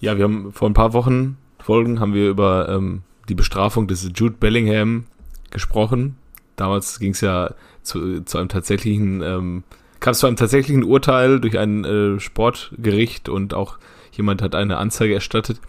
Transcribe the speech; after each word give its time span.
Ja, 0.00 0.16
wir 0.16 0.24
haben 0.24 0.52
vor 0.52 0.70
ein 0.70 0.74
paar 0.74 0.92
Wochen, 0.92 1.38
Folgen, 1.58 1.98
haben 1.98 2.14
wir 2.14 2.28
über 2.28 2.68
ähm, 2.68 3.02
die 3.28 3.34
Bestrafung 3.34 3.88
des 3.88 4.08
Jude 4.14 4.36
Bellingham 4.38 5.06
gesprochen. 5.50 6.16
Damals 6.54 7.00
ging 7.00 7.12
es 7.12 7.20
ja 7.20 7.54
zu, 7.82 8.22
zu 8.22 8.38
einem 8.38 8.48
tatsächlichen, 8.48 9.22
ähm, 9.22 9.64
kam 9.98 10.12
es 10.12 10.20
zu 10.20 10.28
einem 10.28 10.36
tatsächlichen 10.36 10.84
Urteil 10.84 11.40
durch 11.40 11.58
ein 11.58 11.84
äh, 11.84 12.20
Sportgericht 12.20 13.28
und 13.28 13.54
auch 13.54 13.78
jemand 14.12 14.40
hat 14.40 14.54
eine 14.54 14.76
Anzeige 14.76 15.14
erstattet. 15.14 15.60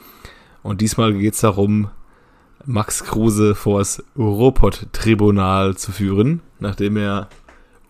Und 0.61 0.82
diesmal 0.82 1.14
geht 1.14 1.34
es 1.34 1.41
darum, 1.41 1.89
Max 2.66 3.04
Kruse 3.04 3.55
vor 3.55 3.80
das 3.80 4.04
Ruhrpott-Tribunal 4.18 5.75
zu 5.75 5.91
führen, 5.91 6.41
nachdem 6.59 6.98
er 6.98 7.30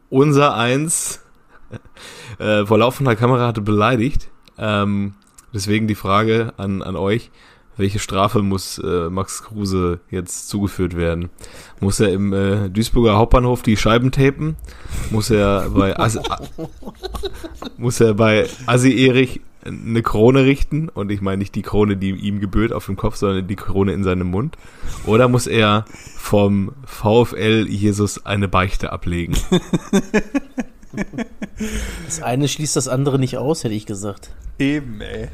unser 0.10 0.56
Eins 0.56 1.21
äh, 2.40 2.66
vor 2.66 2.78
laufender 2.78 3.18
Kamera 3.18 3.48
hatte 3.48 3.62
beleidigt. 3.62 4.30
Ähm, 4.58 5.16
deswegen 5.54 5.88
die 5.88 5.96
Frage 5.96 6.54
an, 6.58 6.82
an 6.82 6.96
euch, 6.96 7.32
welche 7.80 8.00
Strafe 8.00 8.42
muss 8.42 8.78
äh, 8.80 9.10
Max 9.10 9.42
Kruse 9.42 10.02
jetzt 10.12 10.50
zugeführt 10.50 10.98
werden? 10.98 11.30
Muss 11.80 12.02
er 12.02 12.12
im 12.12 12.34
äh, 12.34 12.70
Duisburger 12.70 13.16
Hauptbahnhof 13.16 13.62
die 13.62 13.78
Scheiben 13.78 14.12
tapen? 14.12 14.57
Muss 15.12 15.30
er 15.30 15.70
bei 15.70 15.98
Assi, 15.98 16.20
muss 17.78 18.02
er 18.02 18.16
bei 18.16 18.48
Assi 18.66 19.07
Erich 19.07 19.40
eine 19.64 20.04
Krone 20.04 20.43
richten? 20.43 20.90
Und 20.90 21.10
ich 21.10 21.21
meine 21.21 21.38
nicht 21.38 21.56
die 21.56 21.62
Krone, 21.62 21.96
die 21.96 22.10
ihm 22.10 22.42
gebührt 22.42 22.74
auf 22.74 22.86
dem 22.86 22.98
Kopf, 22.98 23.16
sondern 23.16 23.48
die 23.48 23.56
Krone 23.56 23.93
in 23.93 24.04
seinem 24.04 24.28
Mund. 24.28 24.57
Oder 25.06 25.29
muss 25.29 25.48
er 25.48 25.86
vom 26.18 26.74
VfL 26.84 27.66
Jesus 27.70 28.26
eine 28.26 28.50
Beichte 28.50 28.92
ablegen? 28.92 29.38
Das 32.06 32.22
eine 32.22 32.48
schließt 32.48 32.75
das 32.75 32.88
andere 32.88 33.20
nicht 33.20 33.38
aus, 33.38 33.64
hätte 33.64 33.75
ich 33.75 33.86
gesagt. 33.86 34.31
Eben, 34.58 35.02
ey. 35.02 35.28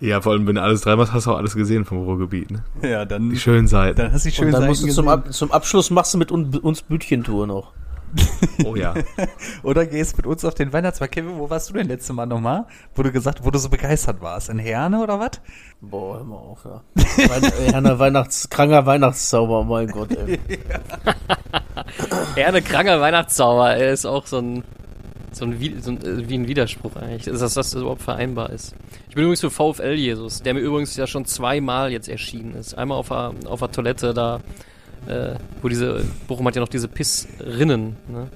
Ja, 0.00 0.22
vor 0.22 0.32
allem, 0.32 0.46
wenn 0.46 0.54
du 0.54 0.62
alles 0.62 0.80
dreimal 0.80 1.06
hast, 1.06 1.12
hast 1.12 1.26
du 1.26 1.32
auch 1.32 1.36
alles 1.36 1.54
gesehen 1.54 1.84
vom 1.84 1.98
Ruhrgebiet. 1.98 2.50
Ne? 2.50 2.62
Ja, 2.82 3.04
dann, 3.04 3.28
Die 3.30 3.38
schönen 3.38 3.68
Seiten. 3.68 3.98
dann 3.98 4.12
hast 4.12 4.24
du 4.24 4.30
die 4.30 4.34
schönen 4.34 4.48
Und 4.48 4.52
dann 4.54 4.62
Seiten 4.62 4.70
musst 4.70 4.82
du 4.84 4.88
zum. 4.88 5.08
Ab 5.08 5.32
zum 5.32 5.52
Abschluss 5.52 5.90
machst 5.90 6.14
du 6.14 6.18
mit 6.18 6.32
un 6.32 6.54
uns 6.56 6.80
Bütchentour 6.82 7.46
noch. 7.46 7.72
Oh 8.64 8.76
ja. 8.76 8.94
Oder 9.62 9.86
gehst 9.86 10.16
mit 10.16 10.26
uns 10.26 10.44
auf 10.44 10.54
den 10.54 10.72
Weihnachtsmarkt. 10.72 11.14
Kevin, 11.14 11.38
wo 11.38 11.48
warst 11.50 11.70
du 11.70 11.74
denn 11.74 11.88
letzte 11.88 12.12
Mal 12.12 12.26
nochmal? 12.26 12.66
Wo 12.94 13.02
du 13.02 13.12
gesagt, 13.12 13.44
wo 13.44 13.50
du 13.50 13.58
so 13.58 13.68
begeistert 13.68 14.20
warst? 14.20 14.48
In 14.48 14.58
Herne 14.58 15.02
oder 15.02 15.18
was? 15.18 15.40
Boah, 15.80 16.18
hör 16.18 16.24
mal 16.24 16.36
auf, 16.36 16.64
ja. 16.64 17.72
Hanna 17.72 17.98
Weihnachts 17.98 18.48
kranker 18.50 18.84
Weihnachtszauber, 18.84 19.64
mein 19.64 19.88
Gott, 19.88 20.10
ey. 20.16 20.38
Ja, 22.36 22.46
eine 22.46 22.62
kranke 22.62 23.00
Weihnachtszauber, 23.00 23.76
er 23.76 23.92
ist 23.92 24.06
auch 24.06 24.26
so 24.26 24.38
ein, 24.38 24.64
so 25.32 25.44
ein, 25.44 25.80
so 25.80 25.90
ein 25.90 26.04
äh, 26.04 26.28
wie 26.28 26.38
ein 26.38 26.48
Widerspruch 26.48 26.96
eigentlich, 26.96 27.24
dass 27.24 27.40
das, 27.40 27.54
das 27.54 27.74
überhaupt 27.74 28.02
vereinbar 28.02 28.50
ist. 28.50 28.74
Ich 29.08 29.14
bin 29.14 29.24
übrigens 29.24 29.40
für 29.40 29.50
VfL 29.50 29.94
Jesus, 29.94 30.42
der 30.42 30.54
mir 30.54 30.60
übrigens 30.60 30.96
ja 30.96 31.06
schon 31.06 31.24
zweimal 31.24 31.90
jetzt 31.90 32.08
erschienen 32.08 32.54
ist. 32.54 32.74
Einmal 32.74 32.98
auf 32.98 33.08
der, 33.08 33.32
auf 33.46 33.60
der 33.60 33.70
Toilette 33.72 34.14
da, 34.14 34.40
äh, 35.06 35.34
wo 35.62 35.68
diese, 35.68 36.04
Bochum 36.28 36.46
hat 36.46 36.54
ja 36.56 36.60
noch 36.60 36.68
diese 36.68 36.88
Pissrinnen, 36.88 37.96
ne? 38.08 38.28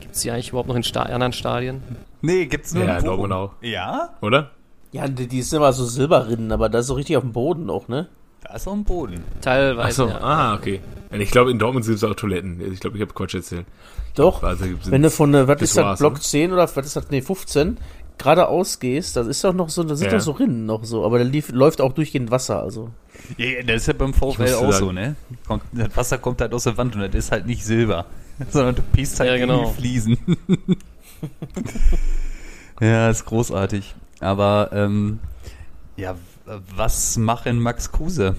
Gibt's 0.00 0.20
die 0.22 0.30
eigentlich 0.30 0.48
überhaupt 0.50 0.68
noch 0.68 0.76
in 0.76 0.82
Sta 0.82 1.02
anderen 1.02 1.32
Stadien? 1.32 1.82
Nee, 2.22 2.46
gibt's 2.46 2.74
nur 2.74 2.84
Ja, 2.84 2.96
in 2.98 3.04
Bochum. 3.04 3.28
Dortmund 3.28 3.32
auch. 3.32 3.52
Ja? 3.62 4.10
Oder? 4.20 4.50
Ja, 4.92 5.08
die, 5.08 5.26
die 5.26 5.38
ist 5.40 5.52
immer 5.52 5.72
so 5.72 5.84
Silberrinnen, 5.84 6.52
aber 6.52 6.68
das 6.68 6.82
ist 6.82 6.86
so 6.88 6.94
richtig 6.94 7.16
auf 7.16 7.22
dem 7.22 7.32
Boden 7.32 7.66
noch, 7.66 7.88
ne? 7.88 8.08
Da 8.42 8.54
ist 8.54 8.66
auch 8.68 8.72
ein 8.72 8.84
Boden. 8.84 9.24
Teilweise, 9.40 10.04
Achso, 10.04 10.08
ja. 10.08 10.20
ah, 10.20 10.54
okay. 10.54 10.80
Und 11.10 11.20
Ich 11.20 11.30
glaube, 11.30 11.50
in 11.50 11.58
Dortmund 11.58 11.84
sind 11.84 11.94
es 11.94 12.04
auch 12.04 12.14
Toiletten. 12.14 12.72
Ich 12.72 12.80
glaube, 12.80 12.96
ich 12.96 13.02
habe 13.02 13.12
Quatsch 13.12 13.34
erzählt. 13.34 13.66
Doch. 14.14 14.42
Also, 14.42 14.64
sind 14.64 14.90
Wenn 14.90 15.02
du 15.02 15.10
von, 15.10 15.34
äh, 15.34 15.46
was 15.48 15.60
ist 15.62 15.76
das, 15.76 15.98
Block 15.98 16.14
ne? 16.14 16.20
10 16.20 16.52
oder 16.52 16.62
was 16.62 16.76
ist 16.86 16.96
das, 16.96 17.10
nee, 17.10 17.20
15, 17.22 17.76
geradeaus 18.18 18.78
gehst, 18.78 19.16
das 19.16 19.26
ist 19.26 19.44
doch 19.44 19.52
noch 19.52 19.68
so, 19.68 19.82
da 19.84 19.94
sind 19.94 20.06
Ja. 20.10 20.18
doch 20.18 20.24
so 20.24 20.32
Rinnen 20.32 20.66
noch 20.66 20.84
so, 20.84 21.04
aber 21.04 21.18
da 21.18 21.24
lief, 21.24 21.50
läuft 21.50 21.80
auch 21.80 21.92
durchgehend 21.92 22.30
Wasser, 22.30 22.62
also. 22.62 22.90
Ja, 23.36 23.46
ja, 23.46 23.62
das 23.62 23.76
ist 23.82 23.86
ja 23.88 23.92
beim 23.92 24.14
VfL 24.14 24.54
auch 24.54 24.72
so, 24.72 24.92
ne? 24.92 25.16
Kommt, 25.46 25.62
das 25.72 25.96
Wasser 25.96 26.18
kommt 26.18 26.40
halt 26.40 26.52
aus 26.54 26.64
der 26.64 26.76
Wand 26.76 26.94
und 26.94 27.02
das 27.02 27.14
ist 27.14 27.32
halt 27.32 27.46
nicht 27.46 27.64
Silber. 27.64 28.06
Sondern 28.50 28.74
du 28.74 28.82
piest 28.82 29.18
halt 29.20 29.30
Ja, 29.30 29.36
genau. 29.38 29.70
die 29.70 29.74
Fliesen. 29.80 30.18
ja, 32.80 33.08
ist 33.10 33.24
großartig. 33.24 33.94
Aber, 34.20 34.70
ähm, 34.72 35.20
ja, 35.96 36.14
was 36.74 37.16
machen 37.16 37.60
Max 37.60 37.90
Kruse? 37.90 38.36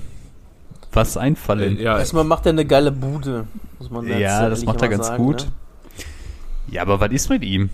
Was 0.93 1.17
einfallen? 1.17 1.77
Äh, 1.77 1.83
ja, 1.83 1.99
Erstmal 1.99 2.23
macht 2.23 2.45
er 2.45 2.51
eine 2.51 2.65
geile 2.65 2.91
Bude, 2.91 3.47
muss 3.79 3.89
man 3.89 4.07
Ja, 4.07 4.49
das 4.49 4.63
macht 4.65 4.81
er 4.81 4.87
ganz 4.89 5.07
sagen, 5.07 5.23
gut. 5.23 5.45
Ne? 5.45 5.51
Ja, 6.71 6.81
aber 6.81 6.99
was 6.99 7.11
ist 7.11 7.29
mit 7.29 7.43
ihm? 7.43 7.69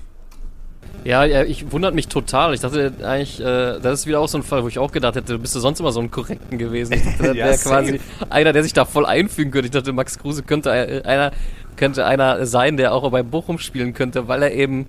Ja, 1.04 1.26
ja, 1.26 1.44
ich 1.44 1.72
wundert 1.72 1.96
mich 1.96 2.08
total. 2.08 2.54
Ich 2.54 2.62
dachte 2.62 2.94
eigentlich, 3.04 3.40
äh, 3.40 3.80
das 3.80 4.02
ist 4.02 4.08
wieder 4.08 4.20
auch 4.20 4.28
so 4.28 4.38
ein 4.38 4.44
Fall, 4.44 4.64
wo 4.64 4.68
ich 4.68 4.80
auch 4.80 4.92
gedacht 4.92 5.16
hätte, 5.16 5.34
du 5.34 5.40
bist 5.40 5.54
ja 5.54 5.62
sonst 5.62 5.80
immer 5.80 5.92
so 5.92 6.00
ein 6.00 6.12
Korrekten 6.12 6.58
gewesen. 6.58 6.94
Ich 6.94 7.04
dachte, 7.04 7.18
das 7.28 7.36
Ja, 7.36 7.46
wäre 7.46 7.58
quasi 7.58 8.00
einer, 8.30 8.54
der 8.54 8.64
sich 8.64 8.74
da 8.74 8.86
voll 8.86 9.06
einfügen 9.06 9.52
könnte. 9.52 9.66
Ich 9.66 9.72
dachte, 9.72 9.92
Max 9.92 10.18
Kruse 10.18 10.44
könnte 10.44 10.70
äh, 10.70 11.04
einer, 11.04 11.32
könnte 11.76 12.06
einer 12.06 12.46
sein, 12.46 12.78
der 12.78 12.94
auch 12.94 13.10
bei 13.12 13.24
Bochum 13.24 13.60
spielen 13.60 13.94
könnte, 13.94 14.28
weil 14.28 14.44
er 14.44 14.54
eben, 14.54 14.86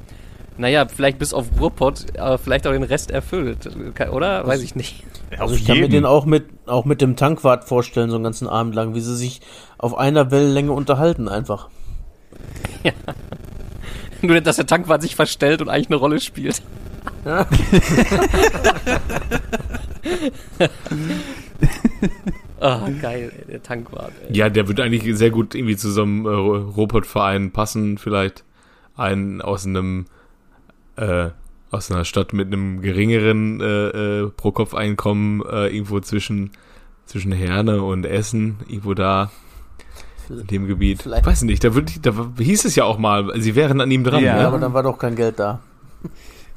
naja, 0.57 0.87
vielleicht 0.87 1.19
bis 1.19 1.35
auf 1.35 1.47
Ruhrpott, 1.59 2.19
aber 2.19 2.39
vielleicht 2.39 2.67
auch 2.67 2.73
den 2.73 2.85
Rest 2.85 3.11
erfüllt. 3.11 3.69
Oder? 4.13 4.47
Weiß 4.47 4.63
ich 4.63 4.77
nicht. 4.77 5.03
Also 5.37 5.57
ich 5.57 5.65
kann 5.65 5.81
mir 5.81 5.89
den 5.89 6.05
auch 6.05 6.27
mit, 6.27 6.45
auch 6.67 6.85
mit 6.85 7.01
dem 7.01 7.17
Tankwart 7.17 7.65
vorstellen, 7.65 8.11
so 8.11 8.17
einen 8.17 8.25
ganzen 8.25 8.47
Abend 8.47 8.75
lang, 8.77 8.95
wie 8.95 9.01
sie 9.01 9.17
sich 9.17 9.41
auf 9.79 9.99
einer 9.99 10.31
Wellenlänge 10.31 10.71
unterhalten 10.71 11.29
einfach. 11.29 11.71
Nur, 14.25 14.41
dass 14.41 14.57
der 14.57 14.67
Tankwart 14.67 15.03
sich 15.03 15.17
verstellt 15.17 15.61
und 15.61 15.69
eigentlich 15.69 15.89
eine 15.89 15.97
Rolle 15.97 16.19
spielt. 16.21 16.63
Ah, 22.61 22.89
geil, 23.03 23.31
ey, 23.37 23.45
der 23.47 23.63
Tankwart. 23.63 24.13
Ey. 24.27 24.37
ja, 24.37 24.49
der 24.49 24.67
wird 24.69 24.81
eigentlich 24.81 25.15
sehr 25.19 25.31
gut 25.31 25.55
irgendwie 25.55 25.77
zu 25.77 25.91
so 25.91 26.03
einem 26.03 26.25
äh, 26.25 26.31
Robotverein 26.31 27.51
passen, 27.51 27.99
vielleicht. 27.99 28.45
Einen 28.97 29.43
aus 29.43 29.67
einem, 29.67 30.07
äh, 30.97 31.29
aus 31.71 31.91
einer 31.91 32.07
Stadt 32.07 32.33
mit 32.33 32.47
einem 32.47 32.81
geringeren 32.81 33.61
äh, 33.61 33.89
äh, 33.89 34.31
Pro-Kopf-Einkommen, 34.31 35.43
äh, 35.43 35.67
irgendwo 35.67 36.01
zwischen, 36.01 36.53
zwischen 37.05 37.33
Herne 37.33 37.83
und 37.83 38.07
Essen, 38.07 38.57
irgendwo 38.67 38.95
da 38.95 39.31
in 40.31 40.47
dem 40.47 40.67
Gebiet. 40.67 41.03
Vielleicht- 41.03 41.27
Weiß 41.27 41.43
nicht, 41.43 41.63
da, 41.65 41.75
wird, 41.75 42.05
da 42.07 42.13
hieß 42.39 42.65
es 42.65 42.75
ja 42.77 42.85
auch 42.85 42.99
mal, 42.99 43.31
sie 43.41 43.55
wären 43.55 43.81
an 43.81 43.91
ihm 43.91 44.05
dran. 44.05 44.23
Ja. 44.23 44.37
Ja, 44.37 44.43
ne? 44.43 44.47
aber 44.49 44.59
dann 44.59 44.73
war 44.73 44.83
doch 44.83 44.99
kein 44.99 45.17
Geld 45.17 45.39
da. 45.39 45.61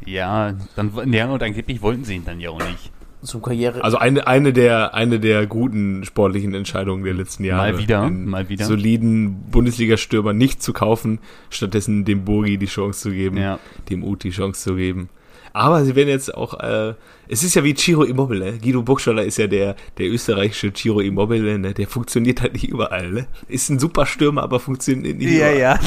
Ja, 0.05 0.53
dann, 0.75 1.13
ja, 1.13 1.27
und 1.29 1.41
angeblich 1.43 1.81
wollten 1.81 2.03
sie 2.03 2.15
ihn 2.15 2.25
dann 2.25 2.39
ja 2.39 2.49
auch 2.51 2.59
nicht. 2.59 2.91
Zum 3.23 3.41
Karriere. 3.41 3.83
Also 3.83 3.97
eine, 3.97 4.27
eine, 4.27 4.53
der, 4.53 4.93
eine 4.93 5.19
der 5.19 5.47
guten 5.47 6.05
sportlichen 6.05 6.53
Entscheidungen 6.53 7.03
der 7.03 7.15
letzten 7.15 7.43
Jahre. 7.43 7.73
Mal 7.73 7.79
wieder, 7.79 8.09
mal 8.09 8.47
wieder. 8.47 8.65
Soliden 8.65 9.41
Bundesliga-Stürmer 9.49 10.33
nicht 10.33 10.61
zu 10.61 10.71
kaufen, 10.71 11.19
stattdessen 11.49 12.05
dem 12.05 12.25
Burgi 12.25 12.57
die 12.59 12.67
Chance 12.67 13.01
zu 13.01 13.11
geben, 13.11 13.37
Ja. 13.37 13.59
dem 13.89 14.03
Uti 14.03 14.29
die 14.29 14.35
Chance 14.35 14.61
zu 14.61 14.75
geben. 14.75 15.09
Aber 15.57 15.83
sie 15.83 15.95
werden 15.95 16.09
jetzt 16.09 16.35
auch, 16.35 16.59
äh, 16.59 16.93
es 17.27 17.43
ist 17.43 17.55
ja 17.55 17.63
wie 17.63 17.73
Ciro 17.73 18.03
Immobile. 18.03 18.59
Guido 18.59 18.83
Burgstaller 18.83 19.23
ist 19.23 19.37
ja 19.37 19.47
der, 19.47 19.75
der 19.97 20.05
österreichische 20.07 20.71
Ciro 20.71 20.99
Immobile, 20.99 21.57
ne? 21.57 21.73
Der 21.73 21.87
funktioniert 21.87 22.41
halt 22.41 22.53
nicht 22.53 22.67
überall, 22.69 23.09
ne? 23.11 23.27
Ist 23.47 23.69
ein 23.69 23.79
super 23.79 24.05
Stürmer, 24.05 24.43
aber 24.43 24.59
funktioniert 24.59 25.17
nicht 25.17 25.31
Ja, 25.31 25.51
überall. 25.51 25.57
ja. 25.59 25.79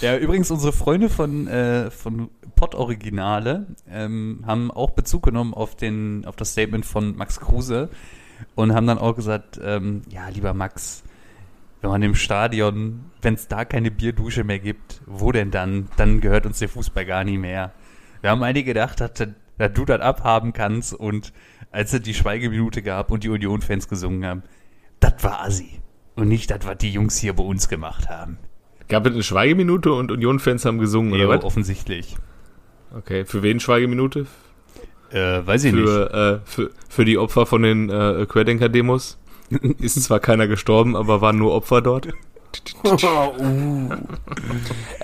ja, 0.02 0.18
übrigens, 0.18 0.50
unsere 0.50 0.74
Freunde 0.74 1.08
von, 1.08 1.46
äh, 1.46 1.90
von 1.90 2.28
Pod 2.54 2.74
Originale 2.74 3.66
ähm, 3.90 4.44
haben 4.46 4.70
auch 4.70 4.90
Bezug 4.90 5.22
genommen 5.22 5.54
auf, 5.54 5.74
den, 5.74 6.26
auf 6.26 6.36
das 6.36 6.52
Statement 6.52 6.84
von 6.84 7.16
Max 7.16 7.40
Kruse 7.40 7.88
und 8.54 8.74
haben 8.74 8.86
dann 8.86 8.98
auch 8.98 9.16
gesagt, 9.16 9.58
ähm, 9.64 10.02
ja, 10.10 10.28
lieber 10.28 10.52
Max, 10.52 11.02
wenn 11.80 11.88
man 11.88 12.02
im 12.02 12.14
Stadion, 12.14 13.06
wenn 13.22 13.32
es 13.34 13.48
da 13.48 13.64
keine 13.64 13.90
Bierdusche 13.90 14.44
mehr 14.44 14.58
gibt, 14.58 15.00
wo 15.06 15.32
denn 15.32 15.50
dann? 15.50 15.88
Dann 15.96 16.20
gehört 16.20 16.44
uns 16.44 16.58
der 16.58 16.68
Fußball 16.68 17.06
gar 17.06 17.24
nicht 17.24 17.38
mehr. 17.38 17.72
Wir 18.20 18.30
haben 18.30 18.42
einige 18.42 18.72
gedacht, 18.72 19.00
dass, 19.00 19.12
dass 19.14 19.72
du 19.72 19.84
das 19.84 20.00
abhaben 20.00 20.52
kannst 20.52 20.92
und 20.94 21.32
als 21.70 21.92
es 21.92 22.02
die 22.02 22.14
Schweigeminute 22.14 22.82
gab 22.82 23.10
und 23.10 23.24
die 23.24 23.28
Union-Fans 23.28 23.88
gesungen 23.88 24.24
haben, 24.24 24.42
das 25.00 25.14
war 25.22 25.42
Assi. 25.44 25.80
Und 26.14 26.28
nicht 26.28 26.50
das, 26.50 26.60
was 26.64 26.78
die 26.78 26.90
Jungs 26.90 27.16
hier 27.18 27.34
bei 27.34 27.44
uns 27.44 27.68
gemacht 27.68 28.08
haben. 28.08 28.38
Gab 28.88 29.06
es 29.06 29.12
eine 29.12 29.22
Schweigeminute 29.22 29.92
und 29.92 30.10
Union-Fans 30.10 30.64
haben 30.64 30.78
gesungen, 30.78 31.12
oder 31.12 31.22
Ja, 31.24 31.28
was? 31.28 31.44
offensichtlich. 31.44 32.16
Okay, 32.96 33.24
für 33.24 33.42
wen 33.42 33.60
Schweigeminute? 33.60 34.26
Äh, 35.10 35.46
weiß 35.46 35.64
ich 35.64 35.72
nicht. 35.74 35.86
Für, 35.86 36.40
äh, 36.44 36.48
für, 36.48 36.70
für 36.88 37.04
die 37.04 37.18
Opfer 37.18 37.46
von 37.46 37.62
den 37.62 37.90
äh, 37.90 38.26
Querdenker-Demos? 38.26 39.18
Ist 39.78 40.02
zwar 40.02 40.20
keiner 40.20 40.46
gestorben, 40.46 40.96
aber 40.96 41.20
waren 41.20 41.38
nur 41.38 41.54
Opfer 41.54 41.80
dort. 41.82 42.08
Uh. 42.84 43.88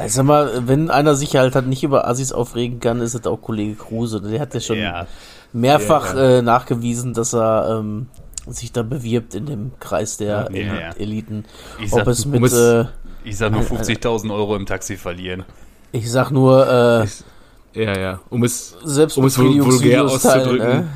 Sag 0.06 0.25
mal, 0.25 0.67
wenn 0.67 0.91
einer 0.91 1.14
sich 1.14 1.37
halt, 1.37 1.55
halt 1.55 1.67
nicht 1.67 1.82
über 1.85 2.06
Assis 2.08 2.32
aufregen 2.32 2.81
kann, 2.81 3.00
ist 3.00 3.14
es 3.14 3.26
auch 3.26 3.41
Kollege 3.41 3.75
Kruse. 3.75 4.20
Der 4.20 4.41
hat 4.41 4.55
ja 4.55 4.61
schon 4.61 4.79
Ja, 4.79 5.06
mehrfach 5.52 6.14
Ja, 6.14 6.38
Äh, 6.38 6.43
nachgewiesen, 6.43 7.14
dass 7.14 7.35
er 7.35 7.79
ähm, 7.81 8.06
sich 8.46 8.73
da 8.73 8.82
bewirbt 8.82 9.35
in 9.35 9.46
dem 9.46 9.73
Kreis 9.81 10.17
der 10.17 10.26
Ja, 10.29 10.46
Eli- 10.49 10.67
ja. 10.67 10.91
Eliten. 10.96 11.44
ich 11.81 11.93
Ob 11.93 12.00
sag, 12.00 12.06
es 12.08 12.26
mit, 12.26 12.41
muss- 12.41 12.52
äh, 12.52 12.85
ich 13.25 13.37
sag 13.37 13.52
nur 13.52 13.62
50.000 13.62 14.32
Euro 14.35 14.56
im 14.56 14.67
Taxi 14.67 14.96
verlieren. 14.96 15.44
ich 15.93 16.11
sag 16.11 16.31
nur, 16.31 16.67
äh, 16.69 17.05
Ist- 17.05 17.25
Ja, 17.75 17.99
ja. 17.99 18.20
Um 18.31 18.44
es, 18.44 18.76
Selbst 18.85 19.17
um 19.19 19.25
es 19.25 19.38
vulgär 19.38 20.05
Videos 20.05 20.23
teilen, 20.23 20.41
auszudrücken. 20.43 20.69
ne? 20.69 20.88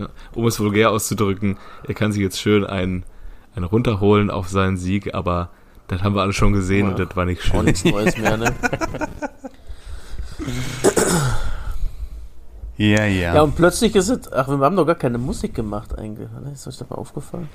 ja, 0.00 0.08
um 0.34 0.46
es 0.46 0.58
vulgär 0.58 0.90
auszudrücken, 0.90 1.58
er 1.86 1.94
kann 1.94 2.12
sich 2.12 2.22
jetzt 2.22 2.40
schön 2.40 2.64
einen, 2.64 3.04
einen 3.54 3.64
runterholen 3.64 4.30
auf 4.30 4.48
seinen 4.48 4.76
Sieg, 4.76 5.14
aber 5.14 5.50
das 5.88 6.02
haben 6.02 6.14
wir 6.14 6.22
alle 6.22 6.32
schon 6.32 6.52
gesehen 6.52 6.86
Ja. 6.86 6.92
und 6.92 6.98
das 6.98 7.16
war 7.16 7.24
nicht 7.24 7.40
Auch 7.42 7.56
schön. 7.56 7.64
nichts 7.66 7.84
Neues 7.84 8.16
mehr, 8.16 8.36
ne? 8.36 8.54
Ja, 12.78 13.04
ja. 13.04 13.34
Ja, 13.34 13.42
und 13.42 13.54
plötzlich 13.54 13.94
ist 13.94 14.08
es, 14.08 14.32
ach, 14.32 14.48
wir 14.48 14.58
haben 14.58 14.76
doch 14.76 14.86
gar 14.86 14.94
keine 14.96 15.18
Musik 15.18 15.54
gemacht 15.54 15.96
eigentlich. 15.96 16.28
Ist 16.52 16.66
euch 16.66 16.78
das 16.78 16.88
mal 16.90 16.96
aufgefallen? 16.96 17.48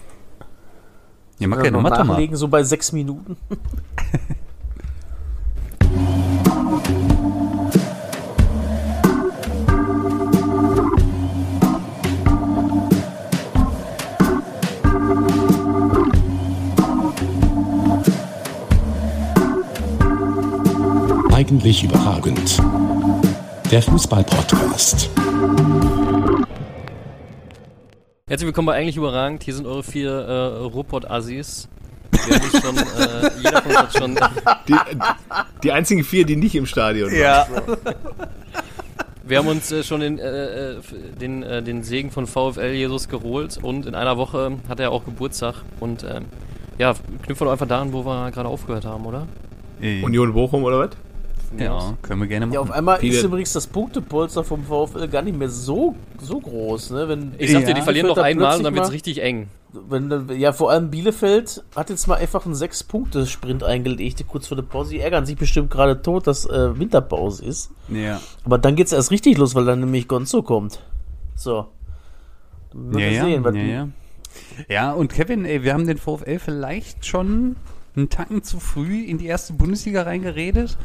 ja 1.39 1.47
mach 1.47 1.61
keine 1.61 1.79
Mathe 1.79 2.03
mal. 2.03 2.27
so 2.35 2.47
bei 2.47 2.63
sechs 2.63 2.91
Minuten. 2.91 3.35
Eigentlich 21.47 21.81
überragend. 21.81 22.61
Der 23.71 23.81
Fußball-Podcast. 23.81 25.09
Herzlich 28.27 28.47
willkommen 28.47 28.65
bei 28.65 28.73
Eigentlich 28.73 28.97
Überragend. 28.97 29.43
Hier 29.43 29.53
sind 29.53 29.65
eure 29.65 29.81
vier 29.81 30.11
äh, 30.11 30.63
Ruhrpott-Assis. 30.65 31.69
Schon, 32.51 32.77
äh, 32.77 32.81
jeder 33.37 33.61
von 33.61 33.71
uns 33.71 33.79
hat 33.79 33.93
schon, 33.97 34.15
Die, 34.67 34.75
die 35.63 35.71
einzigen 35.71 36.03
vier, 36.03 36.25
die 36.25 36.35
nicht 36.35 36.53
im 36.53 36.65
Stadion 36.65 37.09
waren. 37.11 37.17
Ja. 37.17 37.47
wir 39.25 39.37
haben 39.37 39.47
uns 39.47 39.71
äh, 39.71 39.83
schon 39.83 40.01
den, 40.01 40.19
äh, 40.19 40.71
äh, 40.71 40.81
den, 41.17 41.43
äh, 41.43 41.63
den 41.63 41.81
Segen 41.81 42.11
von 42.11 42.27
VfL 42.27 42.73
Jesus 42.73 43.07
geholt 43.07 43.57
und 43.61 43.85
in 43.85 43.95
einer 43.95 44.17
Woche 44.17 44.57
hat 44.67 44.81
er 44.81 44.91
auch 44.91 45.05
Geburtstag 45.05 45.55
und 45.79 46.03
ähm, 46.03 46.25
ja, 46.77 46.93
knüpfen 47.23 47.39
wir 47.39 47.45
doch 47.45 47.51
einfach 47.53 47.69
daran, 47.69 47.93
wo 47.93 48.03
wir 48.03 48.31
gerade 48.31 48.49
aufgehört 48.49 48.83
haben, 48.83 49.05
oder? 49.05 49.27
Union 49.79 50.33
Bochum 50.33 50.65
oder 50.65 50.79
was? 50.79 50.89
Ja, 51.59 51.97
können 52.01 52.21
wir 52.21 52.27
gerne 52.27 52.53
Ja, 52.53 52.59
auf 52.59 52.67
machen. 52.69 52.77
einmal 52.77 52.99
Viele- 52.99 53.17
ist 53.17 53.23
übrigens 53.23 53.53
das 53.53 53.67
Punktepolster 53.67 54.43
vom 54.43 54.63
VfL 54.63 55.07
gar 55.07 55.21
nicht 55.21 55.37
mehr 55.37 55.49
so, 55.49 55.95
so 56.21 56.39
groß, 56.39 56.91
ne? 56.91 57.07
Wenn, 57.09 57.33
Ich 57.37 57.51
sag 57.51 57.61
dir, 57.63 57.69
Ja. 57.69 57.73
die 57.75 57.81
verlieren 57.81 58.07
noch 58.07 58.17
einmal 58.17 58.57
und 58.57 58.63
dann 58.63 58.73
wird's 58.75 58.87
mal- 58.89 58.93
richtig 58.93 59.21
eng. 59.21 59.47
wenn, 59.89 60.29
ja, 60.39 60.53
vor 60.53 60.71
allem 60.71 60.89
Bielefeld 60.89 61.63
hat 61.75 61.89
jetzt 61.89 62.07
mal 62.07 62.15
einfach 62.15 62.45
einen 62.45 62.55
Sechs-Punkte-Sprint 62.55 63.63
eingelegt, 63.63 64.23
kurz 64.27 64.47
vor 64.47 64.55
der 64.57 64.63
Pause. 64.63 64.91
Die 64.91 64.99
ärgern 64.99 65.25
sich 65.25 65.35
bestimmt 65.35 65.69
gerade 65.69 66.01
tot, 66.01 66.25
dass 66.25 66.45
äh, 66.45 66.79
Winterpause 66.79 67.43
ist. 67.45 67.69
Ja. 67.89 68.19
Aber 68.45 68.57
dann 68.57 68.75
geht's 68.75 68.91
erst 68.93 69.11
richtig 69.11 69.37
los, 69.37 69.53
weil 69.55 69.65
dann 69.65 69.81
nämlich 69.81 70.07
Gonzo 70.07 70.41
kommt. 70.41 70.79
So. 71.35 71.67
Dann 72.73 72.91
Ja, 72.93 72.97
wir 72.97 73.11
ja, 73.11 73.25
sehen, 73.25 73.43
was 73.43 73.55
ja, 73.55 73.61
ja. 73.61 73.87
Ja, 74.69 74.91
und 74.93 75.11
Kevin, 75.11 75.45
ey, 75.45 75.63
wir 75.63 75.73
haben 75.73 75.85
den 75.87 75.97
VfL 75.97 76.39
vielleicht 76.39 77.05
schon 77.05 77.55
einen 77.95 78.09
Tacken 78.09 78.43
zu 78.43 78.59
früh 78.59 79.03
in 79.03 79.17
die 79.17 79.25
erste 79.27 79.53
Bundesliga 79.53 80.03
reingeredet. 80.03 80.77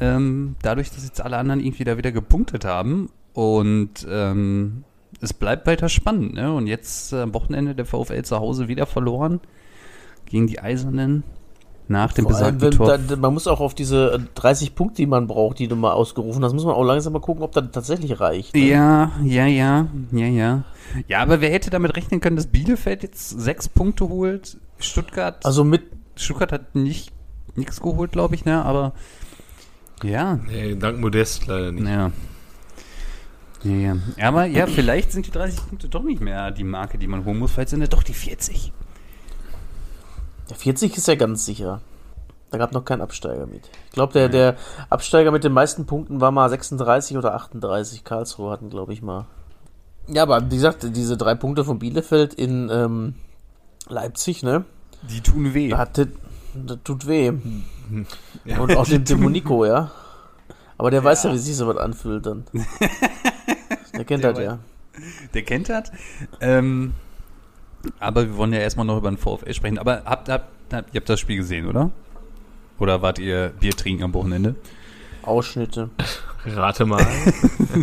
Ähm, 0.00 0.56
dadurch, 0.62 0.90
dass 0.90 1.04
jetzt 1.04 1.20
alle 1.20 1.36
anderen 1.36 1.60
irgendwie 1.60 1.84
da 1.84 1.96
wieder 1.96 2.12
gepunktet 2.12 2.64
haben. 2.64 3.10
Und 3.32 4.06
ähm, 4.10 4.84
es 5.20 5.32
bleibt 5.34 5.66
weiter 5.66 5.88
spannend. 5.88 6.34
Ne? 6.34 6.52
Und 6.52 6.66
jetzt 6.66 7.12
äh, 7.12 7.20
am 7.22 7.34
Wochenende 7.34 7.74
der 7.74 7.84
VfL 7.86 8.22
zu 8.22 8.38
Hause 8.38 8.68
wieder 8.68 8.86
verloren 8.86 9.40
gegen 10.26 10.46
die 10.46 10.60
Eisernen 10.60 11.24
nach 11.88 12.12
dem 12.12 12.24
Vor 12.24 12.36
allem, 12.36 12.58
besagten 12.58 12.80
wenn, 12.80 12.86
Tor. 12.86 12.98
da, 12.98 13.16
man 13.16 13.34
muss 13.34 13.48
auch 13.48 13.58
auf 13.60 13.74
diese 13.74 14.12
äh, 14.12 14.18
30 14.36 14.76
Punkte, 14.76 14.96
die 15.02 15.06
man 15.06 15.26
braucht, 15.26 15.58
die 15.58 15.66
du 15.66 15.74
mal 15.74 15.92
ausgerufen 15.92 16.44
hast, 16.44 16.52
muss 16.52 16.64
man 16.64 16.74
auch 16.74 16.84
langsam 16.84 17.12
mal 17.12 17.18
gucken, 17.18 17.42
ob 17.42 17.50
das 17.52 17.64
tatsächlich 17.72 18.20
reicht. 18.20 18.54
ne? 18.54 18.60
Ja, 18.60 19.10
ja, 19.24 19.46
ja, 19.46 19.88
ja, 20.12 20.26
ja. 20.26 20.64
Ja, 21.08 21.20
aber 21.20 21.40
wer 21.40 21.50
hätte 21.50 21.70
damit 21.70 21.96
rechnen 21.96 22.20
können, 22.20 22.36
dass 22.36 22.46
Bielefeld 22.46 23.02
jetzt 23.02 23.28
sechs 23.40 23.68
Punkte 23.68 24.08
holt? 24.08 24.56
Stuttgart, 24.78 25.44
Also 25.44 25.64
mit, 25.64 25.82
Stuttgart 26.14 26.52
hat 26.52 26.74
nicht 26.76 27.12
nichts 27.56 27.80
geholt, 27.80 28.12
glaube 28.12 28.36
ich, 28.36 28.44
ne? 28.44 28.64
Aber 28.64 28.92
ja, 30.02 30.36
Nee, 30.46 30.74
dank 30.76 30.98
Modest 31.00 31.46
leider 31.46 31.72
nicht. 31.72 31.86
ja. 31.86 32.10
Ja, 33.62 33.72
ja. 33.72 33.96
Aber 34.28 34.46
ja, 34.46 34.66
vielleicht 34.66 35.12
sind 35.12 35.26
die 35.26 35.30
30 35.30 35.68
Punkte 35.68 35.88
doch 35.90 36.02
nicht 36.02 36.22
mehr 36.22 36.50
die 36.50 36.64
Marke, 36.64 36.96
die 36.96 37.06
man 37.06 37.24
holen 37.26 37.38
muss. 37.38 37.52
Vielleicht 37.52 37.68
sind 37.68 37.82
es 37.82 37.90
doch 37.90 38.02
die 38.02 38.14
40. 38.14 38.72
der 40.48 40.56
40 40.56 40.96
ist 40.96 41.06
ja 41.08 41.14
ganz 41.14 41.44
sicher. 41.44 41.82
Da 42.50 42.58
gab 42.58 42.72
noch 42.72 42.84
kein 42.84 43.00
Absteiger 43.00 43.46
mit. 43.46 43.70
Ich 43.86 43.92
glaube, 43.92 44.12
der, 44.14 44.28
der 44.28 44.56
Absteiger 44.88 45.30
mit 45.30 45.44
den 45.44 45.52
meisten 45.52 45.86
Punkten 45.86 46.20
war 46.20 46.30
mal 46.32 46.48
36 46.48 47.16
oder 47.16 47.34
38. 47.34 48.02
Karlsruhe 48.02 48.50
hatten, 48.50 48.70
glaube 48.70 48.92
ich, 48.92 49.02
mal. 49.02 49.26
Ja, 50.08 50.22
aber 50.24 50.50
wie 50.50 50.56
gesagt, 50.56 50.96
diese 50.96 51.16
drei 51.16 51.34
Punkte 51.36 51.64
von 51.64 51.78
Bielefeld 51.78 52.34
in 52.34 52.68
ähm, 52.72 53.14
Leipzig, 53.88 54.42
ne? 54.42 54.64
Die 55.02 55.20
tun 55.20 55.54
weh. 55.54 55.68
Da 55.68 55.78
hatte, 55.78 56.08
das 56.54 56.78
tut 56.84 57.06
weh. 57.06 57.32
Ja. 58.44 58.58
Und 58.58 58.76
auch 58.76 58.86
dem 58.86 59.04
Demonico, 59.04 59.64
ja. 59.64 59.90
Aber 60.78 60.90
der 60.90 61.04
weiß 61.04 61.24
ja, 61.24 61.32
wie 61.32 61.38
sich 61.38 61.56
sowas 61.56 61.76
anfühlt 61.76 62.24
dann. 62.24 62.44
Der 63.92 64.04
kennt 64.04 64.24
Der 64.24 64.32
das 64.32 64.42
ja. 64.42 64.58
Der 65.34 65.42
kennt 65.42 65.68
das. 65.68 65.92
Ähm, 66.40 66.94
aber 67.98 68.24
wir 68.24 68.36
wollen 68.36 68.52
ja 68.52 68.60
erstmal 68.60 68.86
noch 68.86 68.96
über 68.96 69.10
den 69.10 69.18
VfL 69.18 69.52
sprechen. 69.52 69.78
Aber 69.78 70.02
habt, 70.04 70.28
habt, 70.28 70.72
habt, 70.72 70.94
ihr 70.94 71.00
habt 71.00 71.08
das 71.08 71.20
Spiel 71.20 71.36
gesehen, 71.36 71.66
oder? 71.66 71.90
Oder 72.78 73.02
wart 73.02 73.18
ihr 73.18 73.52
Bier 73.60 73.72
trinken 73.72 74.04
am 74.04 74.14
Wochenende? 74.14 74.54
Ausschnitte. 75.22 75.90
Rate 76.46 76.86
mal. 76.86 77.06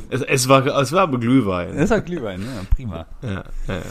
es, 0.09 0.21
es, 0.21 0.49
war, 0.49 0.65
es 0.65 0.91
war 0.91 1.01
aber 1.01 1.19
Glühwein. 1.19 1.75
Ist 1.75 1.91
ja 1.91 1.99
Glühwein, 1.99 2.41
ja, 2.41 2.63
prima. 2.73 3.05
Ja, 3.21 3.43
ja. 3.67 3.81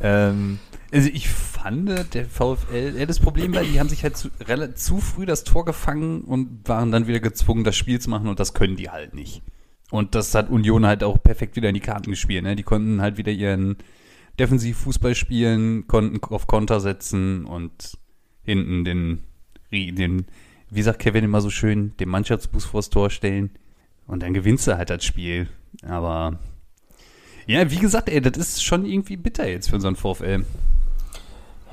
Ähm, 0.00 0.58
also 0.94 1.10
ich 1.12 1.28
fand, 1.28 2.14
der 2.14 2.24
VfL, 2.24 2.94
ja, 2.96 3.04
das 3.04 3.18
Problem 3.18 3.52
war, 3.52 3.64
die 3.64 3.80
haben 3.80 3.88
sich 3.88 4.04
halt 4.04 4.16
zu, 4.16 4.30
zu 4.74 4.98
früh 4.98 5.26
das 5.26 5.42
Tor 5.42 5.64
gefangen 5.64 6.20
und 6.20 6.68
waren 6.68 6.92
dann 6.92 7.08
wieder 7.08 7.18
gezwungen, 7.18 7.64
das 7.64 7.74
Spiel 7.74 8.00
zu 8.00 8.10
machen 8.10 8.28
und 8.28 8.38
das 8.38 8.54
können 8.54 8.76
die 8.76 8.90
halt 8.90 9.12
nicht. 9.12 9.42
Und 9.90 10.14
das 10.14 10.34
hat 10.36 10.50
Union 10.50 10.86
halt 10.86 11.02
auch 11.02 11.20
perfekt 11.20 11.56
wieder 11.56 11.68
in 11.68 11.74
die 11.74 11.80
Karten 11.80 12.10
gespielt. 12.10 12.44
Ne? 12.44 12.54
Die 12.54 12.62
konnten 12.62 13.02
halt 13.02 13.16
wieder 13.16 13.32
ihren 13.32 13.76
Defensivfußball 14.38 15.16
spielen, 15.16 15.88
konnten 15.88 16.22
auf 16.32 16.46
Konter 16.46 16.78
setzen 16.78 17.44
und 17.44 17.98
hinten 18.44 18.84
den, 18.84 19.24
den, 19.72 20.26
wie 20.70 20.82
sagt 20.82 21.00
Kevin 21.00 21.24
immer 21.24 21.40
so 21.40 21.50
schön, 21.50 21.96
den 21.98 22.08
Mannschaftsbus 22.08 22.66
vors 22.66 22.90
Tor 22.90 23.10
stellen. 23.10 23.50
Und 24.06 24.22
dann 24.22 24.32
gewinnst 24.32 24.68
du 24.68 24.76
halt 24.76 24.90
das 24.90 25.04
Spiel. 25.04 25.48
Aber 25.82 26.38
ja, 27.46 27.68
wie 27.70 27.78
gesagt, 27.78 28.08
ey, 28.08 28.20
das 28.20 28.36
ist 28.36 28.64
schon 28.64 28.84
irgendwie 28.84 29.16
bitter 29.16 29.48
jetzt 29.48 29.70
für 29.70 29.76
unseren 29.76 29.96
VfL. 29.96 30.44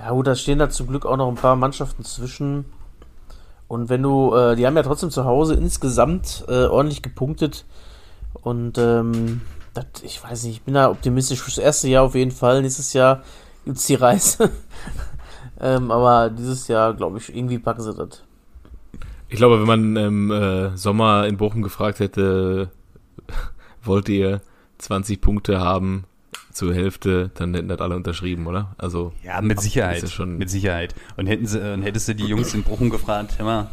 Ja 0.03 0.10
gut, 0.10 0.25
da 0.25 0.36
stehen 0.36 0.58
da 0.58 0.67
zum 0.67 0.88
Glück 0.88 1.05
auch 1.05 1.15
noch 1.15 1.27
ein 1.27 1.36
paar 1.36 1.55
Mannschaften 1.55 2.03
zwischen. 2.03 2.65
Und 3.67 3.89
wenn 3.89 4.01
du, 4.01 4.34
äh, 4.34 4.55
die 4.55 4.65
haben 4.65 4.75
ja 4.75 4.81
trotzdem 4.81 5.12
zu 5.12 5.25
Hause 5.25 5.53
insgesamt 5.53 6.43
äh, 6.48 6.65
ordentlich 6.65 7.03
gepunktet. 7.03 7.65
Und 8.34 8.79
ähm, 8.79 9.41
das, 9.75 9.86
ich 10.01 10.24
weiß 10.24 10.43
nicht, 10.43 10.55
ich 10.55 10.62
bin 10.63 10.74
da 10.74 10.89
optimistisch 10.89 11.43
fürs 11.43 11.60
erste 11.60 11.88
Jahr 11.88 12.03
auf 12.03 12.15
jeden 12.15 12.31
Fall. 12.31 12.63
Nächstes 12.63 12.93
Jahr 12.93 13.22
gibt's 13.63 13.86
die 13.86 13.96
Reise. 13.96 14.50
ähm, 15.62 15.91
aber 15.91 16.31
dieses 16.31 16.67
Jahr, 16.67 16.96
glaube 16.96 17.20
ich, 17.20 17.34
irgendwie 17.36 17.60
packen 17.60 17.84
sie 17.84 17.93
das. 17.93 18.24
Ich 19.29 19.38
glaube, 19.38 19.60
wenn 19.60 19.67
man 19.67 19.96
im 19.96 20.31
äh, 20.31 20.75
Sommer 20.75 21.27
in 21.27 21.38
Bochum 21.38 21.62
gefragt 21.62 22.00
hätte, 22.00 22.72
wollt 23.84 24.10
ihr 24.10 24.41
20 24.79 25.22
Punkte 25.22 25.60
haben 25.60 26.05
zur 26.51 26.74
Hälfte, 26.74 27.31
dann 27.36 27.53
hätten 27.53 27.67
das 27.67 27.79
alle 27.79 27.96
unterschrieben, 27.96 28.48
oder? 28.48 28.75
Also, 28.77 29.13
Ja, 29.24 29.41
mit 29.41 29.60
Sicherheit. 29.62 30.01
ja 30.03 30.08
schon- 30.10 30.38
mit 30.38 30.50
Sicherheit. 30.50 30.96
Und 31.17 31.27
hätten 31.27 31.46
sie, 31.46 31.60
und 31.74 31.81
hättest 31.84 32.08
du 32.08 32.15
die 32.15 32.25
Jungs 32.25 32.53
in 32.53 32.63
Bochum 32.63 32.89
gefragt, 32.89 33.36
hör 33.38 33.46
mal, 33.46 33.70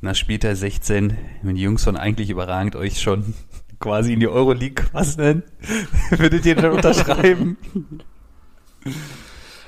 nach 0.00 0.14
später 0.16 0.54
16, 0.56 1.16
wenn 1.42 1.54
die 1.54 1.62
Jungs 1.62 1.84
von 1.84 1.96
eigentlich 1.96 2.30
überragend 2.30 2.74
euch 2.76 3.00
schon 3.00 3.34
quasi 3.78 4.12
in 4.12 4.20
die 4.20 4.28
Euroleague 4.28 4.84
passen, 4.92 5.42
würdet 6.10 6.44
ihr 6.46 6.54
dann 6.56 6.72
unterschreiben? 6.72 7.56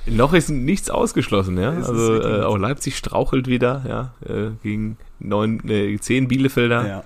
noch 0.06 0.32
ist 0.34 0.50
nichts 0.50 0.90
ausgeschlossen, 0.90 1.56
ja. 1.58 1.72
Ist 1.72 1.88
Also, 1.88 2.20
äh, 2.20 2.42
auch 2.42 2.56
Leipzig 2.58 2.96
strauchelt 2.96 3.46
wieder, 3.46 3.84
ja, 3.88 4.14
äh, 4.28 4.50
gegen 4.62 4.98
neun, 5.18 5.66
äh, 5.68 5.98
zehn 5.98 6.28
Bielefelder 6.28 7.04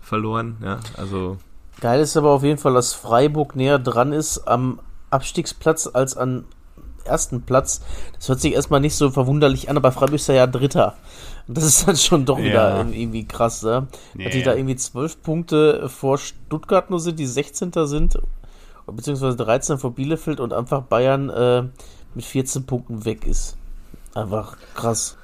verloren, 0.00 0.56
ja. 0.62 0.80
Also, 0.96 1.38
Geil 1.80 2.00
ist 2.00 2.16
aber 2.16 2.30
auf 2.30 2.42
jeden 2.42 2.58
Fall, 2.58 2.74
dass 2.74 2.92
Freiburg 2.94 3.56
näher 3.56 3.78
dran 3.78 4.12
ist 4.12 4.46
am 4.46 4.80
Abstiegsplatz 5.10 5.88
als 5.92 6.16
am 6.16 6.44
ersten 7.04 7.42
Platz. 7.42 7.80
Das 8.16 8.28
hört 8.28 8.40
sich 8.40 8.52
erstmal 8.52 8.80
nicht 8.80 8.94
so 8.94 9.10
verwunderlich 9.10 9.68
an, 9.70 9.76
aber 9.76 9.90
Freiburg 9.92 10.16
ist 10.16 10.28
ja, 10.28 10.34
ja 10.34 10.46
Dritter. 10.46 10.94
Und 11.48 11.56
das 11.56 11.64
ist 11.64 11.88
dann 11.88 11.96
schon 11.96 12.24
doch 12.26 12.38
wieder 12.38 12.76
Ja. 12.76 12.78
irgendwie 12.80 13.26
krass, 13.26 13.62
ne? 13.62 13.88
Ja, 14.14 14.24
Dass 14.24 14.32
die 14.34 14.42
da 14.42 14.54
irgendwie 14.54 14.76
zwölf 14.76 15.22
Punkte 15.22 15.88
vor 15.88 16.18
Stuttgart 16.18 16.90
nur 16.90 17.00
sind, 17.00 17.18
die 17.18 17.26
16. 17.26 17.72
sind, 17.86 18.18
beziehungsweise 18.86 19.36
13 19.36 19.78
vor 19.78 19.94
Bielefeld 19.94 20.40
und 20.40 20.52
einfach 20.52 20.82
Bayern 20.82 21.30
äh, 21.30 21.62
mit 22.14 22.24
14 22.24 22.66
Punkten 22.66 23.04
weg 23.04 23.26
ist. 23.26 23.56
Einfach 24.14 24.56
krass. 24.74 25.16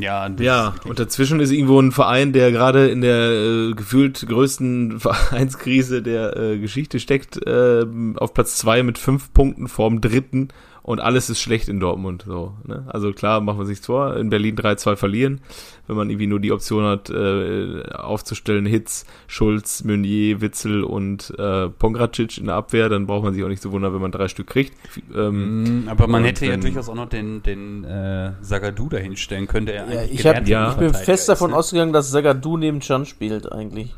Ja, 0.00 0.28
Ja, 0.40 0.74
und 0.84 0.98
dazwischen 0.98 1.40
ist 1.40 1.50
irgendwo 1.50 1.80
ein 1.80 1.92
Verein, 1.92 2.32
der 2.32 2.52
gerade 2.52 2.88
in 2.88 3.00
der 3.00 3.30
äh, 3.30 3.72
gefühlt 3.72 4.26
größten 4.26 5.00
Vereinskrise 5.00 6.02
der 6.02 6.36
äh, 6.36 6.58
Geschichte 6.58 7.00
steckt, 7.00 7.44
äh, 7.46 7.84
auf 8.16 8.34
Platz 8.34 8.56
zwei 8.56 8.82
mit 8.82 8.98
fünf 8.98 9.32
Punkten 9.32 9.68
vorm 9.68 10.00
dritten 10.00 10.48
und 10.82 11.00
alles 11.00 11.28
ist 11.30 11.40
schlecht 11.40 11.68
in 11.68 11.80
Dortmund. 11.80 12.24
So, 12.26 12.54
ne? 12.64 12.84
Also 12.88 13.12
klar, 13.12 13.40
machen 13.40 13.58
wir 13.58 13.66
sich 13.66 13.80
vor, 13.80 14.16
in 14.16 14.30
Berlin 14.30 14.56
3-2 14.56 14.96
verlieren, 14.96 15.40
wenn 15.86 15.96
man 15.96 16.08
irgendwie 16.10 16.26
nur 16.26 16.40
die 16.40 16.52
Option 16.52 16.84
hat, 16.84 17.10
äh, 17.10 17.82
aufzustellen, 17.92 18.66
Hitz, 18.66 19.04
Schulz, 19.26 19.84
Meunier, 19.84 20.40
Witzel 20.40 20.84
und 20.84 21.32
äh, 21.38 21.68
Pongracic 21.68 22.38
in 22.38 22.46
der 22.46 22.54
Abwehr, 22.56 22.88
dann 22.88 23.06
braucht 23.06 23.24
man 23.24 23.34
sich 23.34 23.44
auch 23.44 23.48
nicht 23.48 23.62
so 23.62 23.72
wundern, 23.72 23.92
wenn 23.94 24.00
man 24.00 24.12
drei 24.12 24.28
Stück 24.28 24.46
kriegt. 24.48 24.72
Ähm, 25.14 25.84
Mm, 25.84 25.88
Aber 25.88 26.06
man 26.06 26.24
hätte 26.24 26.46
ja 26.46 26.56
durchaus 26.56 26.88
auch 26.88 26.94
noch 26.94 27.08
den, 27.08 27.42
den 27.42 27.84
äh, 27.84 28.32
Sagadu 28.40 28.88
dahinstellen 28.88 29.46
können, 29.46 29.66
der 29.66 29.74
Ja, 29.76 29.82
eigentlich 29.84 30.20
ich, 30.20 30.26
hab, 30.26 30.46
Ja. 30.48 30.70
ich 30.70 30.76
bin 30.76 30.94
fest 30.94 31.28
davon 31.28 31.50
ist, 31.50 31.52
ne? 31.52 31.58
ausgegangen, 31.58 31.92
dass 31.92 32.10
Sagadu 32.10 32.56
neben 32.56 32.80
Chan 32.80 33.06
spielt 33.06 33.50
eigentlich. 33.52 33.94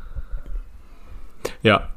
Ja. 1.63 1.89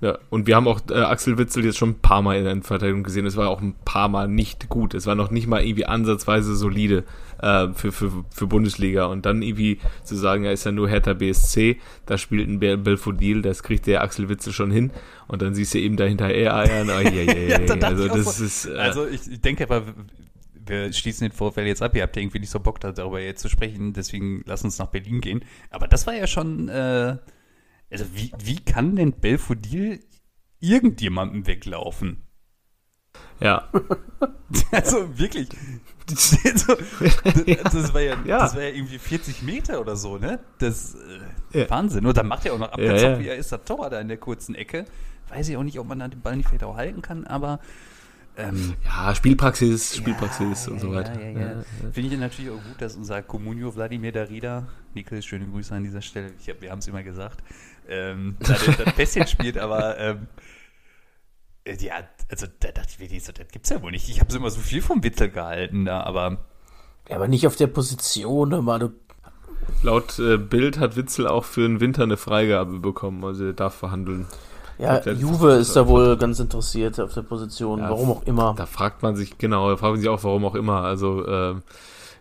Ja, 0.00 0.18
und 0.28 0.46
wir 0.46 0.56
haben 0.56 0.68
auch 0.68 0.80
äh, 0.90 0.94
Axel 0.94 1.38
Witzel 1.38 1.64
jetzt 1.64 1.78
schon 1.78 1.90
ein 1.90 1.98
paar 2.00 2.20
Mal 2.20 2.36
in 2.36 2.44
der 2.44 2.62
Verteidigung 2.62 3.02
gesehen. 3.02 3.24
Es 3.24 3.36
war 3.36 3.48
auch 3.48 3.62
ein 3.62 3.74
paar 3.84 4.08
Mal 4.08 4.28
nicht 4.28 4.68
gut. 4.68 4.92
Es 4.92 5.06
war 5.06 5.14
noch 5.14 5.30
nicht 5.30 5.46
mal 5.46 5.64
irgendwie 5.64 5.86
ansatzweise 5.86 6.54
solide 6.54 7.04
äh, 7.40 7.68
für, 7.74 7.92
für, 7.92 8.12
für 8.30 8.46
Bundesliga. 8.46 9.06
Und 9.06 9.24
dann 9.24 9.40
irgendwie 9.40 9.78
zu 10.04 10.14
sagen, 10.14 10.44
er 10.44 10.52
ist 10.52 10.64
ja 10.64 10.72
nur 10.72 10.88
Hertha 10.88 11.14
BSC, 11.14 11.78
da 12.04 12.18
spielt 12.18 12.46
ein 12.46 12.58
Bel 12.58 12.76
Belfodil, 12.76 13.40
das 13.40 13.62
kriegt 13.62 13.86
der 13.86 14.02
Axel 14.02 14.28
Witzel 14.28 14.52
schon 14.52 14.70
hin. 14.70 14.90
Und 15.28 15.40
dann 15.40 15.54
siehst 15.54 15.72
du 15.72 15.78
eben 15.78 15.96
dahinter 15.96 16.28
er 16.28 16.56
eiern. 16.56 16.90
Oh, 16.90 17.00
je, 17.00 17.22
je, 17.24 17.48
Ja, 17.48 17.58
da 17.58 17.88
also 17.88 18.06
das 18.06 18.38
ist. 18.38 18.66
Äh, 18.66 18.76
Also 18.76 19.06
ich 19.06 19.40
denke 19.40 19.64
aber, 19.64 19.82
wir 20.66 20.92
schließen 20.92 21.28
den 21.28 21.34
Vorfall 21.34 21.66
jetzt 21.66 21.82
ab. 21.82 21.96
Ihr 21.96 22.02
habt 22.02 22.16
ja 22.16 22.22
irgendwie 22.22 22.40
nicht 22.40 22.50
so 22.50 22.60
Bock 22.60 22.80
darüber 22.80 23.20
jetzt 23.20 23.40
zu 23.40 23.48
sprechen, 23.48 23.92
deswegen 23.92 24.42
lass 24.46 24.62
uns 24.62 24.78
nach 24.78 24.88
Berlin 24.88 25.20
gehen. 25.20 25.44
Aber 25.70 25.88
das 25.88 26.06
war 26.06 26.14
ja 26.14 26.26
schon, 26.26 26.68
äh, 26.68 27.16
also 27.90 28.04
wie, 28.14 28.32
wie 28.38 28.56
kann 28.64 28.96
denn 28.96 29.12
Belfodil 29.12 30.00
irgendjemandem 30.60 31.46
weglaufen? 31.46 32.22
ja. 33.40 33.68
Also 34.70 35.18
wirklich. 35.18 35.48
Also, 36.08 36.76
das, 37.64 37.92
war 37.94 38.00
ja, 38.00 38.16
Ja. 38.24 38.38
das 38.38 38.54
war 38.54 38.62
ja 38.62 38.68
irgendwie 38.68 38.98
40 38.98 39.42
Meter 39.42 39.80
oder 39.80 39.96
so, 39.96 40.18
ne? 40.18 40.38
Das 40.58 40.94
äh, 41.52 41.60
Ja. 41.60 41.70
Wahnsinn. 41.70 42.06
Und 42.06 42.16
dann 42.16 42.28
macht 42.28 42.46
er 42.46 42.54
auch 42.54 42.58
noch 42.58 42.68
Ja, 42.68 42.72
abgezockt, 42.74 43.02
ja. 43.02 43.18
wie 43.18 43.28
er 43.28 43.36
ist, 43.36 43.50
der 43.50 43.64
Tor 43.64 43.90
da 43.90 44.00
in 44.00 44.06
der 44.08 44.16
kurzen 44.18 44.54
Ecke. 44.54 44.84
Weiß 45.30 45.48
ich 45.48 45.56
auch 45.56 45.64
nicht, 45.64 45.78
ob 45.80 45.88
man 45.88 45.98
da 45.98 46.06
den 46.06 46.20
Ball 46.20 46.36
nicht 46.36 46.48
vielleicht 46.48 46.62
auch 46.62 46.76
halten 46.76 47.02
kann, 47.02 47.26
aber 47.26 47.58
ähm, 48.36 48.74
ja, 48.84 49.14
Spielpraxis, 49.14 49.96
Spielpraxis 49.96 50.68
und 50.68 50.78
so 50.78 50.92
weiter. 50.92 51.18
Ja, 51.20 51.30
ja, 51.30 51.52
ja. 51.56 51.64
Finde 51.90 52.14
ich 52.14 52.20
natürlich 52.20 52.50
auch 52.50 52.62
gut, 52.62 52.80
dass 52.80 52.94
unser 52.94 53.22
Comunio 53.22 53.74
Wladimir 53.74 54.12
Darida, 54.12 54.68
Niklas, 54.94 55.24
schöne 55.24 55.46
Grüße 55.46 55.74
an 55.74 55.82
dieser 55.84 56.02
Stelle, 56.02 56.32
ich 56.38 56.48
hab, 56.48 56.60
wir 56.60 56.70
haben 56.70 56.78
es 56.80 56.86
immer 56.86 57.02
gesagt, 57.02 57.42
ähm, 57.88 58.36
da 58.40 58.54
der 58.54 58.84
das 58.84 58.94
Pässchen 58.94 59.26
spielt, 59.26 59.58
aber 59.58 59.98
ähm, 59.98 60.26
äh, 61.64 61.76
ja, 61.76 61.94
also 62.30 62.46
da 62.60 62.72
dachte 62.72 62.88
ich 62.98 63.10
mir, 63.10 63.20
so, 63.20 63.32
das 63.32 63.48
gibt's 63.48 63.70
ja 63.70 63.82
wohl 63.82 63.90
nicht. 63.90 64.08
Ich 64.08 64.20
habe 64.20 64.34
immer 64.34 64.50
so 64.50 64.60
viel 64.60 64.82
vom 64.82 65.02
Witzel 65.02 65.30
gehalten 65.30 65.84
da, 65.84 66.02
aber 66.02 66.38
Ja, 67.08 67.16
aber 67.16 67.28
nicht 67.28 67.46
auf 67.46 67.56
der 67.56 67.66
Position, 67.66 68.64
mal, 68.64 68.78
du. 68.78 68.92
Laut 69.82 70.18
äh, 70.18 70.36
Bild 70.36 70.78
hat 70.78 70.96
Witzel 70.96 71.26
auch 71.26 71.44
für 71.44 71.62
den 71.62 71.80
Winter 71.80 72.04
eine 72.04 72.16
Freigabe 72.16 72.78
bekommen. 72.78 73.24
Also 73.24 73.46
er 73.46 73.52
darf 73.52 73.74
verhandeln. 73.74 74.26
Ja, 74.78 74.98
glaub, 74.98 75.16
Juve 75.16 75.52
ist 75.54 75.74
da 75.74 75.88
wohl 75.88 76.16
ganz 76.16 76.38
interessiert 76.38 77.00
auf 77.00 77.14
der 77.14 77.22
Position, 77.22 77.80
Ja, 77.80 77.90
warum 77.90 78.10
auch 78.10 78.22
immer. 78.24 78.54
Da 78.56 78.66
fragt 78.66 79.02
man 79.02 79.16
sich, 79.16 79.38
genau, 79.38 79.70
da 79.70 79.76
fragt 79.76 79.92
man 79.92 80.00
sich 80.00 80.08
auch, 80.08 80.22
warum 80.22 80.44
auch 80.44 80.54
immer. 80.54 80.82
Also, 80.82 81.26
ähm, 81.26 81.62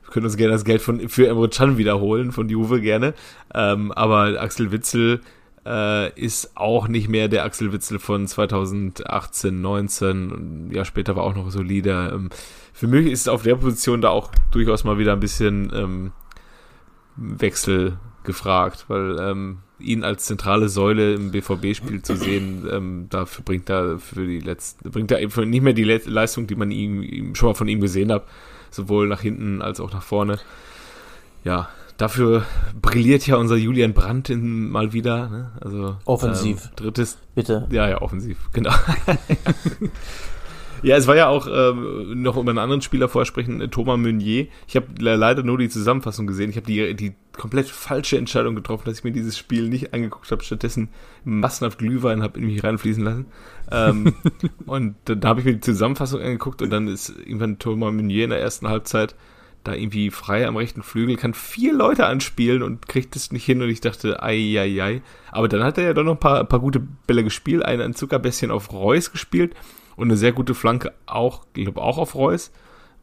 wir 0.03 0.11
können 0.11 0.25
uns 0.25 0.37
gerne 0.37 0.53
das 0.53 0.63
Geld 0.63 0.81
von, 0.81 1.09
für 1.09 1.27
Emre 1.27 1.49
Can 1.49 1.77
wiederholen, 1.77 2.31
von 2.31 2.47
Juve 2.47 2.79
gerne. 2.79 3.13
Ähm, 3.53 3.91
aber 3.91 4.39
Axel 4.41 4.71
Witzel 4.71 5.21
äh, 5.65 6.19
ist 6.19 6.55
auch 6.55 6.87
nicht 6.87 7.09
mehr 7.09 7.27
der 7.27 7.43
Axel 7.43 7.73
Witzel 7.73 7.99
von 7.99 8.27
2018, 8.27 9.61
19. 9.61 10.31
Und 10.31 10.71
ja, 10.71 10.85
später 10.85 11.15
war 11.15 11.23
auch 11.23 11.35
noch 11.35 11.49
solide. 11.49 12.11
Ähm, 12.13 12.29
für 12.73 12.87
mich 12.87 13.07
ist 13.07 13.29
auf 13.29 13.43
der 13.43 13.55
Position 13.55 14.01
da 14.01 14.09
auch 14.09 14.31
durchaus 14.51 14.83
mal 14.83 14.97
wieder 14.97 15.13
ein 15.13 15.19
bisschen 15.19 15.71
ähm, 15.73 16.11
Wechsel 17.15 17.97
gefragt, 18.23 18.85
weil 18.87 19.17
ähm, 19.19 19.59
ihn 19.79 20.03
als 20.03 20.25
zentrale 20.25 20.69
Säule 20.69 21.13
im 21.13 21.31
BVB-Spiel 21.31 22.01
zu 22.01 22.15
sehen, 22.15 22.67
ähm, 22.71 23.07
dafür 23.09 23.43
bringt 23.43 23.69
er 23.69 23.99
für 23.99 24.25
die 24.25 24.39
letzten, 24.39 24.89
bringt 24.89 25.11
er 25.11 25.21
eben 25.21 25.49
nicht 25.49 25.61
mehr 25.61 25.73
die 25.73 25.83
Le 25.83 26.01
Leistung, 26.05 26.47
die 26.47 26.55
man 26.55 26.71
ihm, 26.71 27.01
ihm 27.03 27.35
schon 27.35 27.49
mal 27.49 27.55
von 27.55 27.67
ihm 27.67 27.81
gesehen 27.81 28.11
hat, 28.11 28.25
sowohl 28.71 29.07
nach 29.07 29.21
hinten 29.21 29.61
als 29.61 29.79
auch 29.79 29.93
nach 29.93 30.03
vorne. 30.03 30.39
Ja, 31.43 31.69
dafür 31.97 32.45
brilliert 32.81 33.25
ja 33.27 33.37
unser 33.37 33.55
Julian 33.55 33.93
Brandt 33.93 34.29
in, 34.29 34.69
mal 34.69 34.93
wieder. 34.93 35.29
Ne? 35.29 35.51
Also 35.61 35.97
Offensiv. 36.05 36.65
Ähm, 36.65 36.71
drittes, 36.75 37.17
Bitte. 37.35 37.67
ja, 37.71 37.89
ja, 37.89 38.01
offensiv, 38.01 38.37
genau. 38.51 38.73
ja, 40.83 40.97
es 40.97 41.07
war 41.07 41.15
ja 41.15 41.27
auch 41.27 41.47
ähm, 41.47 42.21
noch 42.21 42.37
über 42.37 42.49
einen 42.49 42.59
anderen 42.59 42.81
Spieler 42.81 43.07
vorher 43.07 43.25
sprechen, 43.25 43.61
äh, 43.61 43.69
Thomas 43.69 43.97
Meunier. 43.97 44.47
Ich 44.67 44.75
habe 44.75 44.87
leider 44.99 45.43
nur 45.43 45.57
die 45.57 45.69
Zusammenfassung 45.69 46.27
gesehen. 46.27 46.49
Ich 46.49 46.57
habe 46.57 46.67
die, 46.67 46.95
die 46.95 47.15
komplett 47.33 47.69
falsche 47.69 48.17
Entscheidung 48.17 48.55
getroffen, 48.55 48.83
dass 48.85 48.99
ich 48.99 49.03
mir 49.03 49.11
dieses 49.11 49.37
Spiel 49.37 49.69
nicht 49.69 49.93
angeguckt 49.93 50.29
habe. 50.31 50.43
Stattdessen 50.43 50.89
massenhaft 51.23 51.79
Glühwein 51.79 52.23
habe 52.23 52.39
in 52.39 52.45
mich 52.47 52.63
reinfließen 52.63 53.03
lassen. 53.03 53.25
Ähm, 53.71 54.15
und 54.65 54.95
dann 55.05 55.23
habe 55.23 55.39
ich 55.39 55.45
mir 55.45 55.53
die 55.53 55.61
Zusammenfassung 55.61 56.21
angeguckt 56.21 56.61
und 56.61 56.69
dann 56.69 56.87
ist 56.87 57.09
irgendwann 57.09 57.57
Thomas 57.57 57.93
Meunier 57.93 58.25
in 58.25 58.31
der 58.31 58.41
ersten 58.41 58.67
Halbzeit 58.67 59.15
da 59.67 59.73
irgendwie 59.73 60.11
frei 60.11 60.47
am 60.47 60.57
rechten 60.57 60.83
Flügel, 60.83 61.15
kann 61.17 61.33
vier 61.33 61.73
Leute 61.73 62.05
anspielen 62.05 62.63
und 62.63 62.87
kriegt 62.87 63.15
es 63.15 63.31
nicht 63.31 63.45
hin 63.45 63.61
und 63.61 63.69
ich 63.69 63.81
dachte, 63.81 64.21
ei, 64.23 64.59
ei, 64.59 64.81
ei. 64.81 65.01
Aber 65.31 65.47
dann 65.47 65.63
hat 65.63 65.77
er 65.77 65.85
ja 65.85 65.93
doch 65.93 66.03
noch 66.03 66.13
ein 66.13 66.19
paar, 66.19 66.43
paar 66.45 66.59
gute 66.59 66.79
Bälle 66.79 67.23
gespielt, 67.23 67.65
einen 67.65 67.81
ein 67.81 67.95
Zuckerbässchen 67.95 68.51
auf 68.51 68.71
Reus 68.71 69.11
gespielt 69.11 69.55
und 69.95 70.07
eine 70.07 70.17
sehr 70.17 70.31
gute 70.31 70.53
Flanke 70.53 70.93
auch, 71.05 71.45
ich 71.55 71.63
glaube 71.63 71.81
auch 71.81 71.97
auf 71.97 72.15
Reus, 72.15 72.51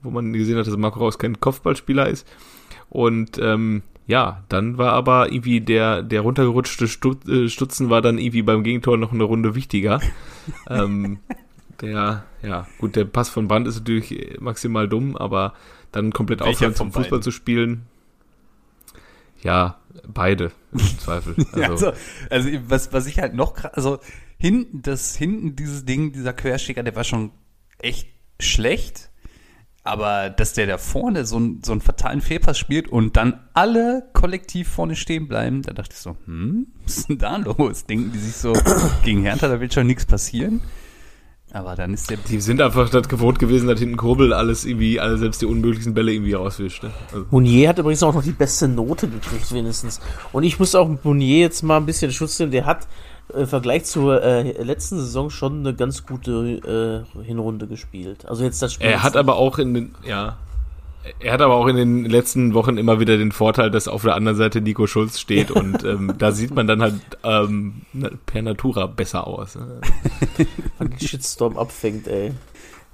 wo 0.02 0.11
man 0.11 0.33
gesehen 0.33 0.57
hat, 0.57 0.66
dass 0.66 0.76
Marco 0.76 0.99
Reus 0.99 1.19
kein 1.19 1.40
Kopfballspieler 1.40 2.09
ist. 2.09 2.26
Und 2.88 3.38
ähm, 3.38 3.83
ja, 4.07 4.45
dann 4.49 4.78
war 4.78 4.92
aber 4.92 5.33
irgendwie 5.33 5.61
der, 5.61 6.02
der 6.02 6.21
runtergerutschte 6.21 6.85
äh, 6.85 7.49
Stutzen 7.49 7.90
war 7.90 8.02
dann 8.02 8.19
irgendwie 8.19 8.42
beim 8.42 8.62
Gegentor 8.62 8.97
noch 8.99 9.12
eine 9.12 9.25
Runde 9.25 9.54
wichtiger. 9.54 10.00
ähm, 10.71 11.19
der, 11.81 12.25
ja, 12.42 12.66
gut, 12.78 12.97
der 12.97 13.04
Pass 13.04 13.28
von 13.28 13.49
Brandt 13.49 13.69
ist 13.69 13.78
natürlich 13.78 14.38
maximal 14.40 14.88
dumm, 14.88 15.16
aber 15.16 15.54
dann 15.92 16.12
komplett 16.12 16.40
Welcher 16.40 16.50
aufhören 16.50 16.75
zum 16.75 16.88
Fußball 16.92 17.11
beiden? 17.11 17.22
zu 17.22 17.30
spielen. 17.30 17.87
Ja, 19.42 19.78
beide, 20.06 20.52
im 20.72 20.78
Zweifel. 20.99 21.34
Also, 21.52 21.88
also, 21.88 21.92
also 22.30 22.49
was, 22.68 22.92
was 22.92 23.06
ich 23.06 23.18
halt 23.18 23.34
noch, 23.34 23.56
also 23.72 23.99
hinten, 24.38 24.82
das 24.82 25.16
hinten 25.16 25.56
dieses 25.56 25.84
Ding, 25.84 26.12
dieser 26.12 26.32
Querstecker, 26.32 26.82
der 26.82 26.94
war 26.96 27.04
schon 27.04 27.30
echt 27.78 28.08
schlecht. 28.40 29.11
Aber 29.84 30.30
dass 30.30 30.52
der 30.52 30.68
da 30.68 30.78
vorne 30.78 31.25
so, 31.26 31.34
einen- 31.38 31.64
so 31.64 31.72
einen 31.72 31.80
fatalen 31.80 32.20
Fehlpass 32.20 32.56
spielt 32.56 32.87
und 32.87 33.16
dann 33.16 33.40
alle 33.52 34.08
kollektiv 34.12 34.68
vorne 34.68 34.94
stehen 34.94 35.26
bleiben, 35.26 35.62
da 35.62 35.72
dachte 35.72 35.94
ich 35.94 35.99
so, 35.99 36.16
hm, 36.25 36.68
was 36.84 36.99
ist 36.99 37.08
denn 37.08 37.18
da 37.18 37.37
los? 37.38 37.84
Denken 37.87 38.12
die 38.12 38.18
sich 38.20 38.37
so, 38.37 38.52
gegen 39.02 39.22
Hertha, 39.22 39.49
da 39.49 39.61
wird 39.61 39.75
schon 39.75 39.88
nichts 39.88 40.06
passieren. 40.06 40.61
Aber 41.54 41.76
dann 41.76 41.92
ist 41.92 42.09
der 42.09 42.16
die 42.16 42.40
sind 42.40 42.62
einfach 42.62 42.88
das 42.88 43.09
gewohnt 43.09 43.38
gewesen, 43.38 43.68
dass 43.68 43.78
hinten 43.78 43.99
Kobel 43.99 44.32
alles 44.32 44.64
irgendwie, 44.64 44.99
alle 44.99 45.18
selbst 45.18 45.42
die 45.42 45.47
unmöglichsten 45.47 45.92
Bälle 45.92 46.12
irgendwie 46.12 46.32
rauswischt. 46.32 46.82
Ne? 46.82 46.90
Also, 47.12 47.26
Mounier 47.30 47.68
hat 47.68 47.78
übrigens 47.78 48.02
auch 48.02 48.14
noch 48.14 48.23
die 48.23 48.32
beste 48.32 48.68
Note 48.68 49.06
gekriegt, 49.06 49.52
wenigstens. 49.52 50.00
Und 50.32 50.44
ich 50.44 50.59
muss 50.59 50.75
auch 50.75 50.88
Mounier 51.02 51.40
jetzt 51.40 51.62
mal 51.62 51.76
ein 51.76 51.85
bisschen 51.85 52.11
Schutz 52.11 52.38
nehmen. 52.38 52.52
Der 52.52 52.64
hat 52.64 52.88
äh, 53.35 53.42
im 53.42 53.47
Vergleich 53.47 53.85
zur 53.85 54.23
äh, 54.23 54.62
letzten 54.62 54.99
Saison 54.99 55.28
schon 55.28 55.61
eine 55.61 55.75
ganz 55.75 56.06
gute 56.06 57.04
äh, 57.16 57.23
Hinrunde 57.23 57.66
gespielt. 57.66 58.26
Also 58.26 58.44
jetzt 58.44 58.62
das 58.62 58.73
Spiel. 58.73 58.87
Er 58.87 59.02
hat 59.02 59.16
aber 59.16 59.37
auch 59.37 59.59
in 59.59 59.75
den, 59.75 59.94
ja, 60.06 60.38
er 61.21 61.32
hat 61.32 61.40
aber 61.40 61.54
auch 61.54 61.66
in 61.66 61.76
den 61.76 62.04
letzten 62.04 62.54
Wochen 62.54 62.76
immer 62.76 63.00
wieder 63.00 63.16
den 63.16 63.32
Vorteil, 63.32 63.71
dass 63.71 63.88
auf 63.88 64.02
der 64.02 64.14
anderen 64.14 64.37
Seite 64.37 64.61
Nico 64.61 64.87
Schulz 64.87 65.18
steht 65.18 65.50
und 65.50 65.85
ähm, 65.85 66.14
da 66.18 66.32
sieht 66.32 66.54
man 66.54 66.66
dann 66.66 66.82
halt 66.82 66.94
ähm, 67.25 67.82
per 68.26 68.42
Natura 68.42 68.87
besser 68.87 69.26
aus. 69.26 69.56
ne? 69.56 69.80
den 70.80 71.00
Shitstorm 71.00 71.59
abfängt, 71.59 72.06
ey. 72.06 72.32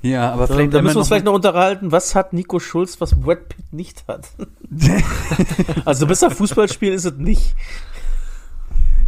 Ja, 0.01 0.33
aber 0.33 0.47
Da, 0.47 0.55
vielleicht 0.55 0.75
da 0.75 0.83
müssen 0.83 0.95
wir 0.95 1.01
uns 1.01 1.09
vielleicht 1.09 1.25
noch 1.25 1.35
unterhalten, 1.35 1.91
was 1.91 2.15
hat 2.15 2.33
Nico 2.33 2.61
Schulz, 2.61 3.01
was 3.01 3.19
Brad 3.21 3.49
Pitt 3.49 3.73
nicht 3.73 4.05
hat. 4.07 4.29
also 5.85 6.07
besser 6.07 6.31
Fußball 6.31 6.69
spielen 6.69 6.95
ist 6.95 7.05
es 7.05 7.15
nicht. 7.15 7.55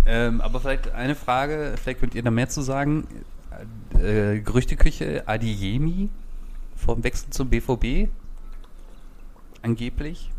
Ähm, 0.04 0.40
aber 0.40 0.60
vielleicht 0.60 0.92
eine 0.92 1.14
Frage, 1.14 1.74
vielleicht 1.80 2.00
könnt 2.00 2.14
ihr 2.14 2.22
da 2.22 2.30
mehr 2.30 2.48
zu 2.48 2.62
sagen. 2.62 3.06
Äh, 3.94 4.40
Gerüchteküche, 4.40 5.24
Adiemi 5.26 6.08
vom 6.76 7.04
Wechsel 7.04 7.30
zum 7.30 7.48
BVB? 7.50 8.08
Angeblich. 9.62 10.30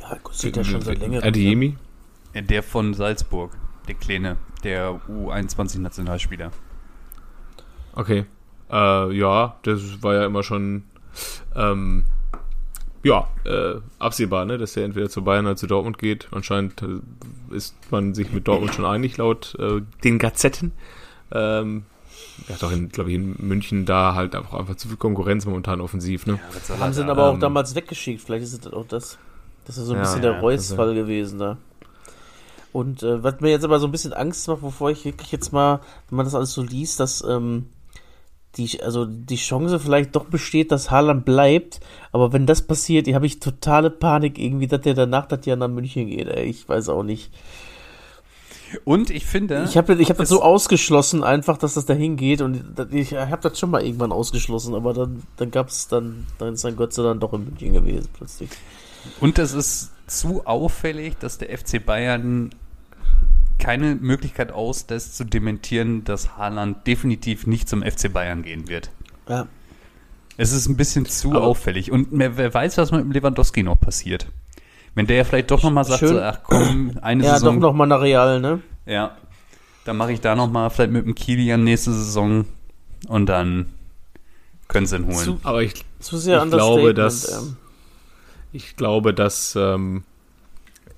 Ja, 0.00 0.18
sieht 0.30 0.56
ja 0.56 0.64
schon 0.64 0.80
seit 0.80 0.98
längerem. 0.98 1.26
Adiemi? 1.26 1.76
Der 2.34 2.62
von 2.62 2.94
Salzburg, 2.94 3.56
der 3.86 3.94
Kleine, 3.94 4.36
der 4.64 5.00
U21-Nationalspieler. 5.08 6.50
Okay. 7.94 8.26
Äh, 8.70 9.12
ja, 9.16 9.56
das 9.62 10.02
war 10.02 10.14
ja 10.14 10.26
immer 10.26 10.42
schon 10.42 10.84
ähm, 11.54 12.04
ja, 13.04 13.28
äh, 13.44 13.74
absehbar, 13.98 14.46
ne, 14.46 14.58
dass 14.58 14.76
er 14.76 14.84
entweder 14.84 15.10
zu 15.10 15.22
Bayern 15.22 15.46
oder 15.46 15.56
zu 15.56 15.66
Dortmund 15.66 15.98
geht. 15.98 16.28
Anscheinend 16.32 16.82
äh, 16.82 17.54
ist 17.54 17.76
man 17.90 18.14
sich 18.14 18.32
mit 18.32 18.48
Dortmund 18.48 18.74
schon 18.74 18.86
einig, 18.86 19.18
laut 19.18 19.54
äh, 19.58 19.82
den 20.02 20.18
Gazetten. 20.18 20.72
Ähm, 21.30 21.84
er 22.48 22.54
hat 22.54 22.62
doch, 22.62 22.72
glaube 22.92 23.10
ich, 23.10 23.16
in 23.16 23.36
München 23.38 23.86
da 23.86 24.14
halt 24.14 24.34
auch 24.36 24.54
einfach 24.54 24.76
zu 24.76 24.88
viel 24.88 24.96
Konkurrenz 24.96 25.46
momentan 25.46 25.80
offensiv, 25.80 26.26
ne? 26.26 26.38
Haben 26.80 26.92
sie 26.92 27.02
ihn 27.02 27.10
aber 27.10 27.30
auch 27.30 27.38
damals 27.38 27.74
weggeschickt. 27.74 28.20
Vielleicht 28.22 28.44
ist 28.44 28.66
es 28.66 28.72
auch 28.72 28.86
das. 28.86 29.18
Das 29.66 29.78
ist 29.78 29.86
so 29.86 29.92
ein 29.92 29.96
Ja, 29.96 30.02
bisschen 30.02 30.22
ja, 30.22 30.32
der 30.32 30.40
Reus-Fall 30.40 30.94
gewesen 30.94 31.38
da. 31.38 31.56
Und 32.72 33.02
äh, 33.02 33.22
was 33.22 33.40
mir 33.40 33.50
jetzt 33.50 33.64
aber 33.64 33.78
so 33.78 33.86
ein 33.86 33.92
bisschen 33.92 34.12
Angst 34.12 34.48
macht, 34.48 34.62
bevor 34.62 34.90
ich 34.90 35.04
wirklich 35.04 35.30
jetzt 35.30 35.52
mal, 35.52 35.80
wenn 36.08 36.16
man 36.16 36.26
das 36.26 36.34
alles 36.34 36.52
so 36.52 36.62
liest, 36.62 36.98
dass 36.98 37.22
ähm, 37.26 37.66
die, 38.56 38.82
also 38.82 39.04
die 39.04 39.36
Chance 39.36 39.78
vielleicht 39.80 40.14
doch 40.14 40.24
besteht, 40.26 40.72
dass 40.72 40.90
Haaland 40.90 41.24
bleibt. 41.24 41.80
Aber 42.12 42.32
wenn 42.32 42.46
das 42.46 42.62
passiert, 42.62 43.06
habe 43.12 43.26
ich 43.26 43.40
totale 43.40 43.90
Panik 43.90 44.38
irgendwie, 44.38 44.66
dass 44.66 44.80
der 44.80 44.94
danach 44.94 45.26
das 45.26 45.46
Jahr 45.46 45.56
nach 45.56 45.68
München 45.68 46.08
geht. 46.08 46.28
Ey. 46.28 46.46
Ich 46.46 46.68
weiß 46.68 46.88
auch 46.88 47.02
nicht. 47.04 47.32
Und 48.84 49.10
ich 49.10 49.26
finde. 49.26 49.64
Ich 49.68 49.76
habe 49.76 49.94
ich 49.94 50.10
hab 50.10 50.16
das 50.16 50.28
so 50.28 50.42
ausgeschlossen, 50.42 51.22
einfach, 51.24 51.58
dass 51.58 51.74
das 51.74 51.86
dahin 51.86 52.16
geht. 52.16 52.40
Und 52.40 52.64
das- 52.76 52.88
ich 52.92 53.12
habe 53.14 53.42
das 53.42 53.58
schon 53.58 53.70
mal 53.70 53.84
irgendwann 53.84 54.12
ausgeschlossen, 54.12 54.74
aber 54.74 54.92
dann, 54.94 55.22
dann 55.36 55.50
gab 55.50 55.68
es 55.68 55.88
dann, 55.88 56.26
dann 56.38 56.54
ist 56.54 56.64
dann 56.64 56.76
Gott 56.76 56.92
sei 56.92 57.02
Dank 57.02 57.20
doch 57.20 57.32
in 57.32 57.44
München 57.44 57.72
gewesen 57.72 58.08
plötzlich. 58.12 58.50
Und 59.20 59.38
es 59.38 59.52
ist 59.52 59.90
zu 60.06 60.46
auffällig, 60.46 61.16
dass 61.18 61.38
der 61.38 61.56
FC 61.56 61.78
Bayern 61.84 62.50
keine 63.58 63.94
Möglichkeit 63.94 64.52
auslässt 64.52 65.16
zu 65.16 65.24
dementieren, 65.24 66.04
dass 66.04 66.36
Haaland 66.36 66.86
definitiv 66.86 67.46
nicht 67.46 67.68
zum 67.68 67.82
FC 67.82 68.12
Bayern 68.12 68.42
gehen 68.42 68.68
wird. 68.68 68.90
Ja. 69.28 69.46
Es 70.36 70.52
ist 70.52 70.66
ein 70.68 70.76
bisschen 70.76 71.06
zu 71.06 71.30
Aber- 71.30 71.42
auffällig. 71.42 71.92
Und 71.92 72.08
wer, 72.10 72.36
wer 72.36 72.52
weiß, 72.52 72.76
was 72.78 72.90
mit 72.90 73.12
Lewandowski 73.14 73.62
noch 73.62 73.80
passiert. 73.80 74.26
Wenn 74.94 75.06
der 75.06 75.16
ja 75.18 75.24
vielleicht 75.24 75.50
doch 75.50 75.62
nochmal 75.62 75.84
sagt, 75.84 76.06
so, 76.06 76.20
ach 76.20 76.38
komm, 76.44 76.92
eine 77.02 77.24
Ja, 77.24 77.34
Saison. 77.34 77.60
doch 77.60 77.68
noch 77.70 77.74
mal 77.74 77.86
nach 77.86 78.00
Real, 78.00 78.40
ne? 78.40 78.60
Ja. 78.86 79.16
Dann 79.84 79.96
mache 79.96 80.12
ich 80.12 80.20
da 80.20 80.34
nochmal 80.34 80.70
vielleicht 80.70 80.92
mit 80.92 81.04
dem 81.04 81.14
Kilian 81.14 81.64
nächste 81.64 81.92
Saison 81.92 82.44
und 83.08 83.26
dann 83.26 83.66
können 84.68 84.86
sie 84.86 84.96
ihn 84.96 85.06
holen. 85.06 85.16
Zu, 85.16 85.40
Aber 85.42 85.62
ich, 85.62 85.74
zu 85.98 86.16
sehr 86.16 86.42
ich 86.44 86.50
glaube, 86.50 86.94
dass- 86.94 87.32
ähm. 87.42 87.56
ich 88.52 88.76
glaube, 88.76 89.12
dass 89.12 89.56
ähm, 89.56 90.04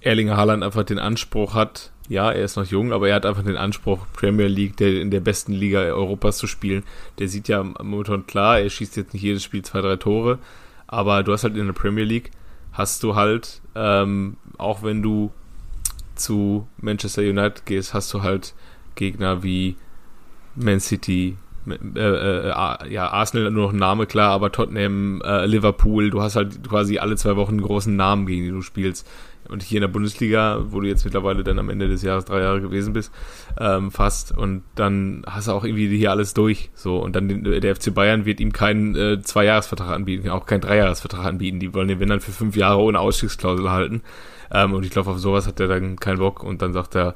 Erling 0.00 0.30
Haaland 0.30 0.62
einfach 0.62 0.84
den 0.84 0.98
Anspruch 0.98 1.54
hat, 1.54 1.90
ja, 2.08 2.30
er 2.30 2.44
ist 2.44 2.54
noch 2.56 2.66
jung, 2.66 2.92
aber 2.92 3.08
er 3.08 3.16
hat 3.16 3.26
einfach 3.26 3.42
den 3.42 3.56
Anspruch, 3.56 4.06
Premier 4.12 4.46
League, 4.46 4.76
der, 4.76 5.00
in 5.00 5.10
der 5.10 5.18
besten 5.20 5.52
Liga 5.52 5.80
Europas 5.80 6.36
zu 6.38 6.46
spielen. 6.46 6.84
Der 7.18 7.26
sieht 7.28 7.48
ja 7.48 7.64
momentan 7.64 8.26
klar, 8.26 8.60
er 8.60 8.70
schießt 8.70 8.96
jetzt 8.96 9.12
nicht 9.14 9.22
jedes 9.22 9.42
Spiel 9.42 9.62
zwei, 9.62 9.80
drei 9.80 9.96
Tore, 9.96 10.38
aber 10.86 11.24
du 11.24 11.32
hast 11.32 11.42
halt 11.42 11.56
in 11.56 11.66
der 11.66 11.72
Premier 11.72 12.04
League, 12.04 12.30
hast 12.72 13.02
du 13.02 13.16
halt, 13.16 13.60
ähm, 13.76 14.36
auch 14.58 14.82
wenn 14.82 15.02
du 15.02 15.30
zu 16.14 16.66
Manchester 16.78 17.22
United 17.22 17.66
gehst, 17.66 17.94
hast 17.94 18.12
du 18.14 18.22
halt 18.22 18.54
Gegner 18.94 19.42
wie 19.42 19.76
Man 20.54 20.80
City, 20.80 21.36
äh, 21.68 22.00
äh, 22.00 22.48
ja, 22.48 23.08
Arsenal 23.10 23.50
nur 23.50 23.64
noch 23.66 23.72
ein 23.72 23.78
Name, 23.78 24.06
klar, 24.06 24.30
aber 24.32 24.50
Tottenham, 24.52 25.20
äh, 25.22 25.46
Liverpool, 25.46 26.10
du 26.10 26.22
hast 26.22 26.36
halt 26.36 26.66
quasi 26.68 26.98
alle 26.98 27.16
zwei 27.16 27.36
Wochen 27.36 27.52
einen 27.52 27.62
großen 27.62 27.94
Namen, 27.94 28.26
gegen 28.26 28.44
die 28.44 28.50
du 28.50 28.62
spielst. 28.62 29.06
Und 29.48 29.62
hier 29.62 29.78
in 29.78 29.82
der 29.82 29.88
Bundesliga, 29.88 30.60
wo 30.68 30.80
du 30.80 30.88
jetzt 30.88 31.04
mittlerweile 31.04 31.44
dann 31.44 31.58
am 31.58 31.70
Ende 31.70 31.88
des 31.88 32.02
Jahres 32.02 32.24
drei 32.24 32.40
Jahre 32.40 32.60
gewesen 32.60 32.92
bist, 32.92 33.12
ähm, 33.58 33.90
fast, 33.90 34.36
und 34.36 34.62
dann 34.74 35.22
hast 35.26 35.48
du 35.48 35.52
auch 35.52 35.64
irgendwie 35.64 35.96
hier 35.96 36.10
alles 36.10 36.34
durch. 36.34 36.70
So, 36.74 36.98
und 36.98 37.16
dann 37.16 37.44
der 37.44 37.76
FC 37.76 37.94
Bayern 37.94 38.24
wird 38.24 38.40
ihm 38.40 38.52
keinen 38.52 38.94
äh, 38.94 39.20
Zweijahresvertrag 39.22 39.90
anbieten, 39.90 40.28
auch 40.30 40.46
keinen 40.46 40.60
Dreijahresvertrag 40.60 41.26
anbieten. 41.26 41.60
Die 41.60 41.74
wollen 41.74 41.88
den, 41.88 42.00
wenn 42.00 42.08
dann 42.08 42.20
für 42.20 42.32
fünf 42.32 42.56
Jahre 42.56 42.80
ohne 42.80 43.00
Ausstiegsklausel 43.00 43.70
halten. 43.70 44.02
Ähm, 44.50 44.72
und 44.74 44.84
ich 44.84 44.90
glaube, 44.90 45.10
auf 45.10 45.18
sowas 45.18 45.46
hat 45.46 45.60
er 45.60 45.68
dann 45.68 45.96
keinen 45.96 46.18
Bock. 46.18 46.42
Und 46.42 46.62
dann 46.62 46.72
sagt 46.72 46.94
er, 46.94 47.14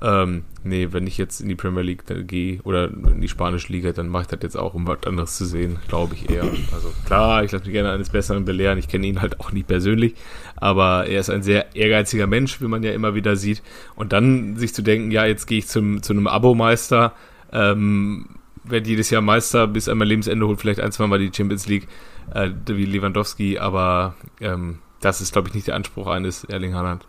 ähm, 0.00 0.44
nee, 0.64 0.88
wenn 0.90 1.06
ich 1.06 1.18
jetzt 1.18 1.40
in 1.40 1.48
die 1.48 1.54
Premier 1.54 1.82
League 1.82 2.04
gehe 2.26 2.60
oder 2.62 2.88
in 2.88 3.20
die 3.20 3.28
spanische 3.28 3.72
Liga, 3.72 3.92
dann 3.92 4.08
mache 4.08 4.22
ich 4.22 4.28
das 4.28 4.40
jetzt 4.42 4.56
auch, 4.56 4.74
um 4.74 4.86
was 4.86 5.04
anderes 5.06 5.36
zu 5.36 5.44
sehen, 5.44 5.78
glaube 5.88 6.14
ich 6.14 6.30
eher. 6.30 6.42
Also 6.72 6.92
klar, 7.06 7.44
ich 7.44 7.52
lasse 7.52 7.64
mich 7.64 7.72
gerne 7.72 7.90
eines 7.90 8.10
Besseren 8.10 8.44
belehren. 8.44 8.78
Ich 8.78 8.88
kenne 8.88 9.06
ihn 9.06 9.20
halt 9.20 9.40
auch 9.40 9.52
nicht 9.52 9.66
persönlich, 9.66 10.14
aber 10.56 11.06
er 11.06 11.20
ist 11.20 11.30
ein 11.30 11.42
sehr 11.42 11.74
ehrgeiziger 11.76 12.26
Mensch, 12.26 12.60
wie 12.60 12.68
man 12.68 12.82
ja 12.82 12.92
immer 12.92 13.14
wieder 13.14 13.36
sieht. 13.36 13.62
Und 13.94 14.12
dann 14.12 14.56
sich 14.56 14.74
zu 14.74 14.82
denken, 14.82 15.10
ja, 15.10 15.24
jetzt 15.24 15.46
gehe 15.46 15.58
ich 15.58 15.68
zum, 15.68 16.02
zu 16.02 16.12
einem 16.12 16.26
Abo-Meister, 16.26 17.12
ähm, 17.52 18.26
werde 18.64 18.88
jedes 18.88 19.10
Jahr 19.10 19.22
Meister 19.22 19.66
bis 19.66 19.88
an 19.88 19.98
mein 19.98 20.08
Lebensende, 20.08 20.46
holt 20.46 20.60
vielleicht 20.60 20.80
ein, 20.80 20.92
zwei 20.92 21.06
Mal 21.06 21.18
die 21.18 21.32
Champions 21.34 21.66
League, 21.66 21.88
äh, 22.34 22.50
wie 22.66 22.86
Lewandowski, 22.86 23.58
aber 23.58 24.14
ähm, 24.40 24.78
das 25.04 25.20
ist, 25.20 25.32
glaube 25.32 25.48
ich, 25.48 25.54
nicht 25.54 25.66
der 25.66 25.74
Anspruch 25.74 26.06
eines 26.06 26.44
Erling 26.44 26.74
Haaland. 26.74 27.06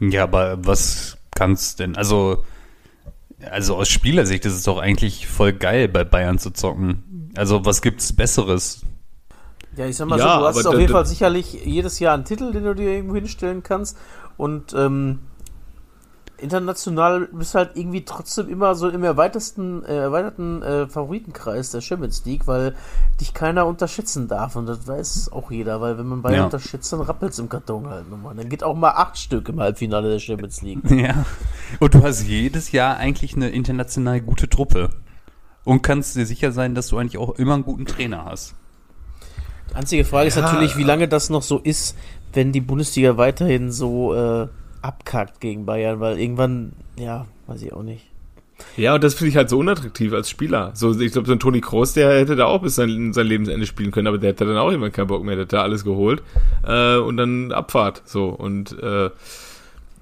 Ja, 0.00 0.24
aber 0.24 0.58
was 0.64 1.18
kann's 1.34 1.76
denn? 1.76 1.96
Also, 1.96 2.44
also 3.50 3.76
aus 3.76 3.88
Spielersicht 3.88 4.44
ist 4.46 4.54
es 4.54 4.62
doch 4.62 4.78
eigentlich 4.78 5.26
voll 5.26 5.52
geil, 5.52 5.88
bei 5.88 6.04
Bayern 6.04 6.38
zu 6.38 6.50
zocken. 6.50 7.32
Also, 7.36 7.64
was 7.64 7.82
gibt's 7.82 8.14
Besseres? 8.14 8.82
Ja, 9.76 9.86
ich 9.86 9.96
sag 9.96 10.08
mal 10.08 10.18
Ja, 10.18 10.34
so, 10.34 10.40
du 10.40 10.46
hast 10.46 10.66
auf 10.66 10.78
jeden 10.78 10.92
Fall 10.92 11.06
sicherlich 11.06 11.52
jedes 11.64 11.98
Jahr 11.98 12.14
einen 12.14 12.24
Titel, 12.24 12.52
den 12.52 12.64
du 12.64 12.74
dir 12.74 12.90
irgendwo 12.90 13.14
hinstellen 13.14 13.62
kannst. 13.62 13.98
Und 14.36 14.74
ähm, 14.74 15.20
international 16.38 17.28
bist 17.32 17.54
halt 17.54 17.70
irgendwie 17.74 18.04
trotzdem 18.04 18.48
immer 18.48 18.74
so 18.74 18.88
im 18.88 19.02
erweiterten, 19.04 19.84
äh, 19.84 19.96
erweiterten 19.96 20.62
äh, 20.62 20.86
Favoritenkreis 20.86 21.70
der 21.70 21.80
Champions 21.80 22.24
League, 22.24 22.46
weil 22.46 22.74
dich 23.20 23.32
keiner 23.34 23.66
unterschätzen 23.66 24.28
darf. 24.28 24.56
Und 24.56 24.66
das 24.66 24.86
weiß 24.86 25.32
auch 25.32 25.50
jeder, 25.50 25.80
weil 25.80 25.96
wenn 25.98 26.06
man 26.06 26.22
Bayern 26.22 26.36
Ja. 26.38 26.44
unterschätzt, 26.44 26.92
dann 26.92 27.00
rappelt's 27.00 27.38
im 27.38 27.48
Karton 27.48 27.88
halt 27.88 28.10
nochmal. 28.10 28.34
Dann 28.34 28.48
geht 28.48 28.62
auch 28.62 28.74
mal 28.76 28.90
acht 28.90 29.16
Stück 29.18 29.48
im 29.48 29.60
Halbfinale 29.60 30.10
der 30.10 30.18
Champions 30.18 30.62
League. 30.62 30.80
Ja. 30.90 31.24
Und 31.80 31.94
du 31.94 32.02
hast 32.02 32.22
jedes 32.26 32.72
Jahr 32.72 32.96
eigentlich 32.96 33.34
eine 33.36 33.48
international 33.50 34.20
gute 34.20 34.48
Truppe. 34.48 34.90
Und 35.64 35.82
kannst 35.82 36.14
dir 36.16 36.26
sicher 36.26 36.52
sein, 36.52 36.74
dass 36.74 36.88
du 36.88 36.98
eigentlich 36.98 37.18
auch 37.18 37.30
immer 37.38 37.54
einen 37.54 37.64
guten 37.64 37.86
Trainer 37.86 38.24
hast. 38.24 38.54
Die 39.70 39.74
einzige 39.74 40.04
Frage 40.04 40.28
ist 40.28 40.36
Ja. 40.36 40.42
natürlich, 40.42 40.76
wie 40.76 40.84
lange 40.84 41.08
das 41.08 41.28
noch 41.28 41.42
so 41.42 41.58
ist, 41.58 41.96
wenn 42.32 42.52
die 42.52 42.60
Bundesliga 42.60 43.16
weiterhin 43.16 43.72
so 43.72 44.14
äh, 44.14 44.46
abkackt 44.82 45.40
gegen 45.40 45.66
Bayern, 45.66 46.00
weil 46.00 46.18
irgendwann, 46.18 46.72
ja, 46.98 47.26
weiß 47.46 47.62
ich 47.62 47.72
auch 47.72 47.82
nicht. 47.82 48.06
Ja, 48.76 48.94
und 48.94 49.04
das 49.04 49.14
finde 49.14 49.30
ich 49.30 49.36
halt 49.36 49.50
so 49.50 49.58
unattraktiv 49.58 50.12
als 50.12 50.30
Spieler. 50.30 50.70
So, 50.74 50.98
ich 50.98 51.12
glaube, 51.12 51.26
so 51.26 51.32
ein 51.32 51.38
Toni 51.38 51.60
Kroos, 51.60 51.92
der 51.92 52.18
hätte 52.18 52.36
da 52.36 52.46
auch 52.46 52.62
bis 52.62 52.74
sein, 52.74 53.12
sein 53.12 53.26
Lebensende 53.26 53.66
spielen 53.66 53.90
können, 53.90 54.06
aber 54.06 54.18
der 54.18 54.30
hätte 54.30 54.46
dann 54.46 54.56
auch 54.56 54.70
irgendwann 54.70 54.92
keinen 54.92 55.08
Bock 55.08 55.24
mehr, 55.24 55.36
der 55.36 55.44
hat 55.44 55.52
da 55.52 55.62
alles 55.62 55.84
geholt 55.84 56.22
äh, 56.66 56.96
und 56.96 57.16
dann 57.16 57.52
Abfahrt. 57.52 58.02
So, 58.06 58.28
und 58.28 58.78
äh, 58.82 59.10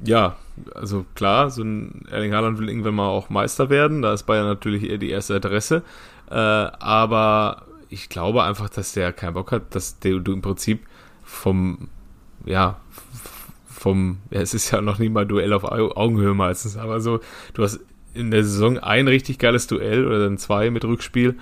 ja, 0.04 0.36
also 0.74 1.04
klar, 1.14 1.50
so 1.50 1.62
ein 1.62 2.06
Erling 2.10 2.32
Haaland 2.32 2.58
will 2.58 2.68
irgendwann 2.68 2.94
mal 2.94 3.08
auch 3.08 3.28
Meister 3.28 3.70
werden, 3.70 4.02
da 4.02 4.12
ist 4.12 4.24
Bayern 4.24 4.46
natürlich 4.46 4.88
eher 4.88 4.98
die 4.98 5.10
erste 5.10 5.34
Adresse, 5.34 5.82
äh, 6.30 6.34
aber 6.34 7.62
ich 7.88 8.08
glaube 8.08 8.42
einfach, 8.42 8.68
dass 8.68 8.92
der 8.92 9.12
keinen 9.12 9.34
Bock 9.34 9.52
hat, 9.52 9.74
dass 9.74 9.98
der, 9.98 10.18
du 10.18 10.32
im 10.32 10.42
Prinzip 10.42 10.86
vom, 11.22 11.88
ja, 12.44 12.76
vom, 13.84 14.16
ja, 14.30 14.40
es 14.40 14.54
ist 14.54 14.70
ja 14.70 14.80
noch 14.80 14.98
nie 14.98 15.10
mal 15.10 15.26
Duell 15.26 15.52
auf 15.52 15.62
Au- 15.64 15.94
Augenhöhe 15.94 16.32
meistens, 16.32 16.78
aber 16.78 17.00
so, 17.00 17.20
du 17.52 17.62
hast 17.62 17.80
in 18.14 18.30
der 18.30 18.42
Saison 18.42 18.78
ein 18.78 19.08
richtig 19.08 19.38
geiles 19.38 19.66
Duell 19.66 20.06
oder 20.06 20.20
dann 20.20 20.38
zwei 20.38 20.70
mit 20.70 20.86
Rückspiel. 20.86 21.34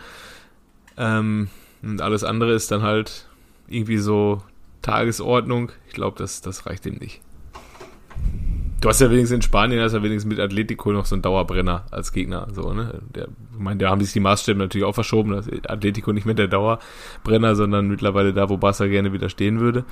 Ähm, 0.97 1.51
und 1.83 2.01
alles 2.03 2.25
andere 2.25 2.53
ist 2.53 2.73
dann 2.73 2.83
halt 2.83 3.29
irgendwie 3.69 3.99
so 3.99 4.43
Tagesordnung. 4.83 5.71
Ich 5.87 5.95
glaube, 5.95 6.19
das, 6.19 6.41
das 6.41 6.67
reicht 6.67 6.85
ihm 6.85 6.97
nicht. 6.97 7.21
Du 8.83 8.89
hast 8.89 9.01
ja 9.01 9.09
wenigstens 9.09 9.37
in 9.37 9.43
Spanien, 9.43 9.81
hast 9.81 9.93
ja 9.93 10.03
wenigstens 10.03 10.29
mit 10.29 10.41
Atletico 10.41 10.91
noch 10.91 11.07
so 11.07 11.15
einen 11.15 11.23
Dauerbrenner 11.23 11.85
als 11.93 12.13
Gegner. 12.13 12.49
So, 12.53 12.73
ne? 12.73 13.01
Der, 13.15 13.29
ich 13.53 13.59
meine, 13.61 13.79
da 13.79 13.91
haben 13.91 14.01
sich 14.01 14.13
die 14.13 14.19
Maßstäbe 14.19 14.59
natürlich 14.59 14.85
auch 14.85 14.95
verschoben. 14.95 15.31
Da 15.31 15.39
ist 15.39 15.71
Atletico 15.71 16.13
nicht 16.13 16.27
mehr 16.27 16.35
der 16.35 16.49
Dauerbrenner, 16.49 17.55
sondern 17.55 17.87
mittlerweile 17.87 18.33
da, 18.35 18.49
wo 18.49 18.57
Barca 18.57 18.89
gerne 18.89 19.13
wieder 19.13 19.29
stehen 19.29 19.61
würde. 19.61 19.85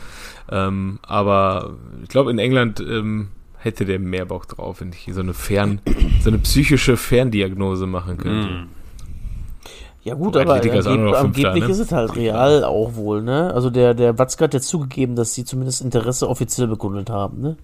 Ähm, 0.50 0.98
aber 1.02 1.76
ich 2.02 2.08
glaube, 2.08 2.32
in 2.32 2.40
England 2.40 2.80
ähm, 2.80 3.28
hätte 3.58 3.84
der 3.84 4.00
mehr 4.00 4.24
Bock 4.24 4.48
drauf, 4.48 4.80
wenn 4.80 4.90
ich 4.90 4.98
hier 4.98 5.14
so 5.14 5.20
eine 5.20 5.34
Fern, 5.34 5.80
so 6.20 6.30
eine 6.30 6.38
psychische 6.38 6.96
Ferndiagnose 6.96 7.86
machen 7.86 8.18
könnte. 8.18 8.48
Mhm. 8.48 8.66
Ja 10.02 10.14
gut, 10.14 10.36
aber 10.36 10.54
Atletico 10.54 10.78
ist 10.78 10.86
auch 10.88 10.96
nur 10.96 11.16
angeb 11.16 11.44
angeblich 11.44 11.64
ne? 11.64 11.70
ist 11.70 11.78
es 11.78 11.92
halt 11.92 12.16
real 12.16 12.64
auch 12.64 12.96
wohl, 12.96 13.22
ne? 13.22 13.52
Also 13.54 13.70
der, 13.70 13.94
der 13.94 14.18
Watzke 14.18 14.44
hat 14.44 14.54
ja 14.54 14.60
zugegeben, 14.60 15.14
dass 15.14 15.34
sie 15.34 15.44
zumindest 15.44 15.82
Interesse 15.82 16.28
offiziell 16.28 16.66
bekundet 16.66 17.10
haben, 17.10 17.40
ne? 17.40 17.56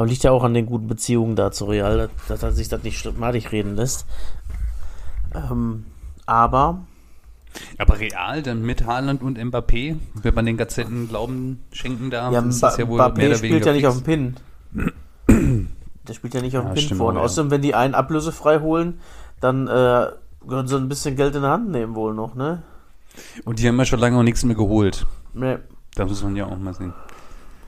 Aber 0.00 0.08
liegt 0.08 0.22
ja 0.22 0.30
auch 0.30 0.44
an 0.44 0.54
den 0.54 0.64
guten 0.64 0.86
Beziehungen 0.86 1.36
da 1.36 1.52
zu 1.52 1.66
Real, 1.66 1.98
dass, 1.98 2.10
dass 2.26 2.42
er 2.42 2.52
sich 2.52 2.70
das 2.70 2.82
nicht 2.84 3.18
madig 3.18 3.52
reden 3.52 3.76
lässt. 3.76 4.06
Ähm, 5.34 5.84
aber 6.24 6.80
Aber 7.76 7.98
real 8.00 8.42
dann 8.42 8.62
mit 8.62 8.86
Haaland 8.86 9.20
und 9.20 9.38
Mbappé, 9.38 9.96
wenn 10.14 10.34
man 10.34 10.46
den 10.46 10.56
Gazetten 10.56 11.08
Glauben 11.10 11.62
schenken 11.70 12.10
darf, 12.10 12.32
ja, 12.32 12.40
ist 12.40 12.62
das 12.62 12.78
ja 12.78 12.88
wohl 12.88 12.98
Mbappé 12.98 13.16
mehr 13.18 13.26
oder 13.26 13.36
spielt 13.36 13.52
weniger 13.52 13.66
ja 13.66 13.72
nicht 13.74 13.86
auf 13.86 14.02
dem 14.02 14.04
Pin. 14.04 14.36
Der 16.08 16.14
spielt 16.14 16.32
ja 16.32 16.40
nicht 16.40 16.56
auf 16.56 16.64
Ja, 16.64 16.70
dem 16.70 16.74
Pin 16.76 16.82
stimmt 16.82 16.98
vor. 16.98 17.08
Und 17.10 17.16
ja. 17.16 17.20
außerdem, 17.20 17.50
wenn 17.50 17.60
die 17.60 17.74
einen 17.74 17.94
ablösefrei 17.94 18.60
holen, 18.60 19.00
dann 19.40 19.68
äh, 19.68 20.06
können 20.48 20.66
sie 20.66 20.76
ein 20.76 20.88
bisschen 20.88 21.14
Geld 21.14 21.34
in 21.34 21.42
der 21.42 21.50
Hand 21.50 21.68
nehmen 21.68 21.94
wohl 21.94 22.14
noch, 22.14 22.34
ne? 22.34 22.62
Und 23.44 23.58
die 23.58 23.68
haben 23.68 23.76
ja 23.76 23.84
schon 23.84 24.00
lange 24.00 24.16
auch 24.16 24.22
nichts 24.22 24.44
mehr 24.44 24.56
geholt. 24.56 25.04
Ne. 25.34 25.60
Da 25.94 26.06
muss 26.06 26.22
man 26.22 26.36
ja 26.36 26.46
auch 26.46 26.56
mal 26.56 26.72
sehen. 26.72 26.94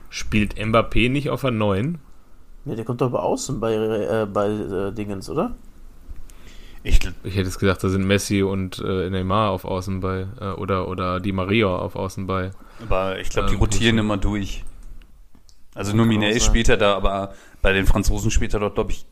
Spielt 0.09 0.55
Mbappé 0.57 1.11
nicht 1.11 1.29
auf 1.29 1.41
der 1.41 1.51
9? 1.51 1.99
Ja, 2.65 2.75
der 2.75 2.85
kommt 2.85 3.01
doch 3.01 3.07
über 3.09 3.23
außen 3.23 3.59
bei, 3.59 3.73
äh, 3.73 4.25
bei 4.31 4.47
äh, 4.47 4.91
Dingens, 4.93 5.29
oder? 5.29 5.53
Ich, 6.83 6.99
Ich 7.23 7.35
hätte 7.35 7.47
es 7.47 7.59
gedacht, 7.59 7.83
da 7.83 7.89
sind 7.89 8.05
Messi 8.05 8.43
und 8.43 8.79
äh, 8.79 9.09
Neymar 9.09 9.51
auf 9.51 9.63
Außen 9.65 9.99
bei. 10.01 10.27
Äh, 10.39 10.51
oder, 10.51 10.87
oder 10.87 11.19
Di 11.19 11.31
Maria 11.31 11.67
auf 11.67 11.95
Außen 11.95 12.27
bei. 12.27 12.51
aber 12.81 13.19
ich 13.19 13.29
glaube, 13.29 13.47
die 13.49 13.53
Ähm, 13.55 13.59
rotieren 13.59 13.97
immer 13.97 14.17
durch. 14.17 14.63
Also 15.75 15.95
nominell 15.95 16.39
spielt 16.39 16.69
er 16.69 16.77
da, 16.77 16.95
aber 16.95 17.33
bei 17.61 17.73
den 17.73 17.85
Franzosen 17.85 18.31
spielt 18.31 18.53
er 18.53 18.59
dort, 18.59 18.75
glaube 18.75 18.91
ich, 18.91 19.05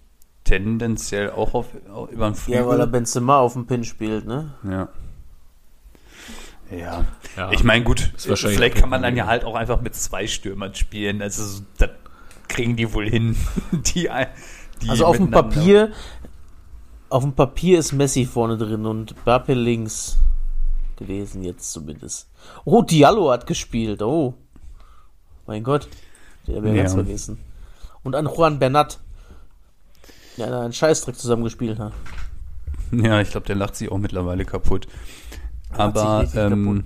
tendenziell 0.43 1.31
auch 1.31 1.53
auf, 1.53 1.67
auf 1.91 2.11
über 2.11 2.29
den 2.29 2.35
Flügel. 2.35 2.61
Ja, 2.61 2.67
weil 2.67 2.79
er 2.79 2.87
Benzema 2.87 3.39
auf 3.39 3.53
dem 3.53 3.65
Pin 3.65 3.83
spielt, 3.83 4.25
ne? 4.27 4.53
Ja. 4.63 4.89
Ja. 6.69 7.05
Ja. 7.35 7.51
Ich 7.51 7.63
meine, 7.63 7.83
gut, 7.83 8.11
vielleicht 8.17 8.75
kann 8.75 8.89
man 8.89 9.01
dann 9.01 9.17
ja 9.17 9.25
halt 9.27 9.43
auch 9.43 9.55
einfach 9.55 9.81
mit 9.81 9.95
zwei 9.95 10.27
Stürmern 10.27 10.73
spielen. 10.75 11.21
Also, 11.21 11.43
so- 11.43 11.63
das 11.77 11.89
kriegen 12.51 12.75
die 12.75 12.93
wohl 12.93 13.09
hin. 13.09 13.35
die, 13.71 14.09
die 14.81 14.89
Also 14.89 15.05
auf 15.05 15.17
dem 15.17 15.31
Papier, 15.31 15.91
auf 17.09 17.23
dem 17.23 17.33
Papier 17.33 17.79
ist 17.79 17.91
Messi 17.93 18.25
vorne 18.25 18.57
drin 18.57 18.85
und 18.85 19.15
Mbappe 19.21 19.53
links 19.53 20.17
gewesen, 20.97 21.43
jetzt 21.43 21.71
zumindest. 21.71 22.29
Oh, 22.63 22.81
Diallo 22.81 23.31
hat 23.31 23.47
gespielt, 23.47 24.01
oh. 24.01 24.35
Mein 25.47 25.63
Gott, 25.63 25.87
der 26.47 26.57
ich 26.57 26.63
Ja. 26.63 26.73
ganz 26.75 26.93
vergessen. 26.93 27.39
Und 28.03 28.15
an 28.15 28.25
Juan 28.25 28.59
Bernat. 28.59 28.99
Ja, 30.37 30.47
der 30.47 30.61
einen 30.61 30.73
Scheißdreck 30.73 31.17
zusammengespielt 31.17 31.77
hat. 31.79 31.93
Ja, 32.91 33.21
ich 33.21 33.31
glaube, 33.31 33.45
der 33.47 33.55
lacht 33.55 33.75
sich 33.75 33.91
auch 33.91 33.97
mittlerweile 33.97 34.45
kaputt. 34.45 34.87
Aber, 35.71 36.27
ähm, 36.35 36.83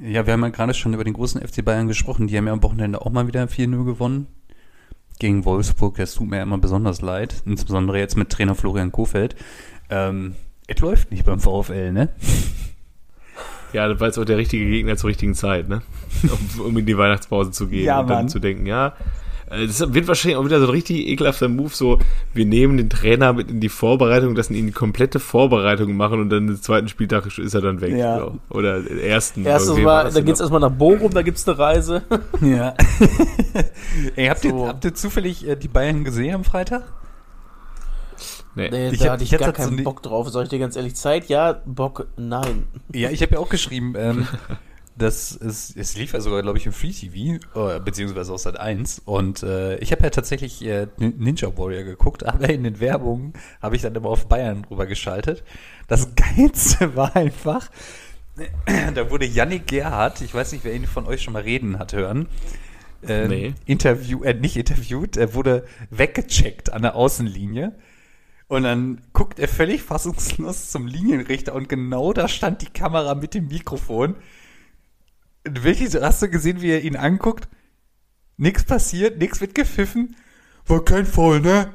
ja, 0.00 0.26
wir 0.26 0.32
haben 0.32 0.42
ja 0.42 0.48
gerade 0.48 0.74
schon 0.74 0.94
über 0.94 1.04
den 1.04 1.14
großen 1.14 1.40
FC 1.40 1.64
Bayern 1.64 1.86
gesprochen. 1.86 2.26
Die 2.26 2.36
haben 2.36 2.46
ja 2.46 2.52
am 2.52 2.62
Wochenende 2.62 3.00
auch 3.00 3.10
mal 3.10 3.26
wieder 3.28 3.44
4-0 3.44 3.84
gewonnen. 3.84 4.26
Gegen 5.18 5.44
Wolfsburg. 5.44 5.96
Das 5.96 6.14
tut 6.14 6.28
mir 6.28 6.38
ja 6.38 6.42
immer 6.42 6.58
besonders 6.58 7.00
leid. 7.00 7.42
Insbesondere 7.46 7.98
jetzt 7.98 8.16
mit 8.16 8.30
Trainer 8.30 8.54
Florian 8.54 8.92
Kofeld. 8.92 9.36
Ähm, 9.88 10.34
es 10.66 10.80
läuft 10.80 11.10
nicht 11.10 11.24
beim 11.24 11.40
VfL, 11.40 11.92
ne? 11.92 12.08
Ja, 13.72 13.88
das 13.88 14.00
war 14.00 14.08
jetzt 14.08 14.18
auch 14.18 14.24
der 14.24 14.36
richtige 14.36 14.66
Gegner 14.66 14.96
zur 14.96 15.08
richtigen 15.10 15.34
Zeit, 15.34 15.68
ne? 15.68 15.82
Um, 16.24 16.66
um 16.66 16.78
in 16.78 16.86
die 16.86 16.96
Weihnachtspause 16.96 17.50
zu 17.50 17.68
gehen 17.68 17.84
Ja, 17.84 18.00
und 18.00 18.08
dann 18.08 18.28
zu 18.28 18.38
denken, 18.38 18.66
ja. 18.66 18.94
Äh, 19.50 19.66
Das 19.66 19.92
wird 19.94 20.08
wahrscheinlich 20.08 20.36
auch 20.36 20.44
wieder 20.44 20.58
so 20.60 20.66
ein 20.66 20.70
richtig 20.70 21.06
ekelhafter 21.08 21.48
Move, 21.48 21.70
so, 21.72 21.98
wir 22.34 22.44
nehmen 22.46 22.76
den 22.76 22.90
Trainer 22.90 23.32
mit 23.32 23.50
in 23.50 23.60
die 23.60 23.68
Vorbereitung, 23.68 24.34
lassen 24.36 24.54
ihn 24.54 24.66
die 24.66 24.72
komplette 24.72 25.20
Vorbereitung 25.20 25.96
machen 25.96 26.20
und 26.20 26.30
dann 26.30 26.46
den 26.46 26.60
zweiten 26.60 26.88
Spieltag 26.88 27.26
ist 27.38 27.54
er 27.54 27.60
dann 27.60 27.80
weg. 27.80 27.96
Ja. 27.96 28.18
So. 28.18 28.38
Oder 28.50 28.80
den 28.82 28.98
ersten. 28.98 29.44
Irgendwie 29.46 29.82
Mal, 29.82 30.10
da 30.12 30.20
geht's 30.20 30.40
noch. 30.40 30.44
erstmal 30.46 30.60
nach 30.60 30.76
Bochum, 30.76 31.12
da 31.12 31.22
gibt's 31.22 31.46
eine 31.48 31.58
Reise. 31.58 32.02
Ja. 32.40 32.74
Ey, 34.16 34.26
habt, 34.26 34.40
So. 34.42 34.48
ihr, 34.48 34.68
habt 34.68 34.84
ihr 34.84 34.94
zufällig 34.94 35.46
äh, 35.48 35.56
die 35.56 35.68
Bayern 35.68 36.04
gesehen 36.04 36.34
am 36.34 36.44
Freitag? 36.44 36.82
Nee. 38.54 38.70
Nee, 38.70 38.88
Ich 38.90 38.98
da 39.00 39.06
hab- 39.06 39.12
hatte 39.14 39.24
ich, 39.24 39.30
gar 39.30 39.52
keinen 39.52 39.76
nie- 39.76 39.82
Bock 39.82 40.02
drauf, 40.02 40.28
sag 40.30 40.44
ich 40.44 40.48
dir 40.48 40.58
ganz 40.58 40.76
ehrlich. 40.76 40.94
Zeit, 40.96 41.28
ja, 41.28 41.60
Bock, 41.66 42.06
nein. 42.16 42.66
Ja, 42.94 43.10
ich 43.10 43.20
habe 43.22 43.34
ja 43.34 43.38
auch 43.38 43.50
geschrieben, 43.50 43.94
ähm, 43.98 44.26
dass 44.98 45.32
es, 45.36 45.74
es 45.76 45.96
lief 45.96 46.12
ja 46.12 46.20
sogar, 46.20 46.42
glaube 46.42 46.58
ich, 46.58 46.66
im 46.66 46.72
Free 46.72 46.90
TV, 46.92 47.38
äh, 47.54 47.80
beziehungsweise 47.80 48.32
auch 48.32 48.38
seit 48.38 48.58
1. 48.58 49.02
Und 49.04 49.42
äh, 49.42 49.76
ich 49.78 49.92
habe 49.92 50.02
ja 50.04 50.10
tatsächlich 50.10 50.64
äh, 50.64 50.86
Nin- 50.98 51.14
Ninja 51.18 51.56
Warrior 51.56 51.82
geguckt, 51.84 52.24
aber 52.26 52.48
in 52.48 52.64
den 52.64 52.80
Werbungen 52.80 53.34
habe 53.60 53.76
ich 53.76 53.82
dann 53.82 53.94
immer 53.94 54.08
auf 54.08 54.26
Bayern 54.26 54.64
rüber 54.70 54.86
geschaltet. 54.86 55.44
Das 55.88 56.14
Geilste 56.16 56.96
war 56.96 57.14
einfach, 57.14 57.70
da 58.94 59.10
wurde 59.10 59.26
Yannick 59.26 59.66
Gerhardt, 59.66 60.20
ich 60.20 60.34
weiß 60.34 60.52
nicht, 60.52 60.64
wer 60.64 60.74
ihn 60.74 60.86
von 60.86 61.06
euch 61.06 61.22
schon 61.22 61.32
mal 61.32 61.42
reden 61.42 61.78
hat 61.78 61.92
hören, 61.92 62.28
äh, 63.06 63.28
Nee. 63.28 63.54
Interview, 63.66 64.22
äh, 64.24 64.34
nicht 64.34 64.56
interviewt, 64.56 65.16
er 65.16 65.34
wurde 65.34 65.64
weggecheckt 65.90 66.72
an 66.72 66.82
der 66.82 66.96
Außenlinie. 66.96 67.72
Und 68.48 68.62
dann 68.62 69.00
guckt 69.12 69.40
er 69.40 69.48
völlig 69.48 69.82
fassungslos 69.82 70.70
zum 70.70 70.86
Linienrichter 70.86 71.52
und 71.54 71.68
genau 71.68 72.12
da 72.12 72.28
stand 72.28 72.62
die 72.62 72.66
Kamera 72.70 73.14
mit 73.16 73.34
dem 73.34 73.48
Mikrofon. 73.48 74.14
Wirklich, 75.48 75.90
so 75.90 76.02
hast 76.02 76.22
du 76.22 76.28
gesehen, 76.28 76.60
wie 76.62 76.70
er 76.70 76.82
ihn 76.82 76.96
anguckt? 76.96 77.48
Nix 78.36 78.64
passiert, 78.64 79.18
nix 79.18 79.40
wird 79.40 79.54
gepfiffen. 79.54 80.16
War 80.66 80.84
kein 80.84 81.06
Foul, 81.06 81.40
ne? 81.40 81.72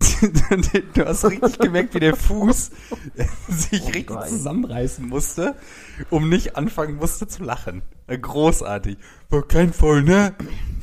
du 0.94 1.06
hast 1.06 1.24
richtig 1.24 1.58
gemerkt, 1.58 1.94
wie 1.94 2.00
der 2.00 2.16
Fuß 2.16 2.70
sich 3.48 3.86
richtig 3.94 4.10
nein. 4.10 4.28
zusammenreißen 4.28 5.06
musste, 5.06 5.54
um 6.10 6.28
nicht 6.28 6.56
anfangen 6.56 6.96
musste 6.96 7.26
zu 7.26 7.42
lachen. 7.44 7.82
Großartig. 8.08 8.98
War 9.30 9.46
kein 9.46 9.72
Foul, 9.72 10.02
ne? 10.02 10.34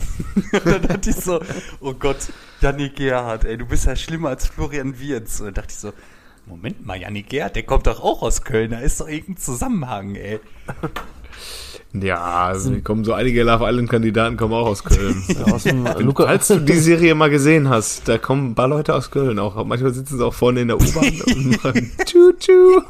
Und 0.53 0.65
dann 0.65 0.81
dachte 0.81 1.09
ich 1.09 1.17
so, 1.17 1.41
oh 1.81 1.93
Gott, 1.93 2.31
Yannick 2.61 2.95
Gerhardt, 2.95 3.45
ey, 3.45 3.57
du 3.57 3.65
bist 3.65 3.85
ja 3.85 3.95
schlimmer 3.95 4.29
als 4.29 4.47
Florian 4.47 4.99
Wirz. 4.99 5.39
Und 5.39 5.47
dann 5.47 5.53
dachte 5.55 5.71
ich 5.71 5.77
so, 5.77 5.93
Moment 6.45 6.85
mal, 6.85 6.99
Yannick 6.99 7.29
Gerhardt, 7.29 7.55
der 7.55 7.63
kommt 7.63 7.87
doch 7.87 8.01
auch 8.01 8.21
aus 8.21 8.43
Köln, 8.43 8.71
da 8.71 8.79
ist 8.79 8.99
doch 9.01 9.07
irgendein 9.07 9.37
Zusammenhang, 9.37 10.15
ey. 10.15 10.39
Ja, 11.93 12.45
also 12.45 12.71
kommen 12.81 13.03
so 13.03 13.13
einige 13.13 13.43
Love 13.43 13.65
Island-Kandidaten 13.67 14.37
kommen 14.37 14.53
auch 14.53 14.65
aus 14.67 14.83
Köln. 14.83 15.21
Aus 15.51 15.63
dem 15.63 15.85
Luca, 15.99 16.23
Falls 16.25 16.47
du 16.47 16.59
die 16.59 16.77
Serie 16.77 17.15
mal 17.15 17.29
gesehen 17.29 17.67
hast, 17.67 18.07
da 18.07 18.17
kommen 18.17 18.51
ein 18.51 18.55
paar 18.55 18.69
Leute 18.69 18.95
aus 18.95 19.11
Köln 19.11 19.37
auch. 19.39 19.61
Manchmal 19.65 19.93
sitzen 19.93 20.17
sie 20.17 20.25
auch 20.25 20.33
vorne 20.33 20.61
in 20.61 20.69
der 20.69 20.77
U-Bahn 20.77 21.21
und 21.35 21.63
machen 21.63 21.91
Tschu-Tschu. 22.05 22.81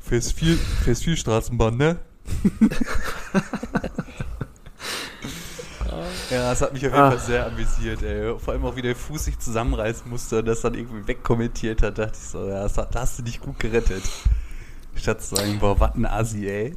Fährst 0.00 0.34
viel, 0.34 0.56
fährst 0.84 1.02
viel 1.02 1.16
Straßenbahn, 1.16 1.76
ne? 1.76 1.96
ja, 6.30 6.50
das 6.50 6.62
hat 6.62 6.72
mich 6.72 6.86
auf 6.86 6.92
jeden 6.92 7.04
Ah. 7.04 7.10
Fall 7.10 7.18
sehr 7.20 7.46
amüsiert, 7.46 8.02
ey. 8.02 8.34
Vor 8.38 8.54
allem 8.54 8.64
auch, 8.64 8.76
wie 8.76 8.82
der 8.82 8.94
Fuß 8.96 9.24
sich 9.24 9.38
zusammenreißen 9.38 10.08
musste 10.08 10.38
und 10.38 10.46
das 10.46 10.60
dann 10.60 10.74
irgendwie 10.74 11.06
wegkommentiert 11.08 11.82
hat, 11.82 11.98
dachte 11.98 12.18
ich 12.20 12.28
so, 12.28 12.48
ja, 12.48 12.62
das, 12.62 12.76
hast 12.94 13.18
du 13.18 13.22
nicht 13.24 13.40
gut 13.40 13.58
gerettet. 13.58 14.02
Statt 14.94 15.22
zu 15.22 15.34
sagen, 15.34 15.58
boah, 15.58 15.78
was 15.80 15.94
ein 15.94 16.06
Assi, 16.06 16.46
ey. 16.48 16.76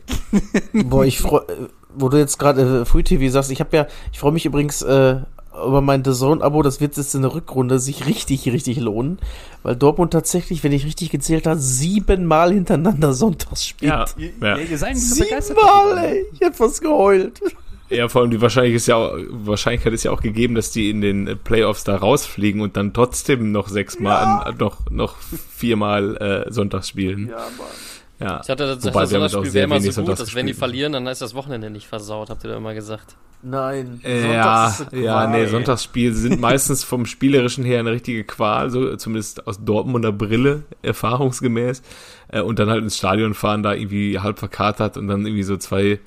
Boah, 0.85 1.05
ich 1.05 1.19
freu, 1.19 1.39
äh, 1.39 1.67
wo 1.93 2.09
du 2.09 2.17
jetzt 2.17 2.37
gerade 2.39 2.81
äh, 2.81 2.85
Free 2.85 3.03
TV 3.03 3.31
sagst, 3.31 3.51
ich 3.51 3.59
habe 3.59 3.75
ja, 3.75 3.87
ich 4.11 4.19
freue 4.19 4.31
mich 4.31 4.45
übrigens 4.45 4.81
äh, 4.81 5.17
über 5.55 5.81
mein 5.81 6.03
The 6.03 6.11
Zone-Abo, 6.11 6.61
das 6.61 6.81
wird 6.81 6.97
jetzt 6.97 7.15
in 7.15 7.21
der 7.21 7.33
Rückrunde 7.33 7.79
sich 7.79 8.05
richtig, 8.05 8.45
richtig 8.47 8.79
lohnen, 8.79 9.19
weil 9.63 9.75
Dortmund 9.75 10.11
tatsächlich, 10.11 10.63
wenn 10.63 10.71
ich 10.71 10.85
richtig 10.85 11.09
gezählt 11.11 11.47
habe, 11.47 11.59
siebenmal 11.59 12.51
hintereinander 12.51 13.13
sonntags 13.13 13.65
spielt. 13.65 13.91
Ja, 13.91 14.05
Ihr, 14.17 14.31
ja. 14.41 14.57
ihr 14.57 14.77
seid 14.77 14.95
nicht 14.95 15.07
so 15.07 15.23
begeistert. 15.23 15.57
Siebenmal, 15.57 15.97
ey, 16.05 16.25
ich 16.33 16.41
hätte 16.41 16.53
fast 16.57 16.81
geheult. 16.81 17.41
ja, 17.89 18.09
vor 18.09 18.21
allem 18.21 18.31
die 18.31 18.41
Wahrscheinlichkeit 18.41 18.77
ist 18.77 18.87
ja 18.87 18.95
auch, 18.95 19.13
Wahrscheinlichkeit 19.29 19.93
ist 19.93 20.03
ja 20.03 20.11
auch 20.11 20.21
gegeben, 20.21 20.55
dass 20.55 20.71
die 20.71 20.89
in 20.89 21.01
den 21.01 21.37
Playoffs 21.43 21.83
da 21.83 21.95
rausfliegen 21.95 22.61
und 22.61 22.75
dann 22.75 22.93
trotzdem 22.93 23.51
noch 23.51 23.69
sechsmal, 23.69 24.51
äh, 24.51 24.53
noch, 24.57 24.89
noch 24.89 25.15
viermal 25.55 26.17
äh, 26.17 26.51
Sonntags 26.51 26.89
spielen. 26.89 27.29
Ja, 27.29 27.37
Mann. 27.37 27.67
Ja. 28.19 28.41
Ich 28.43 28.49
hatte 28.49 28.75
das, 28.75 28.85
Wobei 28.85 29.01
das 29.01 29.09
Sonntagsspiel 29.09 29.45
sehr 29.45 29.69
wäre 29.69 29.79
immer 29.79 29.91
so 29.91 30.03
gut, 30.03 30.19
dass 30.19 30.35
wenn 30.35 30.47
die 30.47 30.53
verlieren, 30.53 30.93
dann 30.93 31.07
ist 31.07 31.21
das 31.21 31.35
Wochenende 31.35 31.69
nicht 31.69 31.87
versaut, 31.87 32.29
habt 32.29 32.43
ihr 32.43 32.51
da 32.51 32.57
immer 32.57 32.73
gesagt. 32.73 33.15
Nein. 33.41 34.01
Ja, 34.03 34.73
ja, 34.91 35.27
nee. 35.27 35.45
Sonntagsspiele 35.45 36.13
sind 36.13 36.41
meistens 36.41 36.83
vom 36.83 37.05
Spielerischen 37.05 37.63
her 37.63 37.79
eine 37.79 37.91
richtige 37.91 38.23
Qual, 38.23 38.71
so 38.71 38.95
zumindest 38.95 39.45
aus 39.45 39.63
Dortmunder 39.63 40.11
Brille, 40.11 40.63
erfahrungsgemäß. 40.81 41.83
Äh, 42.29 42.41
und 42.41 42.57
dann 42.57 42.69
halt 42.69 42.81
ins 42.81 42.97
Stadion 42.97 43.35
fahren, 43.35 43.61
da 43.61 43.73
irgendwie 43.73 44.19
halb 44.19 44.39
verkatert 44.39 44.97
und 44.97 45.07
dann 45.07 45.25
irgendwie 45.25 45.43
so 45.43 45.57
zwei 45.57 45.99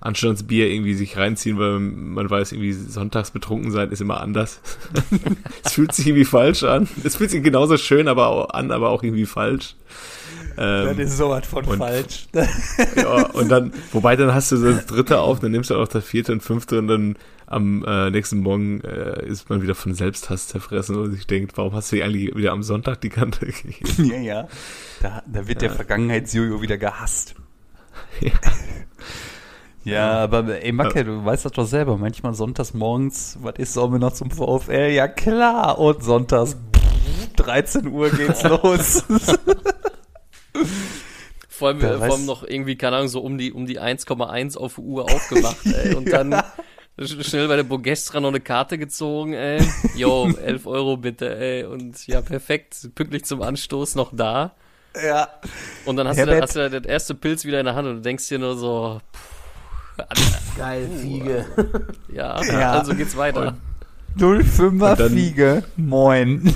Anstandsbier 0.00 0.70
irgendwie 0.70 0.94
sich 0.94 1.16
reinziehen, 1.16 1.58
weil 1.58 1.78
man 1.80 2.30
weiß, 2.30 2.52
irgendwie 2.52 2.72
sonntags 2.72 3.30
betrunken 3.30 3.70
sein 3.72 3.90
ist 3.90 4.00
immer 4.00 4.20
anders. 4.20 4.60
Es 5.64 5.72
fühlt 5.72 5.92
sich 5.92 6.06
irgendwie 6.06 6.24
falsch 6.24 6.62
an. 6.62 6.88
Es 7.02 7.16
fühlt 7.16 7.30
sich 7.30 7.42
genauso 7.42 7.76
schön 7.76 8.08
aber 8.08 8.28
auch 8.28 8.50
an, 8.50 8.70
aber 8.70 8.88
auch 8.90 9.02
irgendwie 9.02 9.26
falsch. 9.26 9.74
Das 10.56 10.90
Ähm, 10.92 10.98
ist 11.00 11.16
sowas 11.18 11.46
von 11.46 11.64
und- 11.64 11.78
falsch. 11.78 12.28
ja, 12.96 13.26
und 13.32 13.48
dann, 13.50 13.72
wobei 13.92 14.16
dann 14.16 14.32
hast 14.34 14.52
du 14.52 14.56
das 14.56 14.86
dritte 14.86 15.20
auf, 15.20 15.40
dann 15.40 15.52
nimmst 15.52 15.70
du 15.70 15.76
auch 15.76 15.88
das 15.88 16.04
vierte 16.04 16.32
und 16.32 16.42
fünfte 16.42 16.78
und 16.78 16.88
dann 16.88 17.16
am 17.46 17.84
äh, 17.86 18.10
nächsten 18.10 18.40
Morgen 18.40 18.80
äh, 18.80 19.24
ist 19.26 19.48
man 19.50 19.62
wieder 19.62 19.74
von 19.76 19.94
Selbsthass 19.94 20.48
zerfressen 20.48 20.96
und 20.96 21.12
sich 21.12 21.26
denkt, 21.26 21.56
warum 21.56 21.74
hast 21.74 21.92
du 21.92 22.02
eigentlich 22.02 22.34
wieder 22.34 22.50
am 22.52 22.62
Sonntag 22.62 23.00
die 23.02 23.08
Kante 23.10 23.46
gegeben? 23.62 24.04
ja, 24.04 24.16
ja. 24.18 24.48
Da, 25.00 25.22
da 25.26 25.46
wird 25.46 25.62
der 25.62 25.70
Vergangenheitsjojo 25.70 26.60
wieder 26.62 26.78
gehasst. 26.78 27.34
Ja. 28.20 28.30
Ja, 29.84 30.10
aber 30.24 30.62
ey, 30.64 30.72
Macke, 30.72 31.04
du 31.04 31.24
weißt 31.24 31.44
das 31.44 31.52
doch 31.52 31.64
selber. 31.66 31.96
Manchmal 31.96 32.34
sonntags 32.34 32.74
morgens, 32.74 33.38
was 33.40 33.54
ist, 33.58 33.72
sollen 33.74 33.92
wir 33.92 33.98
noch 34.00 34.12
zum 34.14 34.30
VfL? 34.32 34.90
Ja, 34.90 35.06
klar. 35.06 35.78
Und 35.78 36.02
sonntags, 36.02 36.56
13 37.36 37.86
Uhr 37.86 38.10
geht's 38.10 38.42
los. 38.42 39.04
Vor 41.48 41.68
allem, 41.68 41.80
äh, 41.80 41.96
vor 41.98 42.12
allem 42.16 42.26
noch 42.26 42.42
irgendwie, 42.44 42.76
keine 42.76 42.96
Ahnung, 42.96 43.08
so 43.08 43.20
um 43.20 43.38
die, 43.38 43.52
um 43.52 43.66
die 43.66 43.80
1,1 43.80 44.56
auf 44.58 44.74
die 44.74 44.80
Uhr 44.82 45.04
aufgewacht, 45.04 45.64
ey. 45.64 45.94
Und 45.96 46.12
dann 46.12 46.34
sch- 46.98 47.22
schnell 47.28 47.48
bei 47.48 47.56
der 47.56 47.62
Bogestra 47.62 48.20
noch 48.20 48.28
eine 48.28 48.40
Karte 48.40 48.76
gezogen, 48.78 49.32
ey. 49.32 49.62
Jo, 49.96 50.28
11 50.30 50.66
Euro 50.66 50.96
bitte, 50.98 51.34
ey. 51.36 51.64
Und 51.64 52.06
ja, 52.06 52.20
perfekt. 52.20 52.88
Pünktlich 52.94 53.24
zum 53.24 53.40
Anstoß 53.42 53.94
noch 53.94 54.10
da. 54.14 54.54
ja. 55.02 55.28
Und 55.86 55.96
dann 55.96 56.06
hast, 56.08 56.16
du, 56.16 56.20
Herbert. 56.20 56.38
da- 56.38 56.42
hast 56.42 56.56
du 56.56 56.58
da 56.60 56.68
das 56.80 56.86
erste 56.86 57.14
Pilz 57.14 57.44
wieder 57.46 57.58
in 57.60 57.66
der 57.66 57.74
Hand 57.74 57.88
und 57.88 57.96
du 57.96 58.02
denkst 58.02 58.28
dir 58.28 58.38
nur 58.38 58.56
so, 58.58 59.00
pff, 59.14 60.56
Geil, 60.58 60.90
Fiege. 61.00 61.46
Ja, 62.12 62.42
Ja. 62.44 62.72
also 62.72 62.94
geht's 62.94 63.16
weiter. 63.16 63.56
05er 64.18 64.62
Und 64.66 64.78
dann- 65.00 65.10
Fiege. 65.12 65.64
Moin. 65.76 66.54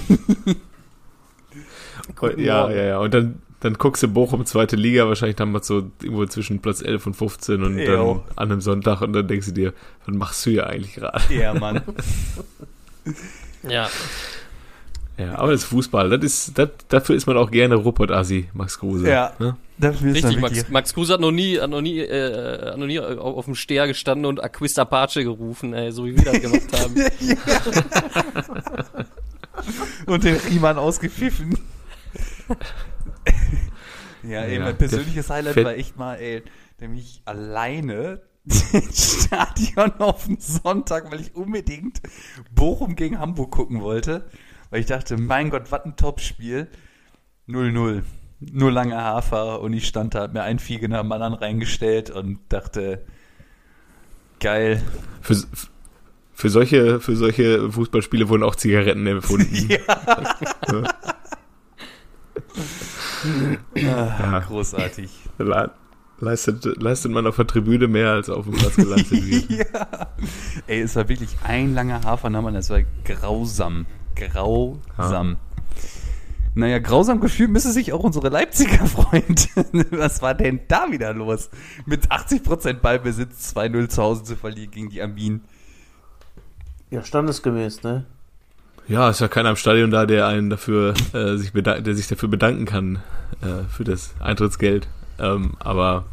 Ja, 2.36 2.70
ja, 2.70 2.82
ja. 2.82 2.98
Und 2.98 3.14
dann, 3.14 3.40
dann 3.60 3.74
guckst 3.74 4.02
du 4.02 4.08
Bochum 4.08 4.46
zweite 4.46 4.76
Liga, 4.76 5.06
wahrscheinlich 5.06 5.36
dann 5.36 5.52
mal 5.52 5.62
so 5.62 5.90
irgendwo 6.02 6.26
zwischen 6.26 6.60
Platz 6.60 6.82
11 6.82 7.06
und 7.06 7.14
15 7.14 7.62
und 7.62 7.78
Jo. 7.78 7.86
dann 7.86 8.36
an 8.36 8.52
einem 8.52 8.60
Sonntag 8.60 9.02
und 9.02 9.12
dann 9.12 9.28
denkst 9.28 9.46
du 9.48 9.52
dir, 9.52 9.74
was 10.06 10.14
machst 10.14 10.46
du 10.46 10.50
hier 10.50 10.66
eigentlich 10.66 10.94
gerade? 10.94 11.22
Ja, 11.34 11.54
Mann. 11.54 11.82
Ja. 13.68 13.88
Ja, 15.18 15.38
aber 15.38 15.52
das 15.52 15.62
ist 15.62 15.66
Fußball, 15.68 16.08
das 16.08 16.24
ist, 16.24 16.58
das, 16.58 16.70
dafür 16.88 17.14
ist 17.14 17.26
man 17.26 17.36
auch 17.36 17.50
gerne 17.50 17.74
Ruppert-Assi, 17.74 18.48
Max 18.54 18.78
Kruse. 18.78 19.06
Ja. 19.10 19.32
Ne? 19.38 19.54
Dafür 19.76 20.08
ist 20.10 20.24
Richtig, 20.24 20.40
Max, 20.40 20.68
Max 20.70 20.94
Kruse 20.94 21.12
hat 21.12 21.20
noch 21.20 21.30
nie, 21.30 21.58
hat 21.60 21.68
noch 21.68 21.82
nie, 21.82 21.98
äh, 21.98 22.70
hat 22.70 22.78
noch 22.78 22.86
nie 22.86 22.98
auf, 22.98 23.18
auf 23.18 23.44
dem 23.44 23.54
Steher 23.54 23.86
gestanden 23.86 24.24
und 24.24 24.42
Aquista 24.42 24.82
Apache 24.82 25.22
gerufen, 25.22 25.74
ey, 25.74 25.92
so 25.92 26.06
wie 26.06 26.16
wir 26.16 26.24
das 26.24 26.40
gemacht 26.40 26.62
haben. 26.72 26.94
und 30.06 30.24
den 30.24 30.36
Riemann 30.36 30.78
ausgepfiffen. 30.78 31.58
Ja, 34.22 34.42
ey, 34.42 34.56
Ja, 34.56 34.64
mein 34.64 34.78
persönliches 34.78 35.26
der 35.26 35.36
Highlight 35.36 35.64
war 35.64 35.74
echt 35.74 35.96
mal, 35.96 36.14
ey, 36.16 36.42
nämlich 36.80 37.22
alleine 37.24 38.22
ins 38.44 39.24
Stadion 39.24 39.92
auf 39.98 40.26
den 40.26 40.38
Sonntag, 40.40 41.10
weil 41.10 41.20
ich 41.20 41.34
unbedingt 41.34 42.00
Bochum 42.54 42.96
gegen 42.96 43.18
Hamburg 43.18 43.50
gucken 43.50 43.82
wollte. 43.82 44.28
Weil 44.70 44.80
ich 44.80 44.86
dachte, 44.86 45.16
mein 45.16 45.50
Gott, 45.50 45.70
was 45.70 45.84
ein 45.84 45.96
Topspiel. 45.96 46.68
0-0. 47.48 48.02
Nur 48.40 48.72
lange 48.72 48.96
Hafer 48.96 49.60
und 49.60 49.74
ich 49.74 49.86
stand 49.86 50.14
da, 50.14 50.22
hab 50.22 50.32
mir 50.32 50.42
ein 50.42 50.58
Fiege 50.58 50.88
nach 50.88 51.02
dem 51.02 51.12
anderen 51.12 51.34
reingestellt 51.34 52.08
und 52.08 52.38
dachte, 52.48 53.04
geil. 54.38 54.82
Für, 55.20 55.36
für, 56.32 56.48
solche, 56.48 57.00
für 57.00 57.16
solche 57.16 57.70
Fußballspiele 57.70 58.28
wurden 58.30 58.42
auch 58.42 58.54
Zigaretten 58.54 59.06
erfunden. 59.06 59.76
Ah, 63.94 64.40
Großartig. 64.40 65.10
Le- 65.38 65.70
Leistet, 66.22 66.64
leistet 66.82 67.12
man 67.12 67.26
auf 67.26 67.36
der 67.36 67.46
Tribüne 67.46 67.88
mehr 67.88 68.10
als 68.10 68.28
auf 68.28 68.44
dem 68.44 68.52
Platz 68.54 68.76
geleistet 68.76 69.26
wird. 69.26 69.50
ja. 69.72 70.08
Ey, 70.66 70.82
es 70.82 70.94
war 70.94 71.08
wirklich 71.08 71.30
ein 71.44 71.72
langer 71.74 72.02
Hafernamen, 72.04 72.54
es 72.56 72.68
war 72.68 72.82
grausam. 73.06 73.86
Grausam. 74.14 75.36
Naja, 76.54 76.78
grausam 76.78 77.20
gefühlt 77.20 77.50
müsste 77.50 77.70
sich 77.72 77.94
auch 77.94 78.00
unsere 78.00 78.28
Leipziger 78.28 78.84
Freunde. 78.84 79.44
Was 79.92 80.20
war 80.20 80.34
denn 80.34 80.60
da 80.68 80.90
wieder 80.90 81.14
los? 81.14 81.48
Mit 81.86 82.10
80% 82.10 82.74
Ballbesitz 82.74 83.54
2-0 83.56 83.88
zu 83.88 84.02
Hause 84.02 84.24
zu 84.24 84.36
verlieren 84.36 84.70
gegen 84.72 84.90
die 84.90 85.00
Armin. 85.00 85.40
Ja, 86.90 87.02
standesgemäß, 87.02 87.82
ne? 87.82 88.04
Ja, 88.88 89.08
ist 89.08 89.20
ja 89.20 89.28
keiner 89.28 89.50
im 89.50 89.56
Stadion 89.56 89.90
da, 89.90 90.04
der 90.04 90.26
einen 90.26 90.50
dafür 90.50 90.92
äh, 91.14 91.36
sich 91.36 91.52
der 91.52 91.94
sich 91.94 92.08
dafür 92.08 92.28
bedanken 92.28 92.64
kann 92.66 92.98
äh, 93.42 93.64
für 93.68 93.84
das 93.84 94.14
Eintrittsgeld. 94.20 94.88
Ähm, 95.18 95.54
aber 95.58 96.04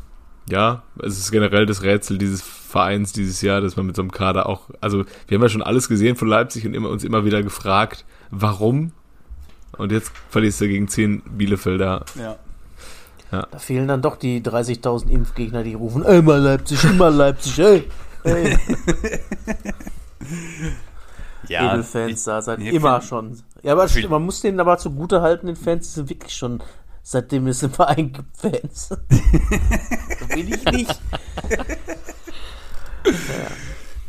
ja, 0.50 0.84
es 1.02 1.18
ist 1.18 1.32
generell 1.32 1.66
das 1.66 1.84
Rätsel 1.84 2.18
dieses 2.18 2.42
Vereins 2.42 3.14
dieses 3.14 3.42
Jahr, 3.42 3.62
dass 3.62 3.76
man 3.76 3.86
mit 3.86 3.96
so 3.96 4.02
einem 4.02 4.12
Kader 4.12 4.48
auch, 4.48 4.70
also 4.82 5.04
wir 5.28 5.38
haben 5.38 5.44
ja 5.44 5.50
schon 5.50 5.62
alles 5.62 5.88
gesehen 5.90 6.16
von 6.16 6.28
Leipzig 6.28 6.66
und 6.66 6.74
immer, 6.74 6.90
uns 6.90 7.04
immer 7.04 7.26
wieder 7.26 7.44
gefragt, 7.44 8.06
warum? 8.32 8.92
Und 9.78 9.92
jetzt 9.92 10.12
verlierst 10.30 10.62
du 10.62 10.68
gegen 10.68 10.88
10 10.88 11.24
Bielefelder. 11.38 12.06
Ja. 12.16 12.38
Da 13.30 13.60
fehlen 13.60 13.90
dann 13.90 14.02
doch 14.02 14.16
die 14.16 14.42
30.000 14.42 15.10
Impfgegner, 15.10 15.64
die 15.64 15.74
rufen, 15.74 16.04
ey, 16.04 16.22
mal 16.22 16.40
Leipzig, 16.40 16.82
immer 16.86 17.10
Leipzig, 17.10 17.60
ey. 17.60 17.84
ey. 18.24 18.58
Ja, 21.50 21.74
Edelfans 21.74 22.24
da 22.26 22.42
seit 22.42 22.60
immer 22.60 23.02
schon. 23.02 23.38
Ja, 23.64 23.74
aber 23.74 23.88
man 24.10 24.24
muss 24.24 24.42
denen 24.42 24.60
aber 24.60 24.78
zugute 24.78 25.22
halten, 25.22 25.48
den 25.48 25.56
Fans 25.56 25.88
die 25.88 25.94
sind 25.94 26.10
wirklich 26.10 26.34
schon, 26.34 26.62
seitdem 27.10 27.48
es 27.48 27.64
im 27.64 27.72
Verein 27.72 28.12
gibt, 28.12 28.36
Fans. 28.38 28.90
so 28.90 28.98
bin 30.28 30.54
ich 30.54 30.66
nicht. 30.66 31.00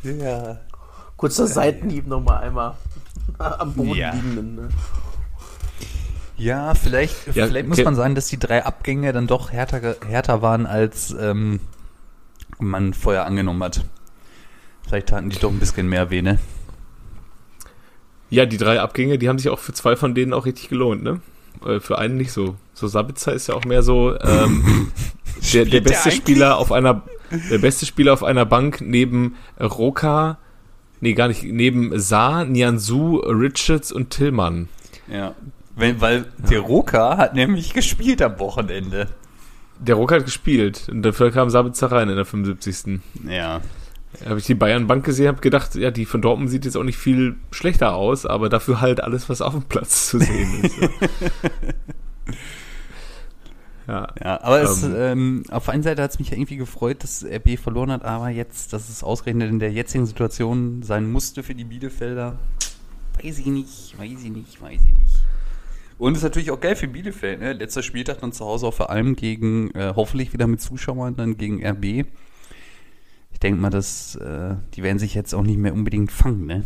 ja. 0.02 0.58
Kurzer 1.16 1.46
Seitenhieb 1.46 2.08
nochmal 2.08 2.42
einmal 2.42 2.74
am 3.38 3.72
Boden 3.74 3.94
Ja. 3.94 4.12
liegenden. 4.14 4.54
Ne? 4.56 4.68
Ja, 6.36 6.74
vielleicht, 6.74 7.26
Ja, 7.36 7.46
vielleicht 7.46 7.68
muss 7.68 7.78
okay. 7.78 7.84
man 7.84 7.94
sagen, 7.94 8.14
dass 8.16 8.26
die 8.26 8.38
drei 8.38 8.64
Abgänge 8.64 9.12
dann 9.12 9.28
doch 9.28 9.52
härter, 9.52 9.96
härter 10.06 10.42
waren, 10.42 10.66
als 10.66 11.14
ähm, 11.18 11.60
man 12.58 12.94
vorher 12.94 13.26
angenommen 13.26 13.62
hat. 13.62 13.84
Vielleicht 14.86 15.08
taten 15.08 15.30
die 15.30 15.38
doch 15.38 15.50
ein 15.50 15.58
bisschen 15.60 15.88
mehr 15.88 16.10
weh, 16.10 16.22
ne? 16.22 16.38
Ja, 18.30 18.44
die 18.44 18.56
drei 18.56 18.80
Abgänge, 18.80 19.18
die 19.18 19.28
haben 19.28 19.38
sich 19.38 19.50
auch 19.50 19.58
für 19.60 19.72
zwei 19.72 19.94
von 19.94 20.14
denen 20.16 20.32
auch 20.32 20.46
richtig 20.46 20.68
gelohnt, 20.68 21.02
ne? 21.04 21.20
Äh, 21.64 21.78
Für 21.80 21.98
einen 21.98 22.16
nicht 22.16 22.32
so. 22.32 22.56
So 22.78 22.86
Sabitzer 22.86 23.32
ist 23.32 23.48
ja 23.48 23.54
auch 23.54 23.64
mehr 23.64 23.82
so 23.82 24.16
ähm, 24.20 24.92
der, 25.52 25.64
der 25.64 25.80
der 25.80 25.80
beste 25.80 26.10
eigentlich? 26.10 26.22
Spieler 26.22 26.58
auf 26.58 26.70
einer 26.70 27.02
der 27.50 27.58
beste 27.58 27.86
Spieler 27.86 28.12
auf 28.12 28.22
einer 28.22 28.46
Bank 28.46 28.80
neben 28.80 29.34
Roka, 29.60 30.38
nee 31.00 31.14
gar 31.14 31.28
nicht, 31.28 31.42
neben 31.42 31.98
Saar, 31.98 32.44
Nianzu, 32.44 33.16
Richards 33.16 33.90
und 33.90 34.10
Tillmann. 34.10 34.68
Ja. 35.10 35.34
Wenn, 35.76 36.00
weil 36.00 36.26
der 36.38 36.60
Roka 36.60 37.16
hat 37.16 37.34
nämlich 37.34 37.74
gespielt 37.74 38.22
am 38.22 38.38
Wochenende. 38.38 39.08
Der 39.80 39.96
Roka 39.96 40.16
hat 40.16 40.24
gespielt 40.24 40.88
und 40.90 41.02
dafür 41.02 41.30
kam 41.30 41.50
Sabitzer 41.50 41.92
rein 41.92 42.08
in 42.08 42.16
der 42.16 42.24
75. 42.24 43.00
Ja. 43.28 43.60
Habe 44.24 44.38
ich 44.38 44.46
die 44.46 44.54
Bayern-Bank 44.54 45.04
gesehen, 45.04 45.28
habe 45.28 45.40
gedacht, 45.40 45.74
ja, 45.74 45.90
die 45.90 46.06
von 46.06 46.22
Dortmund 46.22 46.50
sieht 46.50 46.64
jetzt 46.64 46.76
auch 46.76 46.82
nicht 46.82 46.96
viel 46.96 47.36
schlechter 47.50 47.94
aus, 47.94 48.24
aber 48.24 48.48
dafür 48.48 48.80
halt 48.80 49.02
alles, 49.02 49.28
was 49.28 49.42
auf 49.42 49.52
dem 49.52 49.64
Platz 49.64 50.08
zu 50.08 50.18
sehen 50.18 50.64
ist. 50.64 50.80
ja. 50.80 50.88
Ja, 53.88 54.42
aber 54.42 54.60
es, 54.60 54.82
Ähm. 54.82 54.94
ähm, 54.96 55.42
auf 55.50 55.64
der 55.64 55.74
einen 55.74 55.82
Seite 55.82 56.02
hat 56.02 56.10
es 56.10 56.18
mich 56.18 56.28
ja 56.28 56.36
irgendwie 56.36 56.56
gefreut, 56.58 57.02
dass 57.02 57.24
RB 57.24 57.58
verloren 57.58 57.90
hat, 57.90 58.04
aber 58.04 58.28
jetzt, 58.28 58.74
dass 58.74 58.90
es 58.90 59.02
ausgerechnet 59.02 59.48
in 59.48 59.58
der 59.58 59.72
jetzigen 59.72 60.04
Situation 60.04 60.82
sein 60.82 61.10
musste 61.10 61.42
für 61.42 61.54
die 61.54 61.64
Bielefelder, 61.64 62.38
weiß 63.22 63.38
ich 63.38 63.46
nicht, 63.46 63.98
weiß 63.98 64.22
ich 64.24 64.30
nicht, 64.30 64.60
weiß 64.60 64.80
ich 64.86 64.92
nicht. 64.98 65.14
Und 65.96 66.16
ist 66.16 66.22
natürlich 66.22 66.50
auch 66.50 66.60
geil 66.60 66.76
für 66.76 66.86
Bielefeld, 66.86 67.40
ne? 67.40 67.54
Letzter 67.54 67.82
Spieltag 67.82 68.20
dann 68.20 68.32
zu 68.32 68.44
Hause 68.44 68.66
auf 68.66 68.76
vor 68.76 68.90
allem 68.90 69.16
gegen, 69.16 69.70
äh, 69.72 69.94
hoffentlich 69.96 70.32
wieder 70.32 70.46
mit 70.46 70.60
Zuschauern, 70.60 71.16
dann 71.16 71.38
gegen 71.38 71.64
RB. 71.64 72.06
Ich 73.32 73.40
denke 73.40 73.60
mal, 73.60 73.70
dass, 73.70 74.16
äh, 74.16 74.56
die 74.74 74.82
werden 74.82 74.98
sich 74.98 75.14
jetzt 75.14 75.34
auch 75.34 75.42
nicht 75.42 75.58
mehr 75.58 75.72
unbedingt 75.72 76.12
fangen, 76.12 76.44
ne? 76.46 76.62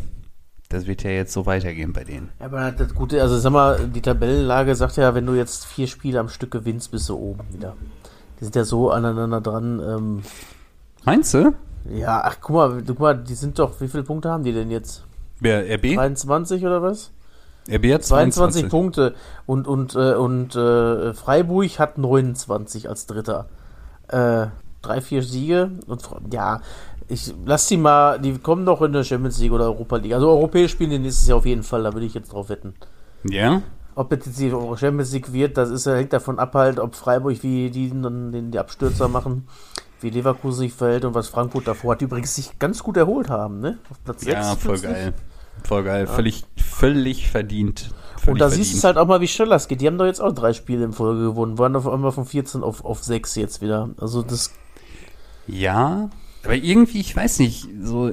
Das 0.72 0.86
wird 0.86 1.02
ja 1.02 1.10
jetzt 1.10 1.34
so 1.34 1.44
weitergehen 1.44 1.92
bei 1.92 2.02
denen. 2.02 2.30
Ja, 2.40 2.46
aber 2.46 2.72
das 2.72 2.94
Gute, 2.94 3.20
also 3.20 3.36
sag 3.36 3.52
mal, 3.52 3.88
die 3.88 4.00
Tabellenlage 4.00 4.74
sagt 4.74 4.96
ja, 4.96 5.14
wenn 5.14 5.26
du 5.26 5.34
jetzt 5.34 5.66
vier 5.66 5.86
Spiele 5.86 6.18
am 6.18 6.30
Stück 6.30 6.50
gewinnst, 6.50 6.90
bist 6.90 7.08
du 7.10 7.16
oben 7.16 7.44
wieder. 7.52 7.76
Die 8.40 8.44
sind 8.44 8.56
ja 8.56 8.64
so 8.64 8.90
aneinander 8.90 9.42
dran. 9.42 9.80
Ähm, 9.80 10.22
Meinst 11.04 11.34
du? 11.34 11.52
ja, 11.94 12.22
ach 12.24 12.38
guck 12.40 12.56
mal, 12.56 12.82
guck 12.86 13.00
mal, 13.00 13.14
die 13.14 13.34
sind 13.34 13.58
doch, 13.58 13.80
wie 13.80 13.88
viele 13.88 14.02
Punkte 14.02 14.30
haben 14.30 14.44
die 14.44 14.52
denn 14.52 14.70
jetzt? 14.70 15.04
Wer, 15.40 15.62
RB? 15.76 15.96
23 15.96 16.64
oder 16.64 16.80
was? 16.80 17.10
RB 17.70 17.92
hat 17.92 18.04
22 18.04 18.68
Punkte 18.68 19.14
und 19.46 19.68
und 19.68 19.94
äh, 19.94 20.14
und 20.14 20.56
äh, 20.56 21.12
Freiburg 21.14 21.78
hat 21.78 21.98
29 21.98 22.88
als 22.88 23.06
Dritter. 23.06 23.46
Äh, 24.08 24.46
drei, 24.80 25.00
vier 25.00 25.22
Siege 25.22 25.70
und 25.86 26.02
ja, 26.32 26.60
ich 27.08 27.34
lass 27.44 27.66
die 27.66 27.76
mal, 27.76 28.18
die 28.18 28.38
kommen 28.38 28.64
doch 28.66 28.82
in 28.82 28.92
der 28.92 29.04
Champions 29.04 29.38
League 29.38 29.52
oder 29.52 29.64
Europa 29.64 29.96
League. 29.96 30.14
Also 30.14 30.28
europäisch 30.30 30.72
spielen 30.72 30.90
die 30.90 30.98
nächstes 30.98 31.28
Jahr 31.28 31.38
auf 31.38 31.46
jeden 31.46 31.62
Fall, 31.62 31.82
da 31.82 31.92
würde 31.92 32.06
ich 32.06 32.14
jetzt 32.14 32.32
drauf 32.32 32.48
wetten. 32.48 32.74
Ja? 33.24 33.62
Ob 33.94 34.10
das 34.10 34.26
jetzt 34.26 34.40
die 34.40 34.50
Champions 34.50 35.12
League 35.12 35.32
wird, 35.32 35.56
das 35.56 35.70
ist, 35.70 35.86
hängt 35.86 36.12
davon 36.12 36.38
ab 36.38 36.54
halt, 36.54 36.78
ob 36.80 36.94
Freiburg 36.94 37.42
wie 37.42 37.70
die 37.70 37.90
dann 37.90 38.32
den, 38.32 38.50
die 38.50 38.58
Abstürzer 38.58 39.08
machen, 39.08 39.46
wie 40.00 40.10
Leverkusen 40.10 40.60
sich 40.60 40.72
verhält 40.72 41.04
und 41.04 41.14
was 41.14 41.28
Frankfurt 41.28 41.68
davor 41.68 41.92
hat, 41.92 42.00
die 42.00 42.06
übrigens 42.06 42.34
sich 42.34 42.58
ganz 42.58 42.82
gut 42.82 42.96
erholt 42.96 43.28
haben, 43.30 43.60
ne? 43.60 43.78
Auf 43.90 44.02
Platz 44.04 44.24
Ja, 44.24 44.42
6 44.44 44.62
voll 44.62 44.78
plötzlich. 44.78 44.90
geil. 44.90 45.14
Voll 45.64 45.84
geil. 45.84 46.06
Völlig, 46.06 46.44
völlig 46.56 47.30
verdient. 47.30 47.90
Völlig 48.16 48.28
Und 48.28 48.38
da 48.40 48.48
siehst 48.50 48.72
du 48.72 48.78
es 48.78 48.84
halt 48.84 48.96
auch 48.96 49.06
mal, 49.06 49.20
wie 49.20 49.28
schnell 49.28 49.48
das 49.50 49.68
geht. 49.68 49.80
Die 49.82 49.86
haben 49.86 49.98
doch 49.98 50.06
jetzt 50.06 50.20
auch 50.20 50.32
drei 50.32 50.54
Spiele 50.54 50.84
in 50.84 50.92
Folge 50.92 51.22
gewonnen, 51.22 51.58
waren 51.58 51.76
auf 51.76 51.86
einmal 51.86 52.12
von 52.12 52.24
14 52.24 52.62
auf, 52.62 52.84
auf 52.84 53.04
6 53.04 53.34
jetzt 53.36 53.60
wieder. 53.60 53.90
Also 53.98 54.22
das, 54.22 54.52
Ja, 55.46 56.08
aber 56.44 56.54
irgendwie, 56.54 57.00
ich 57.00 57.14
weiß 57.14 57.38
nicht, 57.38 57.68
so, 57.82 58.10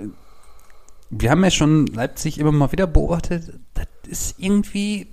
wir 1.10 1.32
haben 1.32 1.44
ja 1.44 1.52
schon 1.52 1.88
Leipzig 1.88 2.40
immer 2.40 2.52
mal 2.52 2.72
wieder 2.72 2.88
beobachtet, 2.88 3.54
das 3.74 3.88
ist 4.08 4.36
irgendwie, 4.40 5.08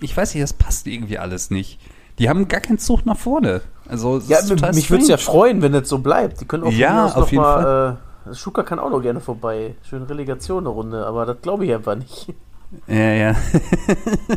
ich 0.00 0.16
weiß 0.16 0.34
nicht, 0.34 0.42
das 0.42 0.52
passt 0.52 0.86
irgendwie 0.86 1.18
alles 1.18 1.50
nicht. 1.50 1.78
Die 2.18 2.28
haben 2.28 2.46
gar 2.46 2.60
keinen 2.60 2.78
Zug 2.78 3.06
nach 3.06 3.18
vorne. 3.18 3.60
Also, 3.88 4.18
ja, 4.28 4.38
mich 4.72 4.90
würde 4.90 5.02
es 5.02 5.08
ja 5.08 5.16
freuen, 5.16 5.62
wenn 5.62 5.72
das 5.72 5.88
so 5.88 5.98
bleibt. 5.98 6.40
Die 6.40 6.44
können 6.44 6.62
auch 6.64 6.70
Ja, 6.72 7.06
auf 7.06 7.30
jeden 7.32 7.42
mal, 7.42 7.98
Äh, 8.26 8.34
Schuka 8.34 8.62
kann 8.62 8.78
auch 8.78 8.90
noch 8.90 9.00
gerne 9.00 9.20
vorbei. 9.20 9.74
Schön 9.88 10.04
Relegation 10.04 10.60
eine 10.60 10.68
Runde, 10.68 11.04
aber 11.06 11.26
das 11.26 11.42
glaube 11.42 11.66
ich 11.66 11.74
einfach 11.74 11.96
nicht. 11.96 12.32
Ja, 12.86 13.12
ja. 13.12 13.36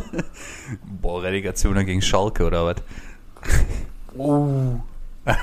Boah, 1.00 1.22
Relegation 1.22 1.74
gegen 1.86 2.02
Schalke 2.02 2.44
oder 2.44 2.66
was? 2.66 2.76
Oh. 4.16 4.80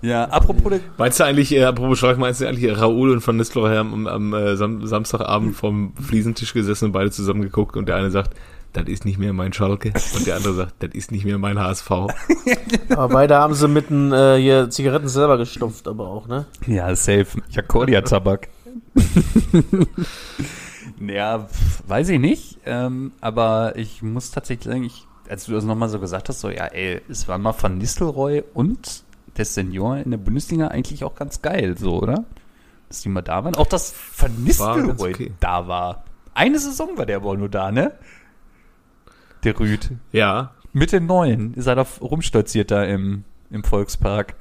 Ja, 0.00 0.24
apropos 0.24 0.80
Meinst 0.96 1.18
du 1.18 1.24
eigentlich, 1.24 1.52
äh, 1.52 1.64
apropos 1.64 1.98
Schalke, 1.98 2.20
meinst 2.20 2.40
du 2.40 2.46
eigentlich, 2.46 2.78
Raoul 2.78 3.10
und 3.10 3.26
Van 3.26 3.36
Nistelrooy 3.36 3.74
haben 3.74 3.92
am, 3.92 4.06
am 4.06 4.34
äh, 4.34 4.56
Sam 4.56 4.86
Samstagabend 4.86 5.56
vom 5.56 5.92
Fliesentisch 5.96 6.54
gesessen 6.54 6.86
und 6.86 6.92
beide 6.92 7.10
zusammen 7.10 7.42
geguckt 7.42 7.76
und 7.76 7.88
der 7.88 7.96
eine 7.96 8.10
sagt, 8.10 8.34
das 8.74 8.86
ist 8.86 9.04
nicht 9.04 9.18
mehr 9.18 9.32
mein 9.32 9.52
Schalke 9.52 9.92
und 10.14 10.26
der 10.26 10.36
andere 10.36 10.54
sagt, 10.54 10.74
das 10.82 10.90
ist 10.92 11.10
nicht 11.10 11.24
mehr 11.24 11.38
mein 11.38 11.58
HSV. 11.58 11.90
Aber 12.90 13.08
beide 13.08 13.36
haben 13.36 13.54
sie 13.54 13.66
mit 13.66 13.90
den 13.90 14.12
äh, 14.12 14.36
hier 14.36 14.70
Zigaretten 14.70 15.08
selber 15.08 15.36
gestopft, 15.38 15.88
aber 15.88 16.08
auch, 16.08 16.28
ne? 16.28 16.46
Ja, 16.66 16.94
safe. 16.94 17.26
Jakolia-Tabak. 17.50 18.48
ja, 21.00 21.40
pf, 21.40 21.82
weiß 21.88 22.10
ich 22.10 22.20
nicht. 22.20 22.58
Ähm, 22.66 23.12
aber 23.20 23.72
ich 23.76 24.02
muss 24.02 24.30
tatsächlich 24.30 24.72
sagen, 24.72 24.84
ich, 24.84 25.06
als 25.28 25.46
du 25.46 25.52
das 25.52 25.64
nochmal 25.64 25.88
so 25.88 25.98
gesagt 25.98 26.28
hast, 26.28 26.40
so, 26.40 26.50
ja, 26.50 26.66
ey, 26.66 27.00
es 27.08 27.26
war 27.26 27.38
mal 27.38 27.54
Van 27.58 27.78
Nistelrooy 27.78 28.44
und 28.54 29.04
der 29.38 29.44
Senior 29.44 29.98
in 29.98 30.10
der 30.10 30.18
Bundesliga 30.18 30.68
eigentlich 30.68 31.04
auch 31.04 31.14
ganz 31.14 31.40
geil, 31.42 31.76
so, 31.78 32.00
oder? 32.00 32.24
Dass 32.88 33.00
die 33.02 33.08
mal 33.08 33.22
da 33.22 33.44
waren. 33.44 33.54
Auch 33.56 33.66
dass 33.66 33.94
Van 34.16 34.34
Nistelrooy 34.44 35.12
okay. 35.14 35.32
da 35.40 35.66
war. 35.68 36.04
Eine 36.34 36.58
Saison 36.58 36.96
war 36.96 37.06
der 37.06 37.16
aber 37.16 37.30
auch 37.30 37.36
nur 37.36 37.48
da, 37.48 37.70
ne? 37.70 37.92
Der 39.44 39.58
Rüd. 39.58 39.90
Ja, 40.12 40.52
Mit 40.72 40.92
den 40.92 41.06
Neuen 41.06 41.54
ist 41.54 41.66
er 41.66 41.74
da 41.76 41.86
rumstolziert 42.00 42.70
da 42.70 42.84
im, 42.84 43.24
im 43.50 43.64
Volkspark. 43.64 44.34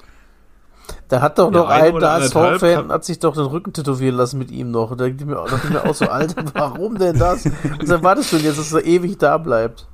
Da 1.09 1.21
hat 1.21 1.37
doch 1.37 1.51
Ja, 1.51 1.59
noch 1.59 1.69
ein 1.69 1.93
HSV-Fan, 2.01 2.91
hat 2.91 3.03
sich 3.05 3.19
doch 3.19 3.33
den 3.33 3.45
Rücken 3.45 3.73
tätowieren 3.73 4.15
lassen 4.15 4.37
mit 4.37 4.51
ihm 4.51 4.71
noch. 4.71 4.89
Da 4.91 4.95
dachte 4.95 5.15
ich 5.19 5.25
mir, 5.25 5.35
da 5.35 5.57
ich 5.63 5.69
mir 5.69 5.85
auch 5.85 5.93
so, 5.95 6.05
Alter, 6.07 6.43
warum 6.53 6.97
denn 6.97 7.17
das? 7.19 7.49
Was 7.79 7.89
erwartest 7.89 8.31
du 8.31 8.37
denn 8.37 8.45
jetzt, 8.45 8.59
dass 8.59 8.73
er 8.73 8.85
ewig 8.85 9.17
da 9.17 9.37
bleibt? 9.37 9.87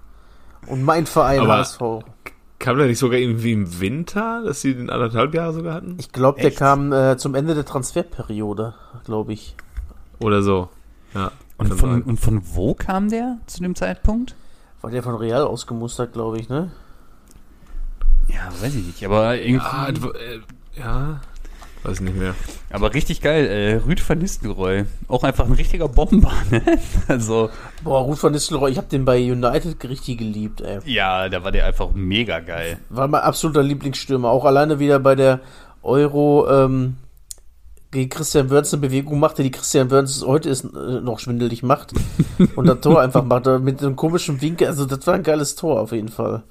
Und 0.68 0.84
mein 0.84 1.06
Verein 1.06 1.42
Aber- 1.42 1.58
HSV. 1.58 1.82
Kam 2.64 2.78
der 2.78 2.88
nicht 2.88 3.00
sogar 3.00 3.20
irgendwie 3.20 3.52
im 3.52 3.82
Winter, 3.82 4.42
dass 4.46 4.62
sie 4.62 4.74
den 4.74 4.90
anderthalb 4.90 5.34
Jahre 5.34 5.52
sogar 5.52 5.74
hatten? 5.76 5.98
Ich 6.00 6.14
glaube, 6.14 6.40
der 6.40 6.52
kam 6.52 6.94
äh, 6.94 7.18
zum 7.18 7.36
Ende 7.36 7.56
der 7.56 7.66
Transferperiode, 7.66 8.74
glaube 9.04 9.34
ich. 9.34 9.58
Oder 10.22 10.42
so. 10.42 10.70
Ja. 11.14 11.34
Und 11.58 11.74
von, 11.74 12.02
und 12.04 12.22
von 12.22 12.42
wo 12.54 12.74
kam 12.74 13.10
der 13.10 13.38
zu 13.48 13.62
dem 13.62 13.76
Zeitpunkt? 13.76 14.36
War 14.80 14.92
der 14.92 15.04
von 15.04 15.16
Real 15.16 15.44
ausgemustert, 15.44 16.14
glaube 16.14 16.40
ich, 16.40 16.48
ne? 16.48 16.72
Ja, 18.30 18.48
weiß 18.62 18.76
ich 18.76 18.86
nicht, 18.86 19.06
aber 19.06 19.38
irgendwie. 19.38 19.66
ja, 19.66 19.90
äh, 19.90 20.40
ja, 20.80 21.22
weiß 21.84 22.02
nicht 22.02 22.18
mehr. 22.18 22.36
Aber 22.70 22.94
richtig 22.94 23.22
geil, 23.22 23.46
äh, 23.46 23.76
Rüd 23.86 24.08
van 24.08 24.20
Nistelrooy. 24.20 24.86
Auch 25.08 25.24
einfach 25.24 25.46
ein 25.46 25.54
richtiger 25.54 25.88
Bomber, 25.88 26.32
ne? 26.52 26.62
Also, 27.08 27.50
Boah, 27.84 28.02
Ruth 28.02 28.22
van 28.24 28.32
Nistelrooy, 28.32 28.72
ich 28.72 28.78
habe 28.78 28.88
den 28.88 29.06
bei 29.06 29.20
United 29.20 29.84
richtig 29.88 30.20
geliebt, 30.20 30.62
ey. 30.62 30.80
ja, 30.86 31.30
da 31.30 31.44
war 31.44 31.52
der 31.52 31.66
einfach 31.66 31.90
mega 31.94 32.40
geil. 32.40 32.78
War 32.90 33.08
mein 33.08 33.22
absoluter 33.22 33.64
Lieblingsstürmer. 33.64 34.30
Auch 34.30 34.46
alleine 34.46 34.80
wieder 34.80 35.00
bei 35.00 35.16
der 35.16 35.42
Euro 35.82 36.48
ähm, 36.50 36.96
gegen 37.92 38.10
Christian 38.10 38.50
Wörns 38.50 38.74
eine 38.74 38.82
Bewegung 38.82 39.20
machte, 39.20 39.44
die 39.44 39.52
Christian 39.52 39.92
Wörns 39.92 40.26
heute 40.26 40.50
ist, 40.50 40.64
äh, 40.66 41.02
noch 41.02 41.20
schwindelig 41.20 41.64
macht. 41.64 41.94
Und 42.56 42.68
das 42.68 42.82
Tor 42.82 43.02
einfach 43.02 43.24
macht. 43.24 43.46
Mit 43.62 43.82
einem 43.82 43.96
komischen 43.96 44.42
Winkel. 44.42 44.68
Also, 44.68 44.86
das 44.86 45.06
war 45.08 45.14
ein 45.14 45.24
geiles 45.24 45.56
Tor 45.56 45.80
auf 45.80 45.92
jeden 45.92 46.10
Fall. 46.10 46.44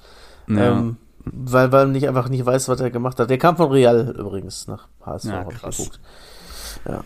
Ja. 0.46 0.78
Ähm, 0.78 0.96
weil, 1.24 1.68
man 1.68 1.92
nicht 1.92 2.08
einfach 2.08 2.28
nicht 2.28 2.44
weiß, 2.44 2.68
was 2.68 2.80
er 2.80 2.90
gemacht 2.90 3.18
hat. 3.18 3.30
Der 3.30 3.38
kam 3.38 3.56
von 3.56 3.70
Real 3.70 4.14
übrigens 4.18 4.66
nach 4.66 4.88
HSV. 5.04 5.24
Ja, 5.26 5.44
krass. 5.44 5.76
geguckt. 5.76 6.00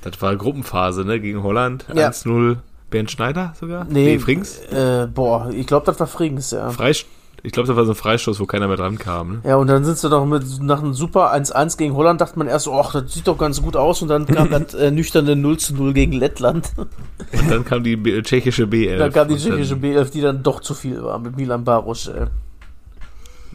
Das 0.02 0.22
war 0.22 0.37
Gruppenphase, 0.37 1.05
ne? 1.05 1.20
Gegen 1.20 1.42
Holland. 1.42 1.87
Ja. 1.94 2.09
1-0. 2.09 2.59
Bernd 2.88 3.11
Schneider 3.11 3.52
sogar? 3.59 3.85
Nee, 3.85 4.18
Frings? 4.20 4.61
Äh, 4.70 5.09
boah, 5.12 5.50
ich 5.50 5.66
glaube, 5.66 5.87
das 5.87 5.98
war 5.98 6.07
Frings, 6.07 6.52
ja. 6.52 6.70
Freist 6.70 7.07
ich 7.46 7.52
glaube, 7.52 7.68
das 7.68 7.76
war 7.76 7.85
so 7.85 7.92
ein 7.92 7.96
Freistoß, 7.96 8.40
wo 8.40 8.46
keiner 8.46 8.66
mehr 8.66 8.76
dran 8.76 8.98
kam. 8.98 9.35
Ne? 9.35 9.40
Ja, 9.44 9.57
und 9.57 9.68
dann 9.68 9.85
sind 9.85 9.96
sie 9.96 10.11
doch 10.11 10.24
mit 10.24 10.42
nach 10.61 10.83
einem 10.83 10.94
super 10.94 11.33
1-1 11.33 11.76
gegen 11.76 11.94
Holland, 11.94 12.20
dachte 12.20 12.38
man 12.40 12.48
erst, 12.48 12.66
ach, 12.68 12.92
das 12.92 13.14
sieht 13.14 13.29
doch 13.29 13.38
ganz 13.38 13.62
gut 13.62 13.76
aus. 13.76 14.02
Und 14.02 14.09
dann 14.09 14.26
kam 14.26 14.50
das 14.50 14.74
äh, 14.74 14.90
nüchterne 14.90 15.35
0-0 15.35 15.92
gegen 15.92 16.12
Lettland. 16.12 16.72
Und 16.76 17.48
dann 17.48 17.64
kam 17.64 17.85
die 17.85 17.94
B 17.96 18.20
tschechische 18.22 18.64
B11. 18.64 18.96
Dann 18.98 19.12
kam 19.12 19.29
die 19.29 19.37
tschechische 19.37 19.76
B11, 19.76 20.11
die 20.11 20.22
dann 20.22 20.42
doch 20.42 20.61
zu 20.61 20.74
viel 20.74 21.00
war 21.02 21.20
mit 21.20 21.37
Milan 21.37 21.62
Barosch. 21.62 22.11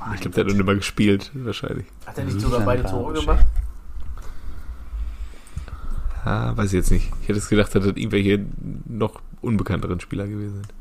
Äh. 0.10 0.16
Ich 0.16 0.22
glaube, 0.22 0.36
der 0.36 0.46
hat 0.46 0.52
noch 0.52 0.60
immer 0.60 0.76
gespielt, 0.76 1.32
wahrscheinlich. 1.34 1.86
Hat 2.06 2.18
er 2.18 2.26
nicht 2.26 2.40
sogar 2.40 2.62
beide 2.62 2.84
Tore 2.84 3.14
gemacht? 3.14 3.46
Ah, 6.24 6.56
weiß 6.56 6.68
ich 6.68 6.74
jetzt 6.74 6.92
nicht. 6.92 7.12
Ich 7.22 7.30
hätte 7.30 7.40
es 7.40 7.50
gedacht, 7.50 7.74
dass 7.74 7.84
das 7.84 7.96
irgendwelche 7.96 8.46
noch 8.88 9.22
unbekannteren 9.42 10.00
Spieler 10.00 10.28
gewesen 10.28 10.56
sind. 10.56 10.74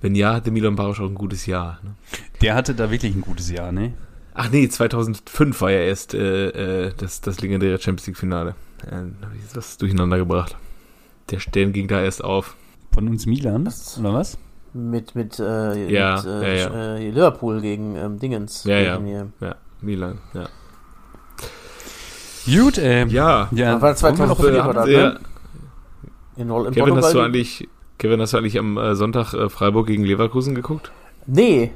Wenn 0.00 0.16
ja, 0.16 0.34
hatte 0.34 0.50
Milan 0.50 0.74
Barosch 0.74 1.00
auch 1.00 1.08
ein 1.08 1.14
gutes 1.14 1.46
Jahr. 1.46 1.78
Ne? 1.84 1.94
Der 2.40 2.54
hatte 2.54 2.74
da 2.74 2.90
wirklich 2.90 3.14
ein 3.14 3.20
gutes 3.20 3.50
Jahr, 3.50 3.70
ne? 3.70 3.94
Ach 4.34 4.50
nee, 4.50 4.68
2005 4.68 5.60
war 5.60 5.70
ja 5.70 5.80
erst 5.80 6.14
äh, 6.14 6.86
äh, 6.86 6.92
das, 6.96 7.20
das 7.20 7.40
legendäre 7.40 7.78
Champions 7.78 8.06
League 8.08 8.16
Finale. 8.16 8.56
Ja, 8.84 8.90
dann 8.90 9.16
habe 9.22 9.36
ich 9.36 9.56
was 9.56 9.76
durcheinander 9.76 10.18
gebracht. 10.18 10.56
Der 11.30 11.38
Stern 11.38 11.72
ging 11.72 11.86
da 11.86 12.02
erst 12.02 12.24
auf. 12.24 12.56
Von 12.92 13.08
uns 13.08 13.26
Milan, 13.26 13.68
oder 13.98 14.12
was? 14.12 14.38
Mit, 14.74 15.14
mit, 15.14 15.38
äh, 15.38 15.88
Ja, 15.90 16.16
mit 16.16 16.24
äh, 16.26 16.58
ja, 16.58 16.68
ja. 16.70 16.94
Äh, 16.96 17.10
Liverpool 17.10 17.60
gegen 17.60 17.94
ähm, 17.96 18.18
Dingens. 18.18 18.64
Ja, 18.64 18.78
ja. 18.78 18.98
Ja, 19.40 19.54
Milan, 19.80 20.18
ja. 20.34 20.46
Gut, 22.46 22.78
ähm. 22.78 23.08
Ja, 23.10 23.48
Ja, 23.52 23.80
war 23.80 23.94
2005 23.94 24.38
wollen 24.42 24.54
wir 24.54 24.60
war 24.60 24.66
noch- 24.68 24.74
das, 24.74 24.88
ja, 24.90 25.08
ne? 25.10 25.20
In, 26.36 26.50
in 26.50 26.72
Kevin, 26.72 26.74
hast 26.74 26.74
du 26.74 27.00
Portugal? 27.00 27.26
eigentlich, 27.26 27.68
Kevin, 27.98 28.20
hast 28.20 28.32
du 28.32 28.38
eigentlich 28.38 28.58
am 28.58 28.78
äh, 28.78 28.94
Sonntag 28.96 29.34
äh, 29.34 29.48
Freiburg 29.50 29.86
gegen 29.86 30.04
Leverkusen 30.04 30.54
geguckt? 30.54 30.90
Nee. 31.26 31.72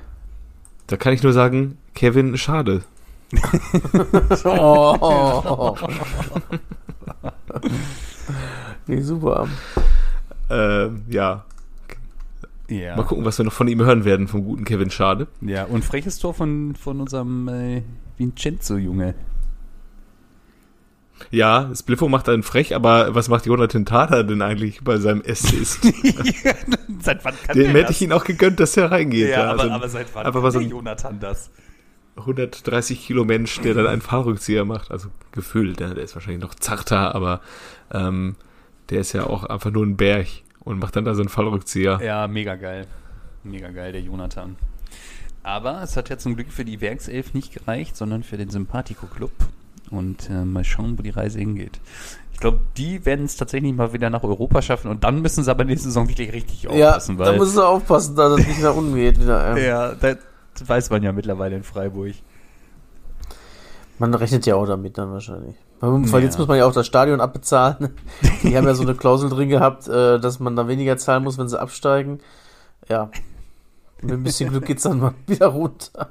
Da 0.87 0.97
kann 0.97 1.13
ich 1.13 1.23
nur 1.23 1.33
sagen, 1.35 1.77
Kevin, 1.95 2.37
schade. 2.39 2.83
Oh. 4.45 5.77
nee, 8.87 9.01
super. 9.01 9.49
Äh, 10.49 10.89
ja, 11.09 11.45
Ja. 12.69 12.97
mal 12.97 13.05
gucken, 13.05 13.25
was 13.25 13.39
wir 13.39 13.45
noch 13.45 13.53
von 13.53 13.69
ihm 13.69 13.81
hören 13.81 14.05
werden, 14.05 14.29
vom 14.29 14.45
guten 14.45 14.65
Kevin 14.65 14.91
Schade. 14.91 15.29
Ja, 15.41 15.65
und 15.65 15.85
freches 15.85 16.19
Tor 16.19 16.35
von, 16.35 16.75
von 16.75 17.01
unserem 17.01 17.49
äh, 17.49 17.83
Vincenzo-Junge. 18.19 19.15
Ja, 21.31 21.71
Spliffo 21.75 22.09
macht 22.09 22.29
einen 22.29 22.43
frech, 22.43 22.75
aber 22.75 23.15
was 23.15 23.29
macht 23.29 23.47
Jonathan 23.47 23.87
Tata 23.87 24.23
denn 24.23 24.43
eigentlich 24.43 24.85
bei 24.85 24.99
seinem 24.99 25.23
Assist? 25.27 25.83
seit 27.01 27.25
wann 27.25 27.35
kann 27.47 27.57
Dem 27.57 27.71
hätte 27.71 27.93
ich 27.93 28.03
ihn 28.03 28.13
auch 28.13 28.25
gegönnt, 28.25 28.61
dass 28.61 28.77
er 28.77 28.91
reingeht. 28.91 29.31
Ja, 29.31 29.51
aber, 29.51 29.63
also 29.63 29.75
aber 29.75 29.89
seit 29.89 30.15
wann 30.15 30.25
kann 30.33 30.51
so 30.51 30.61
Jonathan 30.61 31.19
das? 31.19 31.51
130 32.17 33.07
Kilo 33.07 33.25
Mensch, 33.25 33.61
der 33.61 33.75
dann 33.75 33.87
einen 33.87 34.01
Fallrückzieher 34.01 34.65
macht. 34.65 34.91
Also 34.91 35.09
gefühlt, 35.33 35.81
der 35.81 35.97
ist 35.97 36.15
wahrscheinlich 36.15 36.43
noch 36.43 36.55
zarter, 36.55 37.15
aber 37.15 37.41
ähm, 37.93 38.37
der 38.91 39.01
ist 39.01 39.13
ja 39.13 39.25
auch 39.25 39.45
einfach 39.45 39.71
nur 39.71 39.85
ein 39.85 39.97
Berg 39.97 40.27
und 40.67 40.81
macht 40.81 40.97
dann 40.97 41.05
da 41.05 41.15
so 41.15 41.23
einen 41.23 41.29
Fallrückzieher. 41.29 42.01
Ja, 42.03 42.27
mega 42.27 42.57
geil. 42.57 42.87
Mega 43.45 43.71
geil, 43.71 43.93
der 43.93 44.03
Jonathan. 44.03 44.57
Aber 45.45 45.81
es 45.81 45.97
hat 45.97 46.11
ja 46.11 46.19
zum 46.19 46.35
Glück 46.35 46.51
für 46.51 46.65
die 46.65 46.81
Werkself 46.81 47.35
nicht 47.35 47.55
gereicht, 47.55 47.97
sondern 47.97 48.25
für 48.25 48.37
den 48.37 48.51
Sympathico-Club. 48.51 49.31
Und 49.91 50.29
äh, 50.29 50.45
mal 50.45 50.65
schauen, 50.65 50.99
wo 50.99 51.03
die 51.03 51.11
Reise 51.11 51.39
hingeht. 51.39 51.81
Ich 52.33 52.41
glaube, 52.41 52.59
die 52.77 53.07
werden 53.07 53.25
es 53.25 53.37
tatsächlich 53.37 53.73
mal 53.73 53.93
wieder 53.93 54.11
nach 54.11 54.25
Europa 54.25 54.61
schaffen 54.61 54.91
und 54.91 55.05
dann 55.05 55.23
müssen 55.23 55.45
sie 55.45 55.51
aber 55.51 55.63
nächste 55.63 55.89
Saison 55.89 56.09
wirklich 56.09 56.33
richtig 56.33 56.65
Ja, 56.65 56.71
aufpassen, 56.89 57.17
da 57.17 57.27
weil 57.27 57.37
muss 57.37 57.57
er 57.57 57.69
aufpassen, 57.69 58.17
dass 58.17 58.41
es 58.41 58.47
nicht 58.49 58.61
nach 58.61 58.75
unten 58.75 58.97
geht 58.97 59.21
wieder. 59.21 59.57
Ähm. 59.57 59.65
ja, 59.65 59.95
das 59.95 60.19
weiß 60.69 60.91
man 60.91 61.05
ja 61.05 61.13
mittlerweile 61.13 61.55
in 61.55 61.63
Freiburg. 61.63 62.15
Man 64.01 64.13
rechnet 64.15 64.45
ja 64.47 64.57
auch 64.57 64.67
damit 64.67 64.99
dann 64.99 65.13
wahrscheinlich. 65.13 65.55
Weil 65.81 66.23
jetzt 66.23 66.35
Ja. 66.35 66.39
muss 66.41 66.49
man 66.49 66.59
ja 66.59 66.67
auch 66.67 66.73
das 66.73 66.87
Stadion 66.87 67.21
abbezahlen. 67.21 67.91
Die 68.43 68.57
haben 68.57 68.67
ja 68.67 68.75
so 68.75 68.83
eine 68.83 68.95
Klausel 68.95 69.29
drin 69.31 69.49
gehabt, 69.49 69.87
äh, 69.89 70.19
dass 70.19 70.41
man 70.41 70.57
dann 70.57 70.69
weniger 70.69 70.97
zahlen 70.97 71.23
muss, 71.25 71.39
wenn 71.39 71.49
sie 71.49 71.61
absteigen. 71.61 72.21
Ja. 72.89 73.11
Mit 74.03 74.13
ein 74.13 74.23
bisschen 74.23 74.51
Glück 74.51 74.67
geht's 74.67 74.83
dann 74.85 75.01
mal 75.01 75.15
wieder 75.27 75.47
runter. 75.49 76.11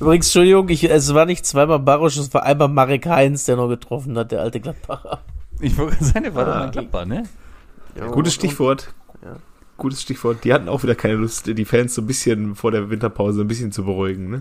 Übrigens, 0.00 0.26
Entschuldigung, 0.26 0.68
ich, 0.70 0.84
es 0.88 1.12
war 1.14 1.26
nicht 1.26 1.44
zweimal 1.44 1.78
Barosch, 1.78 2.16
es 2.16 2.32
war 2.32 2.42
einmal 2.44 2.68
Marek 2.68 3.06
Heinz, 3.06 3.44
der 3.44 3.56
noch 3.56 3.68
getroffen 3.68 4.16
hat, 4.16 4.32
der 4.32 4.40
alte 4.40 4.60
Gladbacher. 4.60 5.20
Ich 5.60 5.76
wollte 5.76 5.98
der 6.20 6.34
war 6.34 6.42
Ah. 6.46 6.50
doch 6.50 6.58
mal 6.60 6.70
Klapper, 6.70 7.04
ne? 7.04 7.24
Ja, 7.94 8.06
Gutes 8.06 8.32
und- 8.34 8.40
Stichwort. 8.40 8.94
Ja. 9.22 9.36
Gutes 9.76 10.02
Stichwort. 10.02 10.44
Die 10.44 10.52
hatten 10.54 10.68
auch 10.68 10.82
wieder 10.82 10.94
keine 10.94 11.14
Lust, 11.14 11.46
die 11.46 11.64
Fans 11.64 11.94
so 11.94 12.02
ein 12.02 12.06
bisschen 12.06 12.54
vor 12.56 12.70
der 12.70 12.88
Winterpause 12.88 13.42
ein 13.42 13.48
bisschen 13.48 13.72
zu 13.72 13.84
beruhigen. 13.84 14.30
Ne? 14.30 14.40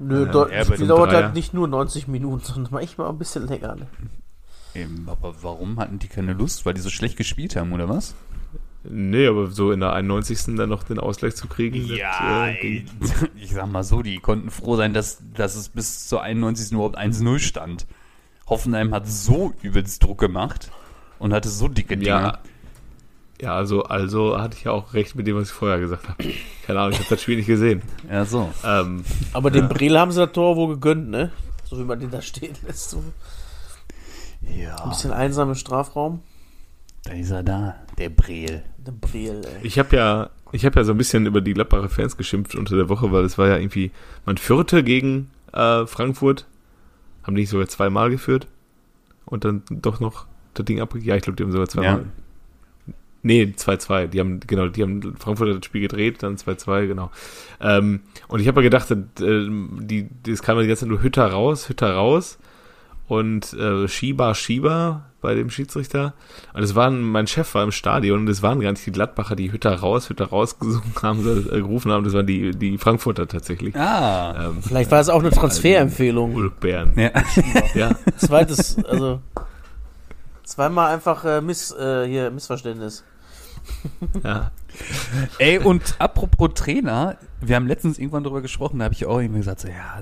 Nö, 0.00 0.26
Ja, 0.26 0.48
ja, 0.50 0.64
die 0.64 0.76
dem 0.78 0.88
dauert 0.88 1.10
halt 1.24 1.34
nicht 1.34 1.54
nur 1.54 1.68
90 1.68 2.08
Minuten, 2.08 2.40
sondern 2.44 2.72
manchmal 2.72 3.06
auch 3.06 3.12
ein 3.12 3.18
bisschen 3.18 3.46
länger. 3.46 3.76
Ne? 3.76 3.86
Ähm, 4.74 5.04
aber 5.08 5.34
warum 5.42 5.78
hatten 5.78 5.98
die 5.98 6.08
keine 6.08 6.32
Lust? 6.32 6.64
Weil 6.66 6.74
die 6.74 6.80
so 6.80 6.90
schlecht 6.90 7.16
gespielt 7.16 7.56
haben, 7.56 7.72
oder 7.72 7.88
was? 7.88 8.14
Nee, 8.82 9.26
aber 9.26 9.48
so 9.48 9.72
in 9.72 9.80
der 9.80 9.92
91. 9.92 10.56
dann 10.56 10.70
noch 10.70 10.84
den 10.84 10.98
Ausgleich 10.98 11.36
zu 11.36 11.48
kriegen. 11.48 11.86
das, 11.86 11.98
äh, 11.98 12.50
ey, 12.54 12.60
ging- 12.60 12.86
ich 13.36 13.52
sag 13.52 13.70
mal 13.70 13.82
so, 13.84 14.00
die 14.02 14.18
konnten 14.18 14.50
froh 14.50 14.76
sein, 14.76 14.94
dass, 14.94 15.22
dass 15.34 15.54
es 15.54 15.68
bis 15.68 16.08
zur 16.08 16.22
91. 16.22 16.72
überhaupt 16.72 16.98
1-0 16.98 17.38
stand. 17.40 17.86
Hoffenheim 18.48 18.94
hat 18.94 19.06
so 19.06 19.52
übelst 19.62 20.02
Druck 20.02 20.18
gemacht 20.18 20.70
und 21.18 21.32
hatte 21.34 21.50
so 21.50 21.68
dicke 21.68 21.96
Dinge. 21.96 22.06
Ja. 22.08 22.38
Ja, 23.40 23.54
also, 23.54 23.84
also 23.84 24.38
hatte 24.38 24.56
ich 24.58 24.64
ja 24.64 24.72
auch 24.72 24.92
recht 24.92 25.14
mit 25.14 25.26
dem, 25.26 25.36
was 25.36 25.48
ich 25.48 25.52
vorher 25.54 25.80
gesagt 25.80 26.08
habe. 26.08 26.24
Keine 26.66 26.78
Ahnung, 26.80 26.92
ich 26.92 26.98
habe 26.98 27.08
das 27.08 27.22
Spiel 27.22 27.36
nicht 27.36 27.46
gesehen. 27.46 27.80
Ja, 28.10 28.24
so. 28.26 28.50
Ähm, 28.64 29.02
Aber 29.32 29.50
dem 29.50 29.68
Brel 29.68 29.98
haben 29.98 30.12
sie 30.12 30.20
das 30.20 30.32
Tor 30.32 30.56
wohl 30.56 30.74
gegönnt, 30.74 31.08
ne? 31.08 31.30
So 31.64 31.78
wie 31.78 31.84
man 31.84 31.98
den 32.00 32.10
da 32.10 32.20
stehen 32.20 32.54
lässt. 32.66 32.90
So. 32.90 32.98
Ein 32.98 34.58
Ja, 34.60 34.86
bisschen 34.88 35.12
einsam 35.12 35.48
im 35.50 35.54
Strafraum. 35.54 36.20
da 37.04 37.12
ist 37.12 37.30
er 37.30 37.42
da, 37.42 37.76
der 37.98 38.10
Breel. 38.10 38.62
Der 38.78 38.92
Breel, 38.92 39.40
ey. 39.44 39.66
Ich 39.66 39.78
habe 39.78 39.96
ja, 39.96 40.30
ich 40.52 40.64
habe 40.66 40.78
ja 40.80 40.84
so 40.84 40.92
ein 40.92 40.98
bisschen 40.98 41.26
über 41.26 41.40
die 41.40 41.54
Gladbacher 41.54 41.88
Fans 41.88 42.16
geschimpft 42.16 42.54
unter 42.56 42.76
der 42.76 42.88
Woche, 42.88 43.10
weil 43.12 43.24
es 43.24 43.38
war 43.38 43.48
ja 43.48 43.56
irgendwie, 43.56 43.90
man 44.26 44.36
führte 44.36 44.82
gegen 44.84 45.30
äh, 45.52 45.86
Frankfurt, 45.86 46.46
haben 47.22 47.34
die 47.36 47.42
nicht 47.42 47.50
sogar 47.50 47.68
zweimal 47.68 48.10
geführt 48.10 48.46
und 49.26 49.44
dann 49.44 49.62
doch 49.70 50.00
noch 50.00 50.26
das 50.54 50.64
Ding 50.66 50.80
abgegeben. 50.80 51.08
Ja, 51.08 51.16
ich 51.16 51.22
glaube, 51.22 51.36
die 51.36 51.42
haben 51.44 51.52
sogar 51.52 51.68
zweimal. 51.68 52.00
Ja. 52.00 52.04
Nee, 53.22 53.52
2-2. 53.56 54.06
Die 54.06 54.20
haben, 54.20 54.40
genau, 54.40 54.68
die 54.68 54.82
haben 54.82 55.16
Frankfurt 55.18 55.56
das 55.56 55.64
Spiel 55.64 55.82
gedreht, 55.82 56.22
dann 56.22 56.36
2-2, 56.36 56.86
genau. 56.86 57.10
Ähm, 57.60 58.00
und 58.28 58.40
ich 58.40 58.48
habe 58.48 58.60
mir 58.60 58.64
gedacht, 58.64 58.90
äh, 58.90 58.96
die, 59.18 60.08
das 60.22 60.42
kam 60.42 60.56
ja 60.56 60.62
die 60.62 60.68
ganze 60.68 60.80
Zeit 60.80 60.88
nur 60.88 61.02
Hütter 61.02 61.26
raus, 61.26 61.68
Hütter 61.68 61.92
raus 61.92 62.38
und 63.08 63.52
äh, 63.54 63.88
Schieber, 63.88 64.34
Schieber 64.34 65.04
bei 65.20 65.34
dem 65.34 65.50
Schiedsrichter. 65.50 66.14
Und 66.54 66.62
es 66.62 66.74
waren, 66.74 67.02
mein 67.02 67.26
Chef 67.26 67.54
war 67.54 67.62
im 67.62 67.72
Stadion 67.72 68.20
und 68.20 68.28
es 68.28 68.42
waren 68.42 68.60
gar 68.60 68.70
nicht 68.70 68.86
die 68.86 68.92
Gladbacher, 68.92 69.36
die 69.36 69.52
Hütter 69.52 69.74
raus, 69.74 70.08
Hütter 70.08 70.26
raus 70.26 70.58
gesungen 70.58 70.94
haben, 71.02 71.48
äh, 71.50 71.60
gerufen 71.60 71.92
haben, 71.92 72.04
das 72.04 72.14
waren 72.14 72.26
die, 72.26 72.52
die 72.52 72.78
Frankfurter 72.78 73.28
tatsächlich. 73.28 73.76
Ah. 73.76 74.46
Ähm, 74.46 74.62
Vielleicht 74.62 74.90
war 74.90 75.00
es 75.00 75.08
auch 75.08 75.20
eine 75.20 75.30
Transferempfehlung. 75.30 76.34
Ulkbären. 76.34 76.92
Ja. 76.96 77.10
Ja. 77.74 77.92
Zweites, 78.16 78.82
also 78.84 79.20
zweimal 80.44 80.92
einfach 80.92 81.24
äh, 81.24 81.40
Miss, 81.40 81.72
äh, 81.72 82.06
hier 82.06 82.30
Missverständnis. 82.30 83.04
ja. 84.24 84.50
Ey, 85.38 85.58
und 85.58 85.96
apropos 85.98 86.50
Trainer, 86.54 87.16
wir 87.40 87.56
haben 87.56 87.66
letztens 87.66 87.98
irgendwann 87.98 88.22
darüber 88.22 88.40
gesprochen, 88.40 88.78
da 88.78 88.84
habe 88.84 88.94
ich 88.94 89.04
auch 89.04 89.18
irgendwie 89.20 89.40
gesagt, 89.40 89.60
so, 89.60 89.68
ja, 89.68 90.00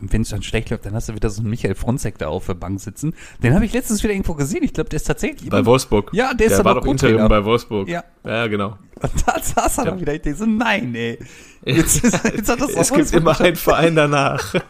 wenn 0.00 0.22
es 0.22 0.28
dann 0.28 0.42
schlecht 0.42 0.70
läuft, 0.70 0.86
dann 0.86 0.94
hast 0.94 1.08
du 1.08 1.14
wieder 1.14 1.30
so 1.30 1.40
einen 1.40 1.50
Michael 1.50 1.74
Fronzek 1.74 2.16
da 2.18 2.28
auf 2.28 2.46
der 2.46 2.54
Bank 2.54 2.80
sitzen. 2.80 3.14
Den 3.42 3.54
habe 3.54 3.64
ich 3.64 3.72
letztens 3.72 4.02
wieder 4.02 4.12
irgendwo 4.12 4.34
gesehen. 4.34 4.62
Ich 4.62 4.72
glaube, 4.72 4.88
der 4.90 4.98
ist 4.98 5.04
tatsächlich. 5.06 5.50
Bei 5.50 5.64
Wolfsburg. 5.66 6.10
Ja, 6.14 6.32
der 6.32 6.46
ist 6.46 6.56
der 6.58 6.64
war 6.64 6.72
aber 6.72 6.82
doch 6.82 6.86
Interim 6.88 7.26
bei 7.28 7.44
Wolfsburg. 7.44 7.88
Ja. 7.88 8.04
ja, 8.24 8.46
genau. 8.46 8.78
Und 9.02 9.12
da 9.26 9.40
saß 9.42 9.78
er 9.78 9.84
Ja. 9.84 9.90
dann 9.90 10.00
wieder. 10.00 10.14
Ich 10.14 10.22
denke 10.22 10.38
so, 10.38 10.46
nein, 10.46 10.94
ey. 10.94 11.18
Jetzt, 11.64 12.04
ist- 12.04 12.24
jetzt 12.24 12.48
hat 12.50 12.60
das 12.60 12.70
es 12.74 12.92
auch 12.92 12.96
gibt 12.96 13.08
so 13.08 13.16
immer 13.16 13.40
einen 13.40 13.56
Verein 13.56 13.96
danach. 13.96 14.54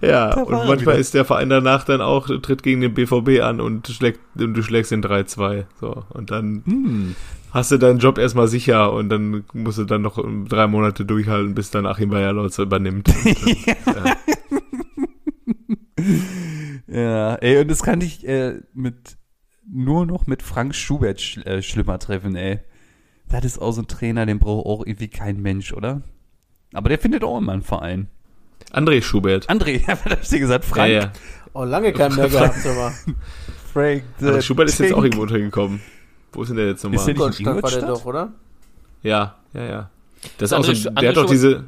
ja, 0.00 0.34
und 0.34 0.50
manchmal 0.50 0.78
wieder. 0.78 0.94
ist 0.96 1.14
der 1.14 1.24
Verein 1.24 1.48
danach 1.48 1.84
dann 1.84 2.00
auch, 2.00 2.28
tritt 2.40 2.62
gegen 2.62 2.80
den 2.80 2.94
BVB 2.94 3.40
an 3.42 3.60
und, 3.60 3.88
schlägt, 3.88 4.20
und 4.38 4.54
du 4.54 4.62
schlägst 4.62 4.90
den 4.90 5.02
3-2. 5.02 5.64
So, 5.80 6.04
und 6.10 6.30
dann 6.30 6.62
Hm. 6.66 7.16
hast 7.50 7.70
du 7.70 7.78
deinen 7.78 7.98
Job 7.98 8.18
erstmal 8.18 8.48
sicher 8.48 8.92
und 8.92 9.08
dann 9.08 9.44
musst 9.54 9.78
du 9.78 9.84
dann 9.84 10.02
noch 10.02 10.22
drei 10.48 10.66
Monate 10.66 11.04
durchhalten, 11.04 11.54
bis 11.54 11.70
dann 11.70 11.86
Achim 11.86 12.10
Bayerlotz 12.10 12.58
übernimmt. 12.58 13.08
Und 13.24 13.66
ja. 13.66 14.16
Ja, 16.88 17.34
ey, 17.36 17.60
und 17.60 17.68
das 17.70 17.82
kann 17.82 18.00
ich 18.00 18.26
äh, 18.26 18.60
mit 18.74 19.16
nur 19.70 20.04
noch 20.04 20.26
mit 20.26 20.42
Frank 20.42 20.74
Schubert 20.74 21.20
sch 21.20 21.38
äh, 21.38 21.62
schlimmer 21.62 21.98
treffen, 21.98 22.34
ey. 22.36 22.60
Das 23.28 23.44
ist 23.44 23.58
auch 23.58 23.72
so 23.72 23.82
ein 23.82 23.86
Trainer, 23.88 24.26
den 24.26 24.38
braucht 24.38 24.66
auch 24.66 24.84
irgendwie 24.84 25.08
kein 25.08 25.40
Mensch, 25.40 25.72
oder? 25.72 26.02
Aber 26.74 26.88
der 26.88 26.98
findet 26.98 27.24
auch 27.24 27.38
immer 27.38 27.52
einen 27.52 27.62
Verein. 27.62 28.08
André 28.72 29.02
Schubert. 29.02 29.48
André, 29.50 29.82
was 29.86 30.04
hab 30.04 30.22
ich 30.22 30.28
dir 30.28 30.38
gesagt? 30.40 30.64
Frank. 30.64 30.90
Ja, 30.92 31.00
ja. 31.02 31.12
Oh, 31.52 31.64
lange 31.64 31.92
keinen 31.92 32.16
mehr 32.16 32.28
gehabt, 32.28 32.64
aber. 32.66 32.92
Frank. 33.72 34.02
the 34.18 34.26
André 34.26 34.42
Schubert 34.42 34.68
ist 34.68 34.78
jetzt 34.80 34.92
auch 34.94 35.02
irgendwo 35.02 35.22
untergekommen. 35.22 35.80
Wo 36.32 36.42
ist 36.42 36.48
denn 36.48 36.56
der 36.56 36.66
jetzt 36.68 36.84
Ist 36.84 36.84
der 36.84 37.14
nochmal? 37.14 37.28
nicht- 37.30 37.40
Ingolstadt 37.40 37.62
war 37.62 37.70
der 37.70 37.88
doch, 37.88 38.04
oder? 38.06 38.32
Ja, 39.02 39.36
ja, 39.52 39.64
ja. 39.64 39.90
Das 40.38 40.50
ist 40.52 40.56
André 40.56 40.70
auch 40.70 40.74
so, 40.74 40.90
der 40.90 40.92
André 40.92 41.08
hat 41.08 41.16
doch 41.16 41.26
diese, 41.26 41.64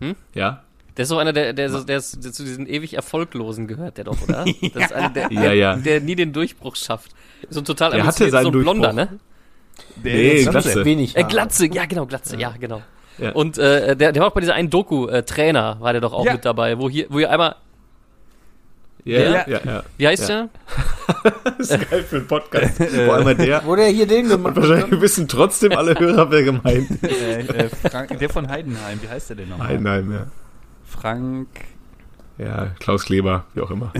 Hm? 0.00 0.14
ja, 0.34 0.62
Der 0.96 1.02
ist 1.02 1.08
so 1.08 1.18
einer, 1.18 1.32
der, 1.32 1.52
der, 1.52 1.68
der, 1.82 1.96
ist, 1.98 2.24
der 2.24 2.32
zu 2.32 2.44
diesen 2.44 2.66
ewig 2.66 2.94
Erfolglosen 2.94 3.66
gehört, 3.66 3.96
der 3.98 4.04
doch, 4.04 4.20
oder? 4.22 4.44
Das 4.74 4.84
ist 4.84 4.92
einer, 4.92 5.10
der, 5.10 5.30
Ja, 5.32 5.52
ja. 5.52 5.76
der 5.76 6.00
nie 6.00 6.14
den 6.14 6.32
Durchbruch 6.32 6.76
schafft. 6.76 7.10
So 7.50 7.60
ein 7.60 7.64
total 7.64 7.90
Der 7.92 8.06
hatte 8.06 8.30
seinen 8.30 8.44
so 8.44 8.48
ein 8.50 8.62
Blonder, 8.62 8.92
Durchbruch. 8.92 9.12
ne? 9.12 9.18
Der 10.04 10.14
Nee, 10.14 10.32
ist 10.32 10.50
Glatze. 10.50 10.84
Wenig. 10.86 11.16
Äh. 11.16 11.24
Glatze, 11.24 11.66
ja 11.66 11.84
genau, 11.84 12.06
Glatze, 12.06 12.36
ja, 12.38 12.54
genau. 12.58 12.82
Ja. 13.18 13.32
Und 13.32 13.56
äh, 13.58 13.96
der, 13.96 14.12
der 14.12 14.20
war 14.22 14.28
auch 14.28 14.34
bei 14.34 14.40
dieser 14.40 14.54
einen 14.54 14.68
Doku, 14.70 15.06
äh, 15.08 15.22
Trainer, 15.22 15.76
war 15.80 15.92
der 15.92 16.00
doch 16.02 16.12
auch 16.12 16.24
Ja. 16.26 16.32
mit 16.34 16.44
dabei, 16.44 16.78
wo 16.78 16.88
hier, 16.90 17.06
wo 17.08 17.18
ihr 17.18 17.30
einmal, 17.30 17.56
ja, 19.04 19.18
Ja. 19.20 19.30
ja, 19.30 19.44
ja. 19.46 19.60
ja. 19.64 19.82
wie 19.96 20.06
heißt 20.08 20.28
Ja. 20.28 20.48
der? 21.14 21.32
Das 21.58 21.70
ist 21.70 21.90
geil 21.90 22.02
für 22.02 22.16
einen 22.16 22.26
Podcast. 22.26 22.82
Vor 23.06 23.14
allem 23.14 23.38
der. 23.38 23.64
Wo 23.64 23.74
der 23.76 23.86
hier 23.88 24.06
den 24.06 24.28
gemacht 24.28 24.56
Wahrscheinlich 24.56 24.90
hat. 24.92 25.00
wissen 25.00 25.28
trotzdem 25.28 25.72
alle 25.72 25.98
Hörer, 25.98 26.30
wer 26.30 26.42
gemeint 26.42 26.90
ist. 27.02 27.02
äh, 27.04 27.40
äh, 27.40 27.68
Frank, 27.90 28.18
der 28.18 28.28
von 28.28 28.48
Heidenheim, 28.48 29.00
wie 29.02 29.08
heißt 29.08 29.30
der 29.30 29.36
denn 29.36 29.48
nochmal? 29.48 29.78
Nein, 29.78 30.10
ja. 30.12 30.26
Frank. 30.84 31.48
Ja, 32.38 32.72
Klaus 32.80 33.04
Kleber, 33.04 33.44
wie 33.54 33.60
auch 33.62 33.70
immer. 33.70 33.92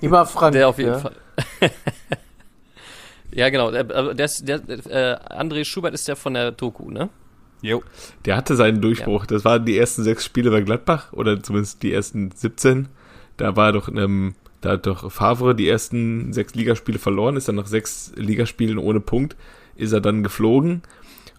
Immer 0.00 0.24
Frank. 0.26 0.52
Der 0.52 0.68
auf 0.68 0.78
jeden 0.78 0.92
ja. 0.92 0.98
Fall. 0.98 1.12
ja, 3.32 3.48
genau. 3.48 3.70
Der, 3.70 3.80
aber 3.94 4.14
der, 4.14 4.26
ist- 4.26 4.46
der, 4.46 4.56
äh, 4.68 5.16
André 5.34 5.64
Schubert 5.64 5.94
ist 5.94 6.06
der 6.06 6.16
von 6.16 6.34
der 6.34 6.52
Doku, 6.52 6.90
ne? 6.90 7.08
Jo. 7.62 7.82
Der 8.24 8.36
hatte 8.36 8.56
seinen 8.56 8.80
Durchbruch. 8.80 9.26
Das 9.26 9.44
waren 9.44 9.64
die 9.64 9.76
ersten 9.78 10.02
sechs 10.02 10.24
Spiele 10.24 10.50
bei 10.50 10.62
Gladbach 10.62 11.12
oder 11.12 11.42
zumindest 11.42 11.82
die 11.82 11.92
ersten 11.92 12.30
17. 12.34 12.88
Da 13.36 13.56
war 13.56 13.72
doch, 13.72 13.88
ähm, 13.88 14.34
da 14.60 14.70
hat 14.72 14.86
doch 14.86 15.10
Favre 15.12 15.54
die 15.54 15.68
ersten 15.68 16.32
sechs 16.32 16.54
Ligaspiele 16.54 16.98
verloren, 16.98 17.36
ist 17.36 17.48
dann 17.48 17.56
nach 17.56 17.66
sechs 17.66 18.12
Ligaspielen 18.16 18.78
ohne 18.78 19.00
Punkt, 19.00 19.36
ist 19.76 19.92
er 19.92 20.00
dann 20.00 20.22
geflogen 20.22 20.82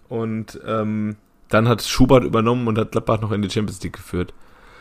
und 0.08 0.60
ähm, 0.66 1.16
dann 1.48 1.68
hat 1.68 1.82
Schubert 1.82 2.24
übernommen 2.24 2.66
und 2.66 2.78
hat 2.78 2.92
Gladbach 2.92 3.20
noch 3.20 3.30
in 3.32 3.42
die 3.42 3.50
Champions 3.50 3.82
League 3.82 3.92
geführt. 3.94 4.32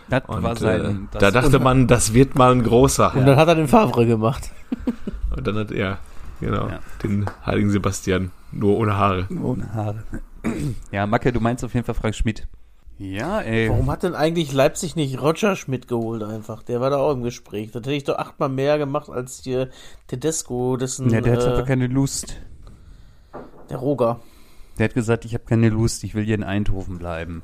Das 0.09 0.23
Und 0.27 0.41
war 0.43 0.53
äh, 0.53 0.55
sein. 0.59 1.07
das- 1.11 1.21
da 1.21 1.31
dachte 1.31 1.59
man, 1.63 1.87
das 1.87 2.13
wird 2.13 2.35
mal 2.35 2.51
ein 2.51 2.63
großer. 2.63 3.13
Und 3.15 3.25
dann 3.25 3.35
hat 3.37 3.47
er 3.47 3.55
den 3.55 3.67
Favre 3.67 4.05
gemacht. 4.05 4.49
Und 5.35 5.45
dann 5.47 5.55
hat 5.57 5.71
er, 5.71 5.99
genau, 6.39 6.67
Ja. 6.69 6.79
den 7.03 7.25
heiligen 7.45 7.69
Sebastian, 7.69 8.31
nur 8.51 8.77
ohne 8.77 8.95
Haare. 8.97 9.27
Ohne 9.41 9.71
Haare. 9.73 10.03
Ja, 10.91 11.05
Macke, 11.07 11.31
du 11.31 11.39
meinst 11.39 11.63
auf 11.63 11.73
jeden 11.73 11.85
Fall 11.85 11.95
Frank 11.95 12.15
Schmidt. 12.15 12.47
Ja, 12.97 13.41
ey. 13.41 13.69
Warum 13.69 13.89
hat 13.89 14.03
denn 14.03 14.13
eigentlich 14.13 14.53
Leipzig 14.53 14.95
nicht 14.95 15.19
Roger 15.21 15.55
Schmidt 15.55 15.87
geholt 15.87 16.21
einfach? 16.21 16.61
Der 16.61 16.81
war 16.81 16.89
da 16.91 16.97
auch 16.97 17.13
im 17.13 17.23
Gespräch. 17.23 17.71
Das 17.71 17.81
hätte 17.81 17.93
ich 17.93 18.03
doch 18.03 18.17
achtmal 18.17 18.49
mehr 18.49 18.77
gemacht 18.77 19.09
als 19.09 19.41
hier 19.43 19.69
Tedesco, 20.07 20.77
dessen 20.77 21.09
Ja, 21.09 21.21
der 21.21 21.33
hat 21.33 21.43
äh, 21.43 21.47
einfach 21.49 21.65
keine 21.65 21.87
Lust. 21.87 22.37
der 23.69 23.77
Roger. 23.77 24.19
Der 24.77 24.85
hat 24.85 24.93
gesagt, 24.93 25.25
ich 25.25 25.33
habe 25.33 25.43
keine 25.45 25.69
Lust, 25.69 26.03
ich 26.03 26.13
will 26.15 26.23
hier 26.23 26.35
in 26.35 26.43
Eindhoven 26.43 26.97
bleiben. 26.99 27.41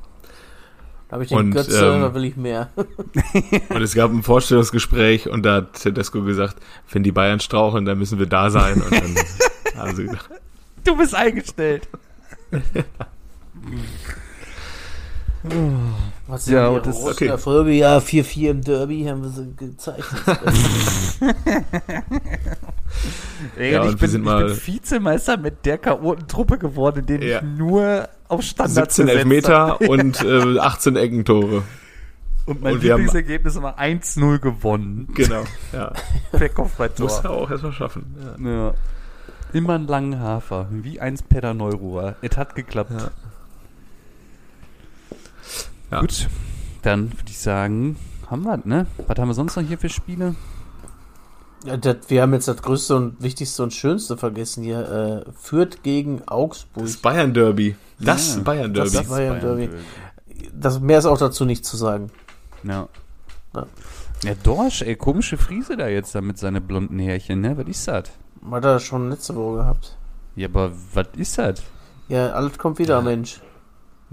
Da 1.07 1.13
habe 1.13 1.23
ich 1.23 1.29
den 1.29 1.37
Und, 1.37 1.51
Götze, 1.51 1.85
ähm, 1.93 2.01
da 2.01 2.13
will 2.13 2.25
ich 2.25 2.35
mehr. 2.37 2.69
Und 3.69 3.81
es 3.81 3.95
gab 3.95 4.11
ein 4.11 4.23
Vorstellungsgespräch 4.23 5.29
und 5.29 5.43
da 5.43 5.55
hat 5.55 5.73
Tedesco 5.81 6.21
gesagt, 6.21 6.57
wenn 6.91 7.01
die 7.03 7.13
Bayern 7.13 7.39
straucheln, 7.39 7.85
dann 7.85 7.97
müssen 7.97 8.19
wir 8.19 8.25
da 8.25 8.49
sein. 8.49 8.81
Und 8.81 8.91
dann 8.91 9.15
haben 9.77 9.95
sie 9.95 10.03
gesagt, 10.03 10.29
Du 10.83 10.97
bist 10.97 11.15
eingestellt. 11.15 11.87
Was 16.27 16.45
sind 16.45 16.55
Ja, 16.55 16.77
das- 16.79 16.95
großen 16.95 17.11
okay. 17.11 17.27
Erfolge? 17.27 17.71
Ja, 17.71 17.99
4-4 17.99 18.49
im 18.49 18.61
Derby 18.63 19.05
haben 19.05 19.21
wir 19.23 19.29
sie 19.29 19.53
gezeigt. 19.55 20.03
Ey, 23.55 23.71
Ja, 23.73 23.85
ich, 23.87 23.97
bin, 23.97 24.09
sind 24.09 24.21
ich 24.21 24.25
mal- 24.25 24.45
bin 24.47 24.57
Vizemeister 24.67 25.37
mit 25.37 25.65
der 25.65 25.77
Chaotentruppe 25.77 26.57
geworden, 26.57 26.99
in 26.99 27.05
denen 27.05 27.23
Ja. 27.23 27.37
ich 27.37 27.43
nur 27.43 28.09
auf 28.27 28.41
Standards 28.41 28.95
17 28.95 29.05
gesetzt 29.05 29.17
Elfmeter 29.25 29.81
und 29.89 30.23
äh, 30.23 30.59
18 30.59 30.95
Eckentore. 30.97 31.63
Und 32.45 32.61
mein 32.61 32.73
und 32.75 32.81
wir 32.81 32.93
haben- 32.93 33.01
Lieblingsergebnis 33.03 33.61
war 33.61 33.77
1-0 33.79 34.39
gewonnen. 34.39 35.07
Genau. 35.13 35.43
Ja. 35.71 35.91
Per 36.31 36.39
Muss 36.41 36.53
Kopfballtor. 36.55 37.21
er 37.23 37.29
auch 37.29 37.51
erstmal 37.51 37.73
schaffen. 37.73 38.15
Ja. 38.41 38.49
Ja. 38.49 38.73
Immer 39.53 39.75
einen 39.75 39.87
langen 39.87 40.19
Hafer, 40.19 40.67
wie 40.71 40.99
eins 40.99 41.23
Peter 41.23 41.53
Neuruhr. 41.53 42.15
Es 42.21 42.35
hat 42.37 42.55
geklappt. 42.55 42.91
Ja. 42.91 43.09
Ja. 45.91 46.01
Gut, 46.01 46.27
dann 46.81 47.11
würde 47.13 47.29
ich 47.29 47.39
sagen, 47.39 47.95
haben 48.29 48.43
wir, 48.43 48.59
ne? 48.65 48.87
Was 49.07 49.17
haben 49.17 49.29
wir 49.29 49.33
sonst 49.33 49.55
noch 49.55 49.63
hier 49.63 49.77
für 49.77 49.89
Spiele? 49.89 50.35
Ja, 51.63 51.77
das, 51.77 51.97
wir 52.09 52.21
haben 52.21 52.33
jetzt 52.33 52.47
das 52.47 52.61
Größte 52.61 52.95
und 52.95 53.21
Wichtigste 53.21 53.63
und 53.63 53.73
Schönste 53.73 54.17
vergessen 54.17 54.63
hier. 54.63 55.25
Äh, 55.27 55.31
führt 55.39 55.81
gegen 55.83 56.27
Augsburg. 56.27 56.83
Das 56.85 56.97
Bayern 56.97 57.33
Derby. 57.33 57.75
Das 57.99 58.35
Ja, 58.35 58.41
Bayern 58.43 58.73
Derby. 58.73 58.91
das- 58.91 59.07
Bayern 59.07 59.39
Derby. 59.39 59.69
Das, 60.53 60.79
mehr 60.79 60.99
ist 60.99 61.05
auch 61.05 61.17
dazu 61.17 61.45
nicht 61.45 61.65
zu 61.65 61.77
sagen. 61.77 62.11
Ja. 62.63 62.87
Ja. 63.55 63.65
Ja, 64.23 64.33
Dorsch, 64.43 64.81
ey, 64.81 64.95
komische 64.95 65.37
Friese 65.37 65.77
da 65.77 65.87
jetzt 65.87 66.13
da 66.15 66.21
mit 66.21 66.37
seinen 66.37 66.65
blonden 66.65 66.99
Härchen, 66.99 67.39
ne? 67.41 67.55
Was 67.57 67.67
ist 67.67 67.87
das? 67.87 68.03
Hat 68.51 68.65
er 68.65 68.79
schon 68.79 69.09
letzte 69.09 69.35
Woche 69.35 69.57
gehabt. 69.57 69.97
Ja, 70.35 70.47
aber 70.47 70.71
was 70.93 71.07
ist 71.17 71.37
das? 71.37 71.63
Ja, 72.09 72.29
alles 72.31 72.57
kommt 72.57 72.79
wieder, 72.79 73.01
Mensch. 73.01 73.41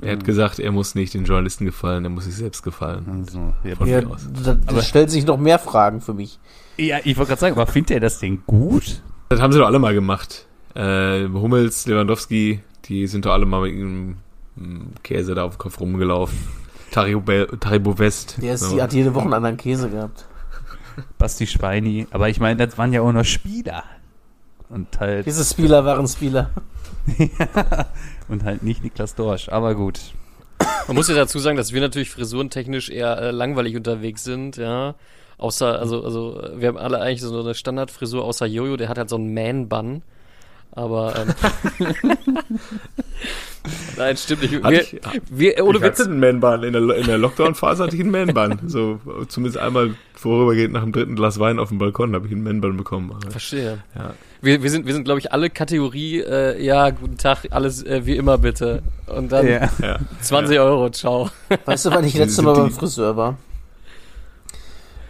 Er 0.01 0.13
hat 0.13 0.25
gesagt, 0.25 0.59
er 0.59 0.73
muss 0.73 0.97
nicht 0.97 1.15
den 1.15 1.25
Journalisten 1.25 1.65
gefallen, 1.67 2.03
er 2.05 2.11
muss 2.11 2.25
sich 2.25 2.35
selbst 2.35 2.63
gefallen. 2.63 3.25
Also, 3.27 3.53
ja, 3.63 3.77
Von 3.77 3.87
Ja, 3.87 4.05
aus. 4.07 4.27
da, 4.43 4.55
da 4.55 4.61
Aber- 4.67 4.83
stellt 4.83 5.11
sich 5.11 5.25
noch 5.25 5.39
mehr 5.39 5.59
Fragen 5.61 6.01
für 6.01 6.15
mich. 6.15 6.41
ja 6.77 6.99
ich 7.05 7.17
wollte 7.17 7.29
gerade 7.31 7.41
sagen, 7.41 7.55
aber 7.55 7.71
findet 7.71 7.93
er 7.93 8.01
das 8.01 8.19
denn 8.19 8.43
gut? 8.47 9.03
Das 9.29 9.41
haben 9.41 9.53
sie 9.53 9.59
doch 9.61 9.67
alle 9.67 9.79
mal 9.79 9.95
gemacht. 9.95 10.47
Äh, 10.75 11.29
Hummels, 11.29 11.87
Lewandowski, 11.87 12.61
die 12.87 13.07
sind 13.07 13.25
doch 13.27 13.33
alle 13.33 13.47
mal 13.47 13.61
mit 13.63 13.73
einem 13.75 14.17
mm, 14.57 14.95
Käse 15.05 15.37
da 15.37 15.45
auf 15.45 15.55
dem 15.57 15.59
Kopf 15.59 15.79
rumgelaufen. 15.79 16.37
Taribo, 16.91 17.99
West. 17.99 18.37
Der 18.43 18.55
ist, 18.55 18.61
So. 18.63 18.75
die 18.75 18.83
hat 18.83 18.93
jede 18.93 19.15
Woche 19.15 19.25
einen 19.25 19.35
anderen 19.35 19.57
Käse 19.57 19.89
gehabt. 19.91 20.27
Basti 21.19 21.47
Schweini. 21.47 22.07
Aber 22.11 22.29
ich 22.29 22.41
meine, 22.41 22.65
das 22.67 22.77
waren 22.79 22.93
ja 22.93 23.01
auch 23.03 23.13
noch 23.13 23.25
Spieler. 23.25 23.85
Und 24.69 24.99
halt, 25.01 25.27
Diese 25.27 25.45
Spieler 25.45 25.85
waren 25.85 26.09
Spieler. 26.09 26.51
und 28.29 28.45
halt 28.45 28.63
nicht 28.63 28.83
Niklas 28.83 29.15
Dorsch. 29.15 29.49
Aber 29.49 29.75
gut. 29.75 30.01
Man 30.87 30.97
muss 30.97 31.09
ja 31.09 31.15
dazu 31.15 31.39
sagen, 31.39 31.57
dass 31.57 31.73
wir 31.73 31.81
natürlich 31.81 32.11
frisurentechnisch 32.11 32.89
eher 32.91 33.19
äh, 33.19 33.31
langweilig 33.31 33.77
unterwegs 33.77 34.25
sind, 34.25 34.57
ja. 34.57 34.95
Außer, 35.37 35.79
also, 35.79 36.05
also, 36.05 36.43
wir 36.57 36.69
haben 36.69 36.79
alle 36.79 37.01
eigentlich 37.01 37.21
so 37.21 37.39
eine 37.41 37.55
Standardfrisur, 37.55 38.25
außer 38.25 38.47
Jojo, 38.47 38.77
der 38.77 38.89
hat 38.89 38.99
halt 38.99 39.09
so 39.11 39.17
einen 39.17 39.35
Man-Bun. 39.35 40.03
Aber, 40.73 41.15
ähm, 41.17 41.35
Nein, 43.97 44.17
stimmt 44.17 44.43
nicht. 44.43 44.53
Wir, 44.63 44.81
ich- 44.83 45.01
wir, 45.31 45.65
ohne 45.65 45.79
ich 45.79 45.85
Witz, 45.85 45.99
hatte 46.01 46.11
einen 46.11 46.21
Man-Bun. 46.21 46.63
In 46.65 46.73
der, 46.73 46.97
in 46.97 47.07
der 47.07 47.19
Lockdown-Phase 47.19 47.85
hatte 47.85 47.97
ich 47.97 48.03
einen 48.03 48.11
Man-Bun. 48.11 48.61
So, 48.69 49.01
zumindest 49.29 49.59
einmal 49.59 49.95
vorübergehend 50.15 50.73
nach 50.73 50.83
dem 50.83 50.93
dritten 50.93 51.17
Glas 51.17 51.39
Wein 51.39 51.59
auf 51.59 51.69
dem 51.69 51.79
Balkon 51.79 52.15
habe 52.15 52.27
ich 52.27 52.33
einen 52.33 52.43
Man-Bun 52.43 52.77
bekommen. 52.77 53.15
verstehe. 53.29 53.83
Ja. 53.95 54.15
Wir, 54.41 54.63
wir 54.63 54.71
sind, 54.71 54.87
wir 54.87 54.93
sind, 54.95 55.05
glaube 55.05 55.21
ich, 55.21 55.33
alle 55.33 55.51
Kategorie, 55.51 56.21
äh, 56.21 56.63
ja, 56.65 56.91
guten 56.91 57.17
Tag, 57.19 57.39
alles 57.51 57.83
äh, 57.83 58.07
wie 58.07 58.17
immer 58.17 58.39
bitte. 58.39 58.83
Und 59.07 59.33
dann 59.33 59.47
Ja. 59.47 59.69
Ja. 59.83 59.99
20 60.21 60.59
Euro, 60.61 60.91
ciao. 60.91 61.31
Weißt 61.65 61.87
du, 61.87 61.91
wann 61.91 62.05
ich 62.05 62.13
Die 62.13 62.19
letzte 62.19 62.37
sind 62.37 62.45
Mal 62.45 62.55
beim 62.55 62.71
Friseur 62.71 63.17
war? 63.17 63.37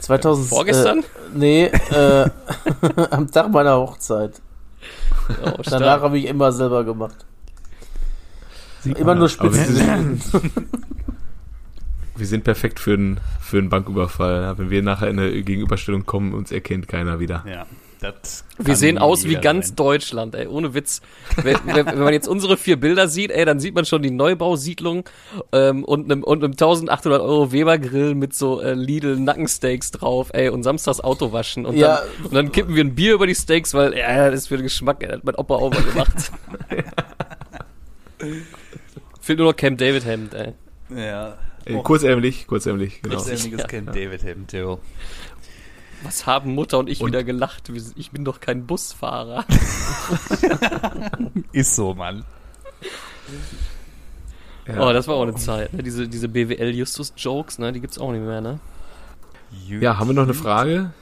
2000. 0.00 0.48
Vorgestern? 0.48 0.98
Äh, 1.00 1.02
nee, 1.34 1.64
äh, 1.64 2.28
am 3.10 3.30
Tag 3.30 3.50
meiner 3.50 3.76
Hochzeit. 3.76 4.40
Oh, 5.44 5.62
Danach 5.64 6.02
habe 6.02 6.18
ich 6.18 6.26
immer 6.26 6.52
selber 6.52 6.84
gemacht. 6.84 7.24
Sieht 8.82 8.98
Immer 8.98 9.14
nur 9.14 9.28
Spitzen. 9.30 10.20
wir 12.16 12.26
sind 12.26 12.44
perfekt 12.44 12.80
für 12.80 12.94
einen, 12.94 13.20
für 13.40 13.58
einen 13.58 13.68
Banküberfall. 13.68 14.56
Wenn 14.58 14.70
wir 14.70 14.82
nachher 14.82 15.08
in 15.08 15.18
eine 15.18 15.42
Gegenüberstellung 15.42 16.06
kommen, 16.06 16.32
uns 16.34 16.52
erkennt 16.52 16.88
keiner 16.88 17.18
wieder. 17.20 17.44
Ja, 17.48 17.66
das 18.00 18.44
Wir 18.58 18.76
sehen 18.76 18.98
aus 18.98 19.24
wie 19.24 19.36
ganz 19.36 19.68
sein. 19.68 19.76
Deutschland, 19.76 20.34
ey, 20.34 20.46
ohne 20.46 20.74
Witz. 20.74 21.00
Wenn, 21.42 21.56
wenn, 21.64 21.86
wenn 21.86 21.98
man 21.98 22.12
jetzt 22.12 22.28
unsere 22.28 22.56
vier 22.56 22.76
Bilder 22.78 23.08
sieht, 23.08 23.30
ey, 23.30 23.44
dann 23.44 23.58
sieht 23.60 23.74
man 23.74 23.84
schon 23.86 24.02
die 24.02 24.10
Neubausiedlung 24.10 25.08
ähm, 25.52 25.84
und 25.84 26.04
einem 26.12 26.22
und 26.22 26.44
einem 26.44 26.52
1800 26.52 27.20
Euro 27.22 27.50
Weber 27.50 27.78
Grill 27.78 28.14
mit 28.14 28.34
so 28.34 28.60
äh, 28.60 28.74
Lidl 28.74 29.18
Nackensteaks 29.18 29.90
drauf, 29.90 30.30
ey, 30.34 30.50
und 30.50 30.62
samstags 30.62 31.00
Auto 31.00 31.32
waschen 31.32 31.64
und, 31.66 31.76
Ja. 31.76 32.02
dann, 32.18 32.24
und 32.26 32.34
dann 32.34 32.52
kippen 32.52 32.74
wir 32.76 32.84
ein 32.84 32.94
Bier 32.94 33.14
über 33.14 33.26
die 33.26 33.34
Steaks, 33.34 33.72
weil 33.74 33.96
ja, 33.96 34.30
das 34.30 34.40
ist 34.42 34.48
für 34.48 34.56
den 34.58 34.64
Geschmack, 34.64 34.98
ey, 35.02 35.08
das 35.08 35.16
hat 35.18 35.24
mein 35.24 35.34
Opa 35.36 35.54
auch 35.54 35.70
mal 35.72 35.82
gemacht. 35.82 36.30
Fehlt 39.20 39.38
nur 39.38 39.48
noch 39.48 39.56
Camp 39.56 39.78
David 39.78 40.04
Hemd, 40.04 40.34
ey. 40.34 40.52
Ja. 40.94 41.38
Äh, 41.66 41.82
kurzärmlich, 41.82 42.46
kurzärmlich, 42.46 43.02
genau. 43.02 43.18
Selbstständiges 43.18 43.62
ja. 43.62 43.68
Camp 43.68 43.92
David 43.92 44.22
Hemd, 44.22 44.48
Theo. 44.48 44.80
Was 46.02 46.26
haben 46.26 46.54
Mutter 46.54 46.78
und 46.78 46.88
ich 46.90 47.00
Und- 47.00 47.08
wieder 47.08 47.24
gelacht? 47.24 47.70
Ich 47.96 48.10
bin 48.10 48.24
doch 48.24 48.40
kein 48.40 48.66
Busfahrer. 48.66 49.44
Ist 51.52 51.76
so, 51.76 51.94
Mann. 51.94 52.24
Ja. 54.66 54.88
Oh, 54.88 54.92
das 54.92 55.08
war 55.08 55.16
auch 55.16 55.22
eine 55.22 55.34
Zeit, 55.34 55.72
ne? 55.72 55.82
Diese, 55.82 56.08
diese 56.08 56.28
BWL-Justus-Jokes, 56.28 57.58
ne? 57.58 57.72
Die 57.72 57.80
gibt's 57.80 57.98
auch 57.98 58.12
nicht 58.12 58.24
mehr, 58.24 58.40
ne? 58.40 58.60
ja, 59.68 59.98
haben 59.98 60.08
wir 60.08 60.14
noch 60.14 60.24
eine 60.24 60.34
Frage? 60.34 60.92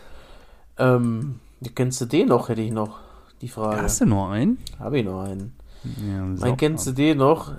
ähm, 0.78 1.36
kennst 1.74 2.00
du 2.00 2.06
den 2.06 2.28
noch, 2.28 2.48
hätte 2.48 2.60
ich 2.60 2.70
noch. 2.70 2.98
Die 3.40 3.48
Frage. 3.48 3.82
Hast 3.82 4.00
du 4.00 4.06
noch 4.06 4.30
einen? 4.30 4.58
Habe 4.78 4.98
ich 4.98 5.04
noch 5.04 5.22
einen. 5.22 5.52
Ja, 5.84 6.22
Mein 6.22 6.56
kennst 6.56 6.86
du 6.86 6.92
den 6.92 7.18
noch? 7.18 7.52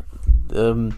Ähm, 0.53 0.93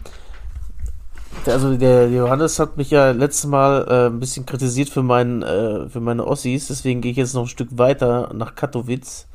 also 1.44 1.76
der 1.76 2.10
Johannes 2.10 2.58
hat 2.58 2.76
mich 2.76 2.90
ja 2.90 3.10
letztes 3.10 3.46
Mal 3.46 3.86
äh, 3.88 4.06
ein 4.06 4.20
bisschen 4.20 4.46
kritisiert 4.46 4.88
für, 4.88 5.02
meinen, 5.02 5.42
äh, 5.42 5.88
für 5.88 6.00
meine 6.00 6.26
Ossis, 6.26 6.68
deswegen 6.68 7.00
gehe 7.00 7.12
ich 7.12 7.18
jetzt 7.18 7.34
noch 7.34 7.42
ein 7.42 7.48
Stück 7.48 7.68
weiter 7.78 8.30
nach 8.34 8.54
Katowice. 8.54 9.26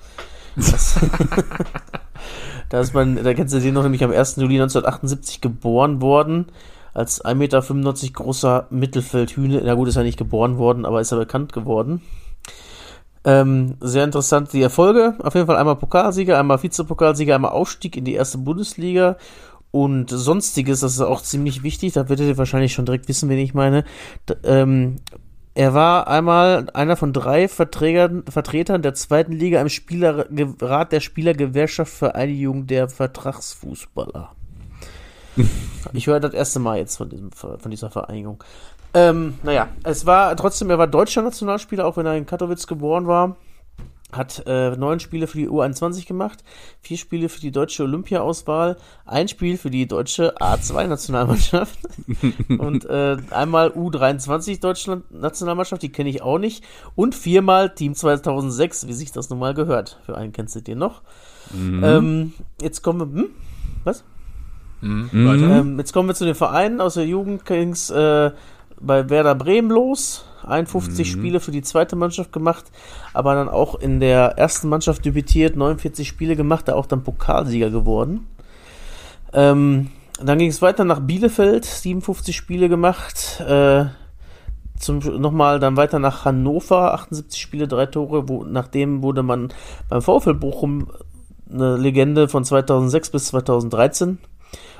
Da 2.71 2.79
ist 2.79 2.93
mein, 2.93 3.21
da 3.21 3.33
kennst 3.33 3.53
du 3.53 3.59
den 3.59 3.73
noch 3.73 3.83
nämlich 3.83 4.01
am 4.01 4.11
1. 4.11 4.37
Juli 4.37 4.55
1978 4.55 5.41
geboren 5.41 6.01
worden, 6.01 6.45
als 6.93 7.21
1,95 7.21 7.35
Meter 7.35 7.61
großer 8.13 8.67
Mittelfeldhühne. 8.69 9.61
Na 9.65 9.73
gut, 9.73 9.89
ist 9.89 9.97
er 9.97 10.03
nicht 10.03 10.17
geboren 10.17 10.57
worden, 10.57 10.85
aber 10.85 11.01
ist 11.01 11.11
er 11.11 11.17
bekannt 11.17 11.51
geworden. 11.51 12.01
Ähm, 13.25 13.75
sehr 13.81 14.05
interessant 14.05 14.53
die 14.53 14.61
Erfolge. 14.61 15.15
Auf 15.21 15.35
jeden 15.35 15.47
Fall 15.47 15.57
einmal 15.57 15.75
Pokalsieger, 15.75 16.39
einmal 16.39 16.63
Vizepokalsieger, 16.63 17.35
einmal 17.35 17.51
Aufstieg 17.51 17.97
in 17.97 18.05
die 18.05 18.13
erste 18.13 18.37
Bundesliga 18.37 19.17
und 19.71 20.09
sonstiges. 20.09 20.81
Das 20.81 20.93
ist 20.93 21.01
auch 21.01 21.21
ziemlich 21.21 21.63
wichtig. 21.63 21.93
Da 21.93 22.09
werdet 22.09 22.27
ihr 22.27 22.37
wahrscheinlich 22.37 22.73
schon 22.73 22.85
direkt 22.85 23.07
wissen, 23.07 23.29
wen 23.29 23.39
ich 23.39 23.53
meine. 23.53 23.83
D 24.29 24.35
ähm, 24.43 24.97
er 25.53 25.73
war 25.73 26.07
einmal 26.07 26.67
einer 26.73 26.95
von 26.95 27.11
drei 27.11 27.49
Verträgern, 27.49 28.23
Vertretern 28.29 28.81
der 28.81 28.93
zweiten 28.93 29.33
Liga 29.33 29.59
im 29.59 29.67
Spielerrat 29.67 30.91
der 30.93 31.01
Spielergewerkschaft 31.01 31.91
Vereinigung 31.91 32.67
der 32.67 32.87
Vertragsfußballer. 32.89 34.31
Ich 35.93 36.05
höre 36.05 36.19
das 36.19 36.35
erste 36.35 36.59
Mal 36.59 36.77
jetzt 36.77 36.95
von, 36.97 37.09
diesem, 37.09 37.31
von 37.31 37.71
dieser 37.71 37.89
Vereinigung. 37.89 38.41
Ähm, 38.93 39.33
naja, 39.41 39.69
es 39.83 40.05
war 40.05 40.35
trotzdem, 40.35 40.69
er 40.69 40.77
war 40.77 40.85
deutscher 40.85 41.23
Nationalspieler, 41.23 41.85
auch 41.87 41.97
wenn 41.97 42.05
er 42.05 42.15
in 42.15 42.27
Katowice 42.27 42.67
geboren 42.67 43.07
war. 43.07 43.35
Hat 44.11 44.43
äh, 44.45 44.71
neun 44.71 44.99
Spiele 44.99 45.27
für 45.27 45.37
die 45.37 45.49
U21 45.49 46.07
gemacht, 46.07 46.43
vier 46.81 46.97
Spiele 46.97 47.29
für 47.29 47.39
die 47.39 47.51
deutsche 47.51 47.83
Olympia-Auswahl, 47.83 48.77
ein 49.05 49.27
Spiel 49.27 49.57
für 49.57 49.69
die 49.69 49.87
deutsche 49.87 50.37
A2-Nationalmannschaft 50.37 51.79
und 52.49 52.85
äh, 52.85 53.17
einmal 53.29 53.69
U23 53.69 54.59
Deutschland-Nationalmannschaft, 54.59 55.81
die 55.81 55.91
kenne 55.91 56.09
ich 56.09 56.21
auch 56.21 56.39
nicht, 56.39 56.63
und 56.95 57.15
viermal 57.15 57.73
Team 57.73 57.95
2006, 57.95 58.87
wie 58.87 58.93
sich 58.93 59.11
das 59.11 59.29
nun 59.29 59.39
mal 59.39 59.53
gehört. 59.53 59.99
Für 60.05 60.17
einen 60.17 60.31
kennst 60.31 60.55
du 60.55 60.61
den 60.61 60.77
noch. 60.77 61.01
Ähm, 61.53 62.33
jetzt 62.61 62.81
kommen 62.81 63.13
wir, 63.13 63.21
hm? 63.21 63.29
Was? 63.83 64.03
Mhm. 64.81 65.09
Mhm. 65.11 65.51
Ähm, 65.51 65.79
jetzt 65.79 65.93
kommen 65.93 66.09
wir 66.09 66.15
zu 66.15 66.25
den 66.25 66.35
Vereinen. 66.35 66.81
Aus 66.81 66.95
der 66.95 67.05
Jugend 67.05 67.45
ging's 67.45 67.89
äh, 67.89 68.31
bei 68.79 69.09
Werder 69.09 69.35
Bremen 69.35 69.69
los. 69.69 70.25
51 70.45 71.09
Spiele 71.09 71.39
für 71.39 71.51
die 71.51 71.61
zweite 71.61 71.95
Mannschaft 71.95 72.31
gemacht, 72.31 72.65
aber 73.13 73.35
dann 73.35 73.49
auch 73.49 73.75
in 73.75 73.99
der 73.99 74.37
ersten 74.37 74.69
Mannschaft 74.69 75.05
debütiert, 75.05 75.55
49 75.55 76.07
Spiele 76.07 76.35
gemacht, 76.35 76.67
da 76.67 76.75
auch 76.75 76.85
dann 76.85 77.03
Pokalsieger 77.03 77.69
geworden. 77.69 78.27
Ähm, 79.33 79.89
dann 80.23 80.37
ging 80.37 80.49
es 80.49 80.61
weiter 80.61 80.83
nach 80.83 80.99
Bielefeld, 80.99 81.65
57 81.65 82.35
Spiele 82.35 82.69
gemacht. 82.69 83.39
Äh, 83.41 83.85
zum 84.77 84.99
nochmal 85.19 85.59
dann 85.59 85.77
weiter 85.77 85.99
nach 85.99 86.25
Hannover, 86.25 86.93
78 86.93 87.39
Spiele, 87.39 87.67
drei 87.67 87.85
Tore. 87.85 88.27
Wo, 88.27 88.43
nachdem 88.43 89.03
wurde 89.03 89.23
man 89.23 89.53
beim 89.89 90.01
VfL 90.01 90.33
Bochum 90.33 90.87
eine 91.49 91.77
Legende 91.77 92.27
von 92.27 92.43
2006 92.43 93.11
bis 93.11 93.25
2013. 93.27 94.19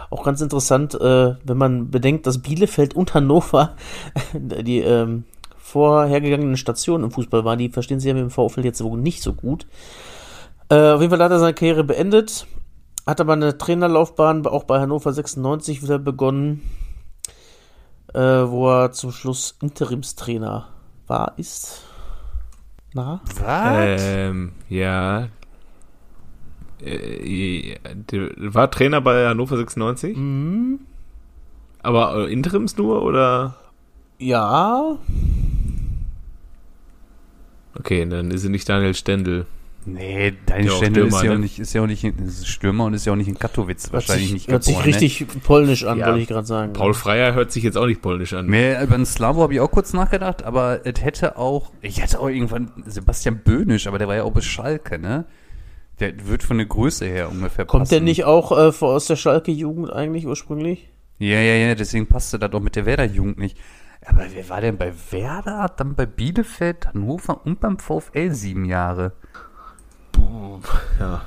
Auch 0.09 0.23
ganz 0.23 0.41
interessant, 0.41 0.95
äh, 0.95 1.35
wenn 1.43 1.57
man 1.57 1.89
bedenkt, 1.89 2.27
dass 2.27 2.41
Bielefeld 2.41 2.95
und 2.95 3.13
Hannover 3.13 3.75
die 4.33 4.79
ähm, 4.79 5.23
vorhergegangenen 5.71 6.57
Stationen 6.57 7.05
im 7.05 7.11
Fußball 7.11 7.45
waren. 7.45 7.59
Die 7.59 7.69
verstehen 7.69 7.99
sich 7.99 8.07
ja 8.07 8.13
mit 8.13 8.23
dem 8.23 8.29
VfL 8.29 8.65
jetzt 8.65 8.83
wohl 8.83 8.99
nicht 8.99 9.21
so 9.21 9.33
gut. 9.33 9.67
Äh, 10.69 10.91
auf 10.91 11.01
jeden 11.01 11.11
Fall 11.11 11.23
hat 11.23 11.31
er 11.31 11.39
seine 11.39 11.53
Karriere 11.53 11.83
beendet. 11.83 12.45
Hat 13.07 13.19
aber 13.19 13.33
eine 13.33 13.57
Trainerlaufbahn 13.57 14.45
auch 14.45 14.65
bei 14.65 14.79
Hannover 14.79 15.11
96 15.11 15.81
wieder 15.81 15.97
begonnen, 15.97 16.61
äh, 18.13 18.19
wo 18.19 18.69
er 18.69 18.91
zum 18.91 19.11
Schluss 19.11 19.57
Interimstrainer 19.61 20.67
war, 21.07 21.33
ist. 21.37 21.83
Na? 22.93 23.21
Was? 23.39 24.01
Ähm, 24.03 24.51
ja. 24.69 25.29
Äh, 26.79 27.77
war 28.37 28.69
Trainer 28.69 29.01
bei 29.01 29.27
Hannover 29.27 29.57
96? 29.57 30.15
Mhm. 30.15 30.79
Aber 31.81 32.15
äh, 32.27 32.31
Interims 32.31 32.77
nur 32.77 33.01
oder? 33.01 33.55
Ja. 34.19 34.97
Okay, 37.77 38.05
dann 38.07 38.31
ist 38.31 38.43
es 38.43 38.49
nicht 38.49 38.67
Daniel 38.67 38.93
Stendel. 38.93 39.45
Nee, 39.83 40.33
dein 40.45 40.65
Ja, 40.65 40.73
Stendel 40.73 41.07
ist 41.07 41.15
Stürmer, 41.15 41.25
ja, 41.25 41.31
auch 41.31 41.35
ne? 41.37 41.41
nicht, 41.41 41.57
ist 41.59 41.73
ja 41.73 41.81
auch 41.81 41.87
nicht 41.87 42.03
in, 42.03 42.19
ist 42.27 42.47
Stürmer 42.47 42.85
und 42.85 42.93
ist 42.93 43.05
ja 43.07 43.13
auch 43.13 43.17
nicht 43.17 43.27
in 43.29 43.39
Katowice 43.39 43.85
Hört 43.85 43.93
wahrscheinlich 43.93 44.25
sich, 44.27 44.33
nicht 44.33 44.47
hört 44.51 44.63
sich 44.63 44.75
geboren, 44.75 44.89
ne? 44.91 44.95
richtig 45.01 45.27
polnisch 45.43 45.85
an, 45.85 45.97
Ja. 45.97 46.07
wollte 46.07 46.19
ich 46.19 46.27
gerade 46.27 46.45
sagen. 46.45 46.73
Paul 46.73 46.93
Freier 46.93 47.33
hört 47.33 47.51
sich 47.51 47.63
jetzt 47.63 47.77
auch 47.77 47.87
nicht 47.87 47.99
polnisch 48.01 48.33
an. 48.33 48.45
Nee, 48.45 48.73
über 48.83 48.95
den 48.95 49.07
Slavo 49.07 49.41
habe 49.41 49.55
ich 49.55 49.59
auch 49.59 49.71
kurz 49.71 49.93
nachgedacht, 49.93 50.43
aber 50.43 50.81
es 50.85 51.01
hätte 51.03 51.35
auch, 51.37 51.71
ich 51.81 51.99
hätte 51.99 52.19
auch 52.19 52.29
irgendwann 52.29 52.71
Sebastian 52.85 53.39
Böhnisch, 53.43 53.87
aber 53.87 53.97
der 53.97 54.07
war 54.07 54.15
ja 54.17 54.23
auch 54.23 54.31
bei 54.33 54.41
Schalke, 54.41 54.99
ne? 54.99 55.25
Der 55.99 56.27
wird 56.27 56.43
von 56.43 56.57
der 56.57 56.67
Größe 56.67 57.05
her 57.05 57.29
ungefähr 57.31 57.65
Kommt 57.65 57.81
passen. 57.83 57.91
der 57.95 58.01
nicht 58.01 58.23
auch 58.23 58.55
äh, 58.55 58.71
vor- 58.71 58.93
aus 58.93 59.05
der 59.07 59.15
Schalke-Jugend 59.15 59.91
eigentlich 59.91 60.27
ursprünglich? 60.27 60.89
Ja, 61.17 61.39
ja, 61.39 61.55
ja, 61.55 61.73
deswegen 61.75 62.05
passte 62.07 62.37
das 62.37 62.51
auch 62.53 62.59
mit 62.61 62.75
der 62.75 62.85
Werder-Jugend 62.85 63.37
nicht. 63.39 63.57
Aber 64.05 64.23
wer 64.33 64.49
war 64.49 64.61
denn 64.61 64.77
bei 64.77 64.91
Werder, 65.11 65.71
dann 65.77 65.95
bei 65.95 66.05
Bielefeld, 66.07 66.87
Hannover 66.87 67.45
und 67.45 67.59
beim 67.59 67.77
VfL 67.77 68.31
sieben 68.31 68.65
Jahre? 68.65 69.11
Ja. 70.99 71.21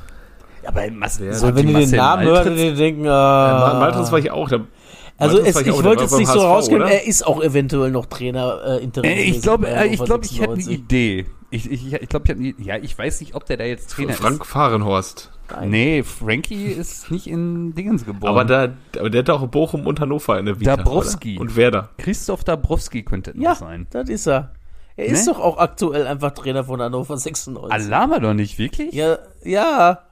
Aber 0.66 0.90
Mas 0.90 1.20
Wer- 1.20 1.34
so 1.34 1.46
Aber 1.48 1.56
wenn 1.56 1.66
die 1.66 1.72
ihr 1.72 1.78
den 1.80 1.90
Namen 1.96 2.24
hört, 2.24 2.46
ihr 2.46 2.74
denken, 2.74 3.04
Äh, 3.04 3.08
ah. 3.08 3.76
Maltritz 3.78 4.10
war 4.10 4.18
ich 4.18 4.30
auch. 4.30 4.48
Da, 4.48 4.60
Also 5.18 5.38
es, 5.38 5.56
ich 5.56 5.62
der 5.64 5.84
wollte 5.84 6.02
jetzt 6.04 6.16
nicht 6.16 6.26
so 6.28 6.40
HSV, 6.40 6.44
rausgehen, 6.44 6.82
oder? 6.82 6.90
er 6.90 7.06
ist 7.06 7.26
auch 7.26 7.42
eventuell 7.42 7.90
noch 7.90 8.06
Trainer 8.06 8.60
äh, 8.66 8.82
Interim. 8.82 9.10
Äh, 9.10 9.22
ich 9.22 9.42
glaube, 9.42 9.68
äh, 9.68 9.86
ich, 9.86 10.00
Hannover 10.00 10.04
glaub, 10.06 10.24
ich 10.24 10.40
hätte 10.40 10.52
eine 10.52 10.62
96. 10.62 10.78
Idee. 10.78 11.26
Ich, 11.50 11.70
ich, 11.70 11.92
ich 11.92 12.08
glaube, 12.08 12.24
ich 12.24 12.30
habe 12.30 12.40
eine 12.40 12.54
Ja, 12.58 12.76
ich 12.78 12.96
weiß 12.98 13.20
nicht, 13.20 13.34
ob 13.34 13.44
der 13.46 13.58
da 13.58 13.64
jetzt 13.64 13.90
Trainer 13.90 14.14
Frank 14.14 14.44
Fahrenhorst. 14.46 15.30
Ist. 15.48 15.68
Nee, 15.68 16.02
Frankie 16.02 16.66
ist 16.66 17.10
nicht 17.10 17.26
in 17.26 17.74
Dingens 17.74 18.04
geboren. 18.04 18.30
Aber, 18.30 18.44
da, 18.44 18.68
aber 18.98 19.10
der 19.10 19.20
hat 19.20 19.30
auch 19.30 19.46
Bochum 19.48 19.86
und 19.86 20.00
Hannover 20.00 20.38
in 20.38 20.46
der 20.46 20.58
Vita. 20.60 20.76
Dabrowski. 20.76 21.34
oder? 21.34 21.40
Und 21.42 21.56
Werder. 21.56 21.90
Christoph 21.98 22.44
Dabrowski 22.44 23.02
könnte 23.02 23.30
es 23.32 23.36
Ja, 23.40 23.50
noch 23.50 23.56
sein. 23.58 23.86
das 23.90 24.08
ist 24.08 24.26
er. 24.26 24.52
Er 24.96 25.06
ist 25.06 25.26
Ne? 25.26 25.32
doch 25.32 25.40
auch 25.40 25.58
aktuell 25.58 26.06
einfach 26.06 26.30
Trainer 26.32 26.64
von 26.64 26.80
Hannover 26.80 27.16
96. 27.18 27.72
Alama 27.72 28.18
doch 28.20 28.32
nicht, 28.34 28.58
wirklich? 28.58 28.94
Ja, 28.94 29.18
ja. 29.42 30.04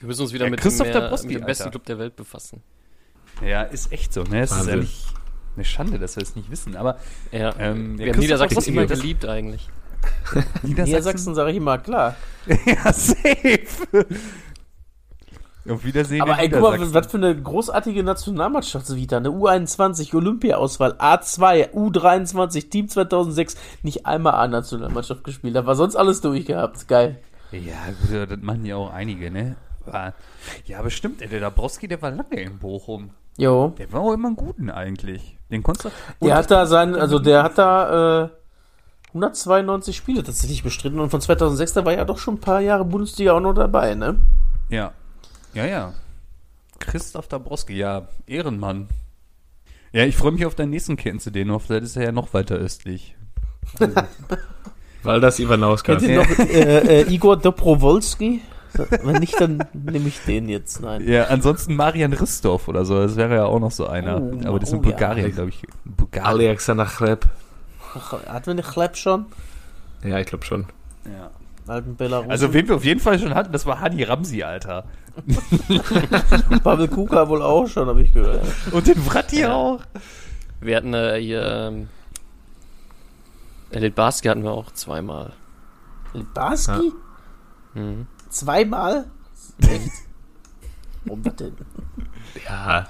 Wir 0.00 0.06
müssen 0.08 0.22
uns 0.22 0.32
wieder 0.32 0.44
Ja, 0.46 0.50
mit, 0.50 0.60
Christoph 0.60 0.88
dem, 0.88 0.92
mehr, 0.94 1.02
Dabrowski, 1.02 1.28
mit 1.28 1.36
dem 1.38 1.46
besten 1.46 1.62
Alter. 1.64 1.70
Club 1.72 1.84
der 1.86 1.98
Welt 1.98 2.16
befassen. 2.16 2.62
Ja, 3.46 3.62
ist 3.62 3.92
echt 3.92 4.12
so. 4.12 4.22
Ne? 4.24 4.40
Es 4.42 4.50
ist 4.52 4.66
ehrlich 4.66 5.06
eine 5.56 5.64
Schande, 5.64 5.98
dass 5.98 6.16
wir 6.16 6.22
es 6.22 6.34
nicht 6.36 6.50
wissen. 6.50 6.76
Aber 6.76 6.96
Ja. 7.32 7.54
Ähm, 7.58 7.98
wir 7.98 8.08
ja, 8.08 8.16
Niedersachsen 8.16 8.54
Dabrowski, 8.56 8.70
immer 8.72 8.86
geliebt 8.86 9.24
eigentlich. 9.26 9.68
Niedersachsen 10.62 11.34
sage 11.34 11.50
ich 11.50 11.56
immer, 11.58 11.78
klar. 11.78 12.16
ja, 12.66 12.92
safe. 12.92 14.06
Auf 15.68 15.84
Wiedersehen. 15.84 16.22
Aber 16.22 16.38
ey, 16.38 16.48
guck 16.48 16.62
mal, 16.62 16.94
was 16.94 17.06
für 17.08 17.18
eine 17.18 17.36
großartige 17.36 18.02
Nationalmannschaftsvita. 18.02 19.18
Eine 19.18 19.28
U21, 19.28 20.14
Olympia-Auswahl, 20.14 20.92
A2, 20.92 21.72
U23, 21.72 22.70
Team 22.70 22.88
2006. 22.88 23.56
Nicht 23.82 24.06
einmal 24.06 24.34
A-Nationalmannschaft 24.34 25.22
gespielt, 25.24 25.56
aber 25.56 25.74
sonst 25.74 25.96
alles 25.96 26.20
durchgehabt. 26.22 26.88
Geil. 26.88 27.18
Ja, 27.52 27.76
gut, 28.08 28.30
das 28.30 28.40
machen 28.40 28.64
ja 28.64 28.76
auch 28.76 28.92
einige, 28.92 29.30
ne? 29.30 29.56
Ja, 30.66 30.82
bestimmt, 30.82 31.20
ey, 31.20 31.28
der 31.28 31.40
Dabrowski, 31.40 31.88
der 31.88 32.00
war 32.00 32.10
lange 32.10 32.40
in 32.40 32.58
Bochum. 32.58 33.10
Jo. 33.36 33.74
Der 33.78 33.92
war 33.92 34.00
auch 34.00 34.12
immer 34.12 34.28
einen 34.28 34.36
guten 34.36 34.70
eigentlich. 34.70 35.36
Den 35.50 35.62
konntest 35.62 35.86
du. 35.86 36.26
Der 36.26 36.36
hat 36.36 36.50
da 36.50 36.66
sein, 36.66 36.94
also 36.94 37.18
der 37.18 37.42
hat 37.42 37.58
da 37.58 38.24
äh, 38.24 38.28
192 39.08 39.96
Spiele 39.96 40.22
tatsächlich 40.22 40.62
bestritten 40.62 41.00
und 41.00 41.10
von 41.10 41.20
2006, 41.20 41.72
da 41.72 41.84
war 41.84 41.92
ja 41.92 42.04
doch 42.04 42.18
schon 42.18 42.34
ein 42.34 42.40
paar 42.40 42.60
Jahre 42.60 42.84
Bundesliga 42.84 43.32
auch 43.32 43.40
noch 43.40 43.54
dabei, 43.54 43.94
ne? 43.94 44.16
Ja. 44.68 44.92
Ja, 45.54 45.66
ja. 45.66 45.94
Christoph 46.78 47.28
Dabrowski, 47.28 47.74
ja, 47.76 48.08
Ehrenmann. 48.26 48.88
Ja, 49.92 50.04
ich 50.04 50.16
freue 50.16 50.32
mich 50.32 50.46
auf 50.46 50.54
deinen 50.54 50.70
nächsten 50.70 50.96
Kennst-Denhoff, 50.96 51.66
das 51.66 51.82
ist 51.82 51.96
ja 51.96 52.12
noch 52.12 52.32
weiter 52.32 52.56
östlich. 52.56 53.16
Weil 55.02 55.20
das 55.20 55.38
Ivanauskas. 55.38 56.02
Kennt 56.02 56.10
ihr 56.10 56.18
noch 56.18 56.38
äh, 56.38 57.00
äh, 57.00 57.12
Igor 57.12 57.36
Dobrowolski? 57.36 58.42
Wenn 59.02 59.16
nicht, 59.16 59.40
dann 59.40 59.64
nehme 59.72 60.08
ich 60.08 60.20
den 60.20 60.48
jetzt. 60.48 60.80
Nein. 60.80 61.06
Ja, 61.08 61.24
ansonsten 61.24 61.74
Marian 61.74 62.12
Ristov 62.12 62.68
oder 62.68 62.84
so, 62.84 63.00
das 63.00 63.16
wäre 63.16 63.34
ja 63.34 63.44
auch 63.44 63.58
noch 63.58 63.72
so 63.72 63.86
einer. 63.86 64.20
Oh, 64.20 64.40
Aber 64.46 64.60
das 64.60 64.68
ist 64.68 64.74
in 64.74 64.80
oh 64.80 64.82
ja. 64.82 64.90
Bulgarien, 64.90 65.32
glaube 65.32 65.48
ich. 65.48 65.62
Bulgarien. 65.84 66.48
Alexander 66.48 66.86
Chleb. 66.86 67.26
Hatten 68.28 68.46
wir 68.46 68.54
nicht 68.54 68.70
Chleb 68.70 68.96
schon? 68.96 69.26
Ja, 70.04 70.18
ich 70.18 70.26
glaube 70.26 70.44
schon. 70.44 70.66
Ja. 71.04 71.30
Alten 71.66 71.96
Belarus. 71.96 72.28
Also, 72.28 72.52
wen 72.52 72.66
wir 72.68 72.76
auf 72.76 72.84
jeden 72.84 73.00
Fall 73.00 73.18
schon 73.18 73.34
hatten, 73.34 73.52
das 73.52 73.66
war 73.66 73.80
Hadi 73.80 74.02
Ramsi, 74.02 74.42
Alter. 74.42 74.84
Pavel 76.62 76.88
Kuka 76.88 77.28
wohl 77.28 77.42
auch 77.42 77.66
schon, 77.66 77.88
habe 77.88 78.02
ich 78.02 78.12
gehört. 78.12 78.44
Und 78.72 78.86
den 78.86 79.00
Vratti 79.00 79.44
auch. 79.46 79.80
Wir 80.60 80.76
hatten 80.76 80.94
äh, 80.94 81.18
hier, 81.20 81.42
ähm, 81.44 81.88
Elite 83.70 83.94
Barski 83.94 84.28
hatten 84.28 84.42
wir 84.42 84.50
auch 84.52 84.70
zweimal. 84.72 85.32
Barski? 86.34 86.92
Mhm. 87.74 88.06
Zweimal? 88.28 89.06
Echt? 89.62 89.90
Warum 91.04 91.22
das 91.22 91.36
denn? 91.36 91.56
Ja. 92.44 92.88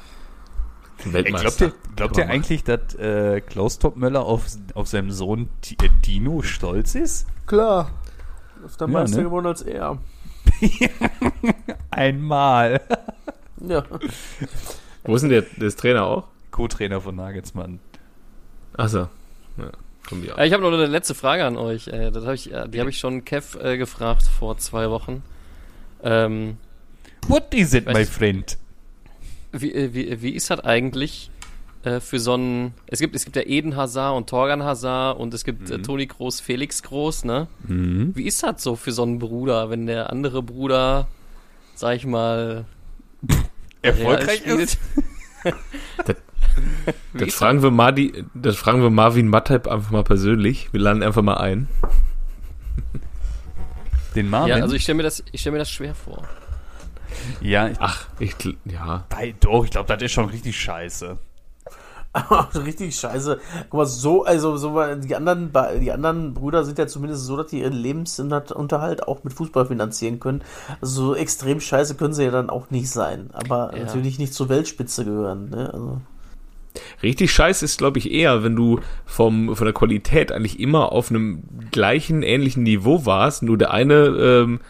Ey, 1.13 1.23
glaubt 1.23 1.61
ihr, 1.61 1.73
glaubt 1.97 2.17
ihr 2.19 2.29
eigentlich, 2.29 2.63
dass 2.65 2.95
äh, 2.97 3.41
Klaus 3.41 3.79
Topmöller 3.79 4.23
auf, 4.23 4.47
auf 4.75 4.89
seinen 4.89 5.11
Sohn 5.13 5.49
Ti- 5.63 5.77
äh, 5.83 5.89
Dino 6.05 6.43
stolz 6.43 6.95
ist? 6.95 7.27
Klar. 7.47 7.91
Öfter 8.65 8.87
Ja, 8.87 8.93
Meister 8.93 9.19
ne? 9.19 9.25
geworden 9.25 9.47
als 9.47 9.63
er. 9.63 9.99
Einmal. 11.91 12.81
Ja. 13.61 13.85
Wo 15.05 15.15
ist 15.15 15.23
denn 15.23 15.31
der, 15.31 15.43
der 15.43 15.69
ist 15.69 15.79
Trainer 15.79 16.05
auch? 16.05 16.25
Co-Trainer 16.51 17.01
von 17.01 17.17
Nagelsmann. 17.17 17.81
Achso. 18.77 19.09
Ja. 19.57 19.71
Ja, 20.37 20.45
ich 20.45 20.53
habe 20.53 20.63
noch 20.63 20.73
eine 20.73 20.87
letzte 20.87 21.15
Frage 21.15 21.45
an 21.45 21.57
euch. 21.57 21.87
Äh, 21.87 22.11
das 22.11 22.25
hab 22.25 22.35
ich, 22.35 22.53
äh, 22.53 22.69
die 22.69 22.81
habe 22.81 22.91
ich 22.91 22.99
schon 22.99 23.25
Kev 23.25 23.57
äh, 23.63 23.77
gefragt 23.77 24.25
vor 24.25 24.59
zwei 24.59 24.91
Wochen. 24.91 25.23
Ähm, 26.03 26.57
What 27.29 27.55
is 27.55 27.75
it, 27.75 27.87
my 27.87 28.05
friend? 28.05 28.59
wie, 29.53 29.73
äh, 29.73 29.95
wie, 29.95 30.23
wie 30.23 30.31
ist 30.31 30.51
das 30.51 30.61
eigentlich 30.61 31.31
äh, 31.83 32.01
für 32.01 32.19
so 32.19 32.35
einen. 32.35 32.75
Es 32.87 33.01
gibt, 33.01 33.15
es 33.15 33.25
gibt 33.25 33.37
ja 33.37 33.43
Eden 33.47 33.77
Hazard 33.77 34.17
und 34.17 34.29
Torgan 34.29 34.63
Hazard 34.63 35.19
und 35.19 35.33
es 35.35 35.45
gibt 35.45 35.71
äh, 35.71 35.79
Mhm. 35.79 35.83
Toni 35.83 36.07
Groß, 36.07 36.41
Felix 36.41 36.83
Groß, 36.83 37.25
ne? 37.25 37.49
Mhm. 37.67 38.13
Wie 38.15 38.25
ist 38.25 38.43
das 38.43 38.63
so 38.63 38.77
für 38.77 38.93
so 38.93 39.03
einen 39.03 39.19
Bruder, 39.19 39.71
wenn 39.71 39.87
der 39.87 40.11
andere 40.11 40.43
Bruder, 40.43 41.09
sag 41.75 41.97
ich 41.97 42.07
mal, 42.07 42.65
Erfolgreich 43.83 44.45
Real 44.47 44.61
ist? 44.61 44.79
Das 47.15 47.29
ist 47.29 47.37
fragen, 47.37 47.63
wir 47.63 47.71
Madi, 47.71 48.25
das 48.35 48.57
fragen 48.57 48.83
wir 48.83 48.91
Marvin 48.91 49.29
Mattep 49.29 49.69
einfach 49.69 49.91
mal 49.93 50.03
persönlich. 50.03 50.71
Wir 50.73 50.81
laden 50.81 51.03
einfach 51.03 51.23
mal 51.23 51.37
ein. 51.39 51.69
Den 54.15 54.29
Marvin? 54.29 54.57
Ja, 54.57 54.63
also 54.63 54.75
ich 54.75 54.83
stelle 54.83 54.97
mir 54.97 55.03
das, 55.05 55.23
ich 55.33 55.41
stelle 55.41 55.53
mir 55.55 55.59
das 55.61 55.71
schwer 55.71 55.95
vor. 55.95 56.29
ja, 57.41 57.69
ich, 57.69 57.77
Ach, 57.81 58.09
ich, 58.19 58.35
ja. 58.65 59.05
bei, 59.09 59.35
doch, 59.41 59.65
ich 59.65 59.71
glaube, 59.71 59.87
das 59.95 60.03
ist 60.03 60.13
schon 60.13 60.27
richtig 60.27 60.61
scheiße. 60.61 61.19
Richtig 62.65 62.97
scheiße. 62.97 63.39
Guck 63.69 63.79
mal, 63.79 63.87
so, 63.87 64.25
also 64.25 64.57
so 64.57 64.83
die 64.97 65.15
anderen, 65.15 65.53
die 65.81 65.93
anderen 65.93 66.35
Brüder 66.35 66.65
sind 66.65 66.79
ja 66.79 66.87
zumindest 66.89 67.25
so, 67.25 67.37
dass 67.37 67.49
die 67.49 67.61
ihren 67.61 67.73
Lebensunterhalt 67.73 69.07
auch 69.07 69.23
mit 69.23 69.33
Fußball 69.33 69.67
finanzieren 69.67 70.19
können. 70.19 70.43
Also 70.81 71.07
so 71.07 71.15
extrem 71.15 71.61
scheiße 71.61 71.95
können 71.95 72.15
sie 72.15 72.25
ja 72.25 72.31
dann 72.31 72.51
auch 72.51 72.71
nicht 72.71 72.91
sein. 72.91 73.31
Aber 73.33 73.73
Ja. 73.77 73.85
natürlich 73.85 74.19
nicht 74.19 74.35
zur 74.35 74.49
Weltspitze 74.49 75.05
gehören. 75.05 75.51
Ne? 75.51 75.71
Also, 75.73 76.01
Richtig 77.03 77.33
scheiße 77.33 77.65
ist, 77.65 77.79
glaube 77.79 77.99
ich, 77.99 78.11
eher, 78.11 78.45
wenn 78.45 78.55
du 78.57 78.81
vom, 79.05 79.57
von 79.57 79.65
der 79.65 79.75
Qualität 79.75 80.33
eigentlich 80.33 80.61
immer 80.61 80.93
auf 80.93 81.11
einem 81.11 81.43
gleichen, 81.71 82.23
ähnlichen 82.23 82.63
Niveau 82.63 83.07
warst, 83.07 83.43
nur 83.43 83.59
der 83.59 83.73
eine 83.73 83.95
ähm, 83.95 84.61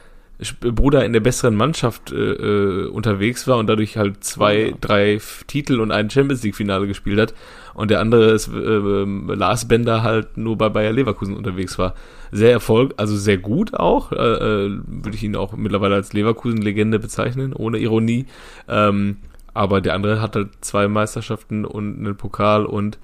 Bruder 0.61 1.05
in 1.05 1.13
der 1.13 1.21
besseren 1.21 1.55
Mannschaft 1.55 2.13
äh, 2.13 2.17
äh, 2.17 2.87
unterwegs 2.89 3.47
war 3.47 3.59
und 3.59 3.67
dadurch 3.67 3.97
halt 3.97 4.25
zwei, 4.25 4.69
Ja. 4.69 4.75
drei 4.81 5.21
Titel 5.47 5.81
und 5.81 5.91
ein 5.93 6.09
Champions 6.11 6.43
League-Finale 6.43 6.87
gespielt 6.87 7.21
hat 7.21 7.35
und 7.75 7.91
der 7.91 8.01
andere 8.01 8.31
ist, 8.31 8.49
äh, 8.49 8.59
ähm, 8.59 9.29
Lars 9.29 9.69
Bender 9.69 10.03
halt 10.03 10.37
nur 10.37 10.57
bei 10.57 10.69
Bayer 10.69 10.93
Leverkusen 10.93 11.37
unterwegs 11.37 11.79
war. 11.79 11.95
Sehr 12.33 12.53
Erfolg, 12.53 12.95
also 12.97 13.17
sehr 13.17 13.39
gut 13.39 13.75
auch, 13.75 14.13
äh, 14.13 14.17
äh, 14.17 14.79
würde 14.87 15.17
ich 15.17 15.23
ihn 15.23 15.37
auch 15.37 15.53
mittlerweile 15.57 15.95
als 15.97 16.13
Leverkusen-Legende 16.13 16.99
bezeichnen, 16.99 17.53
ohne 17.53 17.79
Ironie. 17.79 18.27
Ähm, 18.69 19.17
aber 19.53 19.81
der 19.81 19.95
andere 19.95 20.23
hat 20.23 20.37
halt 20.37 20.49
zwei 20.61 20.87
Meisterschaften 20.89 21.65
und 21.65 21.99
einen 21.99 22.17
Pokal 22.17 22.65
und 22.65 22.99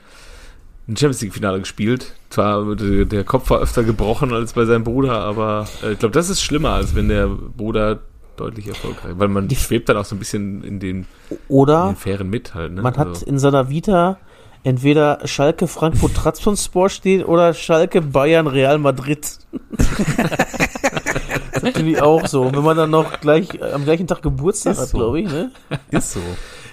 ein 0.88 0.96
Champions 0.96 1.20
League-Finale 1.22 1.58
gespielt. 1.60 2.14
Zwar 2.30 2.76
der, 2.76 3.04
der 3.06 3.24
Kopf 3.24 3.50
war 3.50 3.60
öfter 3.60 3.82
gebrochen 3.84 4.32
als 4.32 4.52
bei 4.52 4.64
seinem 4.64 4.84
Bruder, 4.84 5.12
aber 5.20 5.66
äh, 5.82 5.92
ich 5.92 5.98
glaube, 5.98 6.12
das 6.12 6.30
ist 6.30 6.42
schlimmer, 6.42 6.70
als 6.70 6.94
wenn 6.94 7.08
der 7.08 7.26
Bruder 7.28 8.00
deutlich 8.36 8.68
erfolgreich 8.68 9.14
weil 9.16 9.28
man 9.28 9.48
schwebt 9.50 9.88
dann 9.88 9.96
auch 9.96 10.04
so 10.04 10.14
ein 10.14 10.18
bisschen 10.18 10.62
in 10.62 10.78
den, 10.78 11.06
in 11.30 11.36
oder 11.48 11.86
den 11.86 11.96
Fähren 11.96 12.28
mit 12.28 12.54
halt. 12.54 12.74
Ne? 12.74 12.82
man 12.82 12.94
hat 12.96 13.08
Also, 13.08 13.24
in 13.24 13.38
seiner 13.38 13.70
Vita 13.70 14.18
entweder 14.62 15.20
Schalke 15.24 15.66
Frankfurt 15.66 16.14
Trabzonspor 16.14 16.90
stehen 16.90 17.24
oder 17.24 17.54
Schalke 17.54 18.02
Bayern 18.02 18.46
Real 18.46 18.78
Madrid. 18.78 19.38
das 20.16 21.54
ist 21.54 21.62
natürlich 21.62 22.02
auch 22.02 22.26
so. 22.26 22.52
Wenn 22.52 22.62
man 22.62 22.76
dann 22.76 22.90
noch 22.90 23.20
gleich 23.20 23.62
am 23.62 23.84
gleichen 23.84 24.06
Tag 24.06 24.22
Geburtstag 24.22 24.72
Ist 24.74 24.80
hat, 24.80 24.88
so. 24.88 24.98
glaube 24.98 25.20
ich, 25.20 25.26
ne? 25.30 25.50
Ist 25.90 26.12
so. 26.12 26.20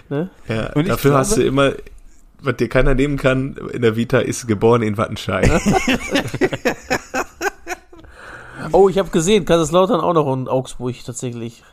ne? 0.10 0.30
ja, 0.48 0.74
und 0.74 0.82
ich 0.82 0.88
dafür 0.90 1.14
hast 1.18 1.32
du 1.38 1.42
glaube- 1.42 1.48
immer, 1.48 1.72
was 2.44 2.56
dir 2.58 2.70
keiner 2.70 2.94
nehmen 2.96 3.18
kann, 3.18 3.56
in 3.74 3.82
der 3.82 3.96
Vita 3.96 4.20
ist 4.20 4.48
geboren 4.48 4.82
in 4.82 4.98
Wattenscheid. 4.98 5.50
Oh, 8.72 8.88
ich 8.90 8.98
habe 8.98 9.10
gesehen, 9.10 9.46
Kaiserslautern 9.46 10.00
auch 10.00 10.14
noch 10.14 10.32
in 10.34 10.48
Augsburg 10.48 10.96
tatsächlich. 11.06 11.64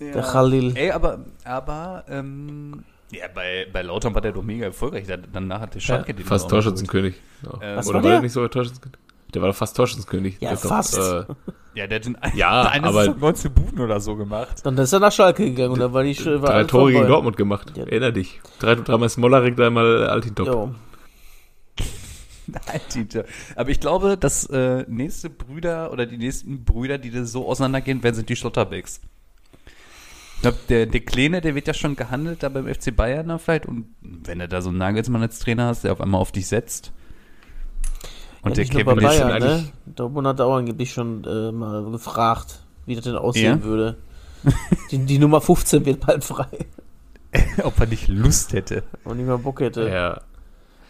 Der 0.00 0.22
Khalil. 0.22 0.76
Ey, 0.76 0.90
aber, 0.90 1.20
aber, 1.44 2.04
ähm, 2.08 2.84
ja, 3.12 3.26
bei, 3.32 3.66
bei 3.72 3.82
Lautern 3.82 4.14
war 4.14 4.20
der 4.20 4.32
doch 4.32 4.42
mega 4.42 4.66
erfolgreich. 4.66 5.06
Da- 5.06 5.16
Danach 5.16 5.60
hat 5.60 5.74
der 5.74 5.80
Schalke 5.80 6.12
den 6.12 6.26
fast 6.26 6.50
Torschützenkönig. 6.50 7.14
Ja. 7.42 7.50
Ähm, 7.62 7.76
Was 7.76 7.86
Oder 7.88 7.94
war 7.98 8.02
war 8.02 8.02
der? 8.02 8.10
der 8.12 8.20
nicht 8.22 8.32
sogar 8.32 8.50
Torschützenkönig? 8.50 8.98
Der 9.34 9.42
war 9.42 9.48
doch 9.50 9.56
fast 9.56 9.76
Torschützenkönig. 9.76 10.34
Ja, 10.40 10.50
Der 10.50 10.50
hat 10.52 10.60
fast. 10.60 10.96
Doch, 10.96 11.28
äh. 11.28 11.34
Ja, 11.74 11.86
der 11.86 11.98
hat 12.00 12.06
in 12.06 12.16
ein, 12.16 12.32
Ja, 12.36 12.62
eine 12.62 12.86
aber- 12.86 13.00
Saison 13.04 13.18
19 13.20 13.52
Buden 13.54 13.80
oder 13.80 14.00
so 14.00 14.16
gemacht. 14.16 14.64
Dann 14.64 14.76
ist 14.78 14.92
er 14.92 15.00
nach 15.00 15.12
Schalke 15.12 15.44
gegangen 15.44 15.72
und 15.72 15.78
da 15.80 15.92
war 15.92 16.02
die 16.02 16.16
war 16.24 16.38
drei 16.50 16.64
Tore 16.64 16.86
gegen 16.86 16.98
vorbei. 16.98 17.08
Dortmund 17.08 17.36
gemacht. 17.36 17.72
Ja. 17.76 17.84
Erinner 17.84 18.10
dich. 18.12 18.40
Drei, 18.58 18.74
dreimal 18.74 19.08
Smolarek, 19.08 19.56
dreimal 19.56 20.08
Altintop. 20.08 20.46
Jo. 20.46 20.74
Nein, 22.46 22.80
Dieter. 22.94 23.24
Aber 23.56 23.68
ich 23.70 23.78
glaube, 23.80 24.16
das 24.16 24.46
äh, 24.46 24.84
nächste 24.88 25.28
Brüder 25.28 25.92
oder 25.92 26.06
die 26.06 26.16
nächsten 26.16 26.64
Brüder, 26.64 26.96
die 26.96 27.10
da 27.10 27.24
so 27.24 27.46
auseinandergehen 27.46 28.02
werden, 28.02 28.14
sind 28.16 28.28
die 28.30 28.36
Schlotterbecks. 28.36 29.02
Ich 30.36 30.42
glaube, 30.42 30.56
der, 30.68 30.86
der 30.86 31.00
Kleine, 31.00 31.40
der 31.42 31.54
wird 31.54 31.66
ja 31.66 31.74
schon 31.74 31.96
gehandelt 31.96 32.42
da 32.42 32.48
beim 32.48 32.66
FC 32.72 32.94
Bayern 32.96 33.28
da 33.28 33.36
vielleicht. 33.38 33.66
Und 33.66 33.94
wenn 34.00 34.38
du 34.38 34.48
da 34.48 34.62
so 34.62 34.70
einen 34.70 34.78
Nagelsmann 34.78 35.20
als 35.20 35.40
Trainer 35.40 35.66
hast, 35.66 35.84
der 35.84 35.92
auf 35.92 36.00
einmal 36.00 36.20
auf 36.20 36.32
dich 36.32 36.46
setzt. 36.46 36.92
Und 38.42 38.56
ja, 38.56 38.64
der 38.64 38.64
Kevin 38.66 38.98
ist 38.98 39.14
schon 39.16 39.28
ne? 39.28 39.34
eigentlich. 39.34 39.72
Dortmund 39.86 40.26
hat 40.26 40.40
auch 40.40 40.56
angeblich 40.56 40.92
schon 40.92 41.24
äh, 41.24 41.52
mal 41.52 41.84
gefragt, 41.90 42.60
wie 42.86 42.94
das 42.94 43.04
denn 43.04 43.16
aussehen 43.16 43.60
Ja? 43.60 43.64
würde. 43.64 43.96
Die, 44.90 44.98
die 44.98 45.18
Nummer 45.18 45.40
15 45.40 45.84
wird 45.84 46.06
bald 46.06 46.24
frei. 46.24 46.46
ob 47.62 47.78
er 47.80 47.86
nicht 47.86 48.08
Lust 48.08 48.52
hätte. 48.52 48.84
Und 49.04 49.16
nicht 49.16 49.26
mehr 49.26 49.38
Bock 49.38 49.60
hätte. 49.60 49.88
Ja. 49.88 50.20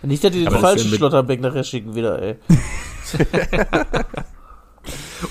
Nicht, 0.03 0.23
dass 0.23 0.31
die 0.31 0.41
den 0.41 0.49
Aber 0.49 0.61
falschen 0.61 0.93
Schlotterbeck 0.93 1.41
nachher 1.41 1.65
schicken 1.65 1.95
wieder, 1.95 2.21
ey. 2.23 2.37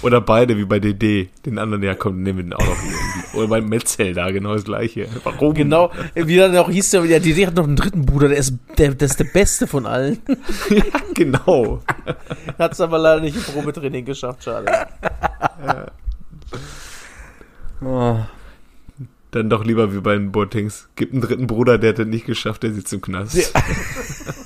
Oder 0.02 0.22
beide, 0.22 0.58
wie 0.58 0.66
bei 0.66 0.80
DD. 0.80 1.30
Den 1.46 1.58
anderen, 1.60 1.84
ja, 1.84 1.96
komm, 1.96 2.22
nehmen 2.22 2.38
wir 2.38 2.44
den 2.44 2.54
auch 2.54 2.60
noch. 2.60 2.78
irgendwie. 2.84 3.38
Oder 3.38 3.48
bei 3.48 3.62
Metzel 3.62 4.14
da, 4.14 4.32
genau 4.32 4.54
das 4.54 4.66
gleiche. 4.66 5.08
Warum? 5.24 5.54
Genau, 5.54 5.92
wie 6.16 6.36
dann 6.36 6.56
auch 6.58 6.70
hieß 6.70 6.92
der, 6.92 7.02
der 7.04 7.20
DD 7.20 7.48
hat 7.48 7.56
noch 7.56 7.64
einen 7.64 7.76
dritten 7.76 8.06
Bruder, 8.06 8.28
der 8.28 8.38
ist 8.38 8.54
der, 8.78 8.94
der, 8.94 9.06
ist 9.06 9.20
der 9.20 9.26
Beste 9.26 9.68
von 9.68 9.86
allen. 9.86 10.22
Genau. 11.14 11.82
Hat 12.60 12.74
es 12.74 12.80
aber 12.80 13.00
leider 13.00 13.22
nicht 13.22 13.36
im 13.36 13.42
Probetraining 13.42 14.06
geschafft, 14.06 14.44
schade. 14.44 14.72
Dann 19.32 19.50
doch 19.50 19.66
lieber 19.66 19.94
wie 19.94 20.00
bei 20.00 20.14
den 20.14 20.32
Boatings. 20.32 20.90
Gibt 20.96 21.14
einen 21.14 21.22
dritten 21.22 21.48
Bruder, 21.48 21.80
der 21.80 21.90
hat 21.92 22.00
es 22.00 22.06
nicht 22.06 22.26
geschafft, 22.28 22.62
der 22.62 22.74
sitzt 22.74 22.94
im 22.94 23.02
Knast. 23.02 23.36
Ja, 23.36 23.62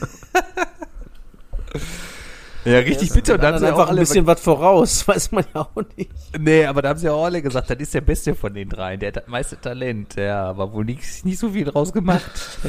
richtig 2.66 3.12
bitter. 3.14 3.36
Und 3.36 3.44
da 3.44 3.48
haben 3.48 3.58
sie 3.60 3.66
ja 3.66 3.72
einfach 3.72 3.90
ein 3.90 3.96
bisschen 3.96 4.26
was 4.28 4.40
voraus, 4.42 5.08
weiß 5.08 5.32
man 5.32 5.46
ja 5.54 5.62
auch 5.62 5.84
nicht. 5.98 6.12
Nee, 6.40 6.66
aber 6.66 6.82
da 6.82 6.90
haben 6.90 7.00
sie 7.00 7.06
ja 7.08 7.14
auch 7.14 7.26
alle 7.26 7.42
gesagt, 7.42 7.70
das 7.70 7.78
ist 7.80 7.94
der 7.94 8.02
Beste 8.02 8.36
von 8.36 8.54
den 8.54 8.70
dreien. 8.70 9.00
Der 9.00 9.08
hat 9.10 9.18
das 9.18 9.28
meiste 9.28 9.60
Talent. 9.60 10.16
Ja, 10.16 10.46
aber 10.46 10.72
wohl 10.74 10.86
nicht, 10.86 11.26
nicht 11.26 11.40
so 11.40 11.50
viel 11.52 11.66
draus 11.66 11.92
gemacht. 11.94 12.32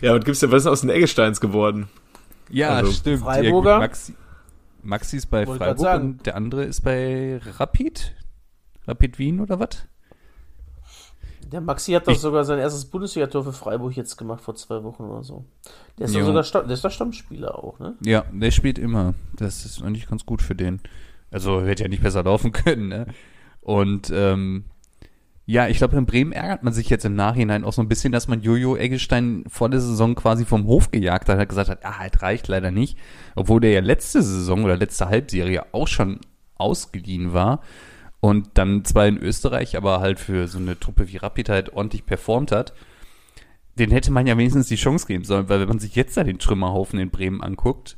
Ja, 0.00 0.14
und 0.14 0.24
gibt's 0.24 0.40
ja, 0.40 0.50
was 0.50 0.62
ist 0.62 0.66
aus 0.66 0.80
den 0.80 0.90
Eggesteins 0.90 1.40
geworden? 1.40 1.88
Ja, 2.48 2.70
Also, 2.70 2.92
stimmt. 2.92 3.20
Freiburger? 3.22 3.70
Ja, 3.70 3.76
gut, 3.76 3.80
Maxi, 3.82 4.14
Maxi 4.82 5.16
ist 5.18 5.26
bei 5.26 5.46
Wollte 5.46 5.64
grad 5.64 5.78
Freiburg 5.78 6.02
und 6.02 6.26
der 6.26 6.36
andere 6.36 6.64
ist 6.64 6.80
bei 6.80 7.40
Rapid. 7.58 8.14
Rapid 8.86 9.18
Wien 9.18 9.40
oder 9.40 9.60
was? 9.60 9.86
Der 11.52 11.60
Maxi 11.60 11.92
hat 11.92 12.06
doch 12.06 12.12
Ich- 12.12 12.20
sogar 12.20 12.44
sein 12.44 12.58
erstes 12.58 12.84
Bundesligator 12.84 13.42
für 13.44 13.52
Freiburg 13.52 13.96
jetzt 13.96 14.16
gemacht, 14.16 14.40
vor 14.42 14.54
zwei 14.54 14.82
Wochen 14.84 15.04
oder 15.04 15.22
so. 15.24 15.44
Der 15.98 16.06
ist 16.06 16.14
doch 16.14 16.20
sogar 16.24 16.42
der 16.64 16.70
ist 16.74 16.84
doch 16.84 16.90
Stammspieler 16.90 17.58
auch, 17.62 17.78
ne? 17.78 17.94
Ja, 18.04 18.24
der 18.32 18.50
spielt 18.50 18.78
immer. 18.78 19.14
Das 19.36 19.64
ist 19.64 19.82
eigentlich 19.82 20.08
ganz 20.08 20.24
gut 20.26 20.42
für 20.42 20.54
den. 20.54 20.80
Also 21.30 21.62
hätte 21.62 21.82
ja 21.84 21.88
nicht 21.88 22.02
besser 22.02 22.22
laufen 22.22 22.52
können, 22.52 22.88
ne? 22.88 23.06
Und 23.60 24.10
ähm, 24.14 24.64
ja, 25.46 25.66
ich 25.66 25.78
glaube, 25.78 25.96
in 25.96 26.06
Bremen 26.06 26.30
ärgert 26.32 26.62
man 26.62 26.72
sich 26.72 26.88
jetzt 26.90 27.04
im 27.04 27.14
Nachhinein 27.16 27.64
auch 27.64 27.72
so 27.72 27.82
ein 27.82 27.88
bisschen, 27.88 28.12
dass 28.12 28.28
man 28.28 28.40
Jojo 28.40 28.76
Eggestein 28.76 29.44
vor 29.48 29.68
der 29.68 29.80
Saison 29.80 30.14
quasi 30.14 30.44
vom 30.44 30.64
Hof 30.66 30.92
gejagt 30.92 31.28
hat, 31.28 31.38
hat 31.38 31.48
gesagt 31.48 31.68
hat, 31.70 31.84
ah, 31.84 31.98
halt 31.98 32.22
reicht 32.22 32.46
leider 32.46 32.70
nicht. 32.70 32.96
Obwohl 33.34 33.60
der 33.60 33.72
ja 33.72 33.80
letzte 33.80 34.22
Saison 34.22 34.62
oder 34.64 34.76
letzte 34.76 35.08
Halbserie 35.08 35.64
auch 35.72 35.88
schon 35.88 36.20
ausgeliehen 36.56 37.32
war 37.32 37.60
und 38.20 38.50
dann 38.54 38.84
zwar 38.84 39.06
in 39.06 39.16
Österreich, 39.18 39.76
aber 39.76 40.00
halt 40.00 40.20
für 40.20 40.46
so 40.46 40.58
eine 40.58 40.78
Truppe 40.78 41.08
wie 41.08 41.16
Rapid 41.16 41.48
halt 41.48 41.72
ordentlich 41.72 42.04
performt 42.04 42.52
hat. 42.52 42.74
Den 43.78 43.90
hätte 43.90 44.12
man 44.12 44.26
ja 44.26 44.36
wenigstens 44.36 44.68
die 44.68 44.76
Chance 44.76 45.06
geben 45.06 45.24
sollen, 45.24 45.48
weil 45.48 45.60
wenn 45.60 45.68
man 45.68 45.78
sich 45.78 45.94
jetzt 45.94 46.16
da 46.16 46.24
den 46.24 46.38
Trümmerhaufen 46.38 46.98
in 46.98 47.10
Bremen 47.10 47.40
anguckt, 47.42 47.96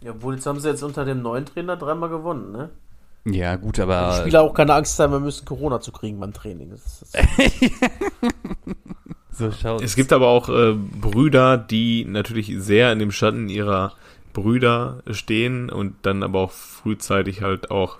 Ja, 0.00 0.12
obwohl 0.12 0.34
jetzt 0.34 0.46
haben 0.46 0.60
sie 0.60 0.68
jetzt 0.68 0.82
unter 0.82 1.04
dem 1.04 1.22
neuen 1.22 1.44
Trainer 1.46 1.76
dreimal 1.76 2.08
gewonnen, 2.08 2.52
ne? 2.52 2.70
ja 3.26 3.56
gut, 3.56 3.78
Die 3.78 3.82
aber 3.82 4.20
Spieler 4.20 4.42
auch 4.42 4.54
keine 4.54 4.74
Angst 4.74 4.98
haben, 4.98 5.12
wir 5.12 5.20
müssen 5.20 5.44
Corona 5.46 5.80
zu 5.80 5.90
kriegen 5.92 6.20
beim 6.20 6.32
Training. 6.34 6.70
Das 6.70 7.02
ist, 7.02 7.14
das 7.14 7.22
so 9.30 9.50
schaut 9.50 9.82
Es 9.82 9.96
gibt 9.96 10.12
aber 10.12 10.28
auch 10.28 10.48
äh, 10.48 10.74
Brüder, 10.74 11.56
die 11.56 12.04
natürlich 12.04 12.52
sehr 12.58 12.92
in 12.92 12.98
dem 13.00 13.10
Schatten 13.10 13.48
ihrer 13.48 13.94
Brüder 14.34 15.02
stehen 15.10 15.70
und 15.70 15.94
dann 16.02 16.22
aber 16.22 16.40
auch 16.40 16.52
frühzeitig 16.52 17.42
halt 17.42 17.70
auch 17.70 17.98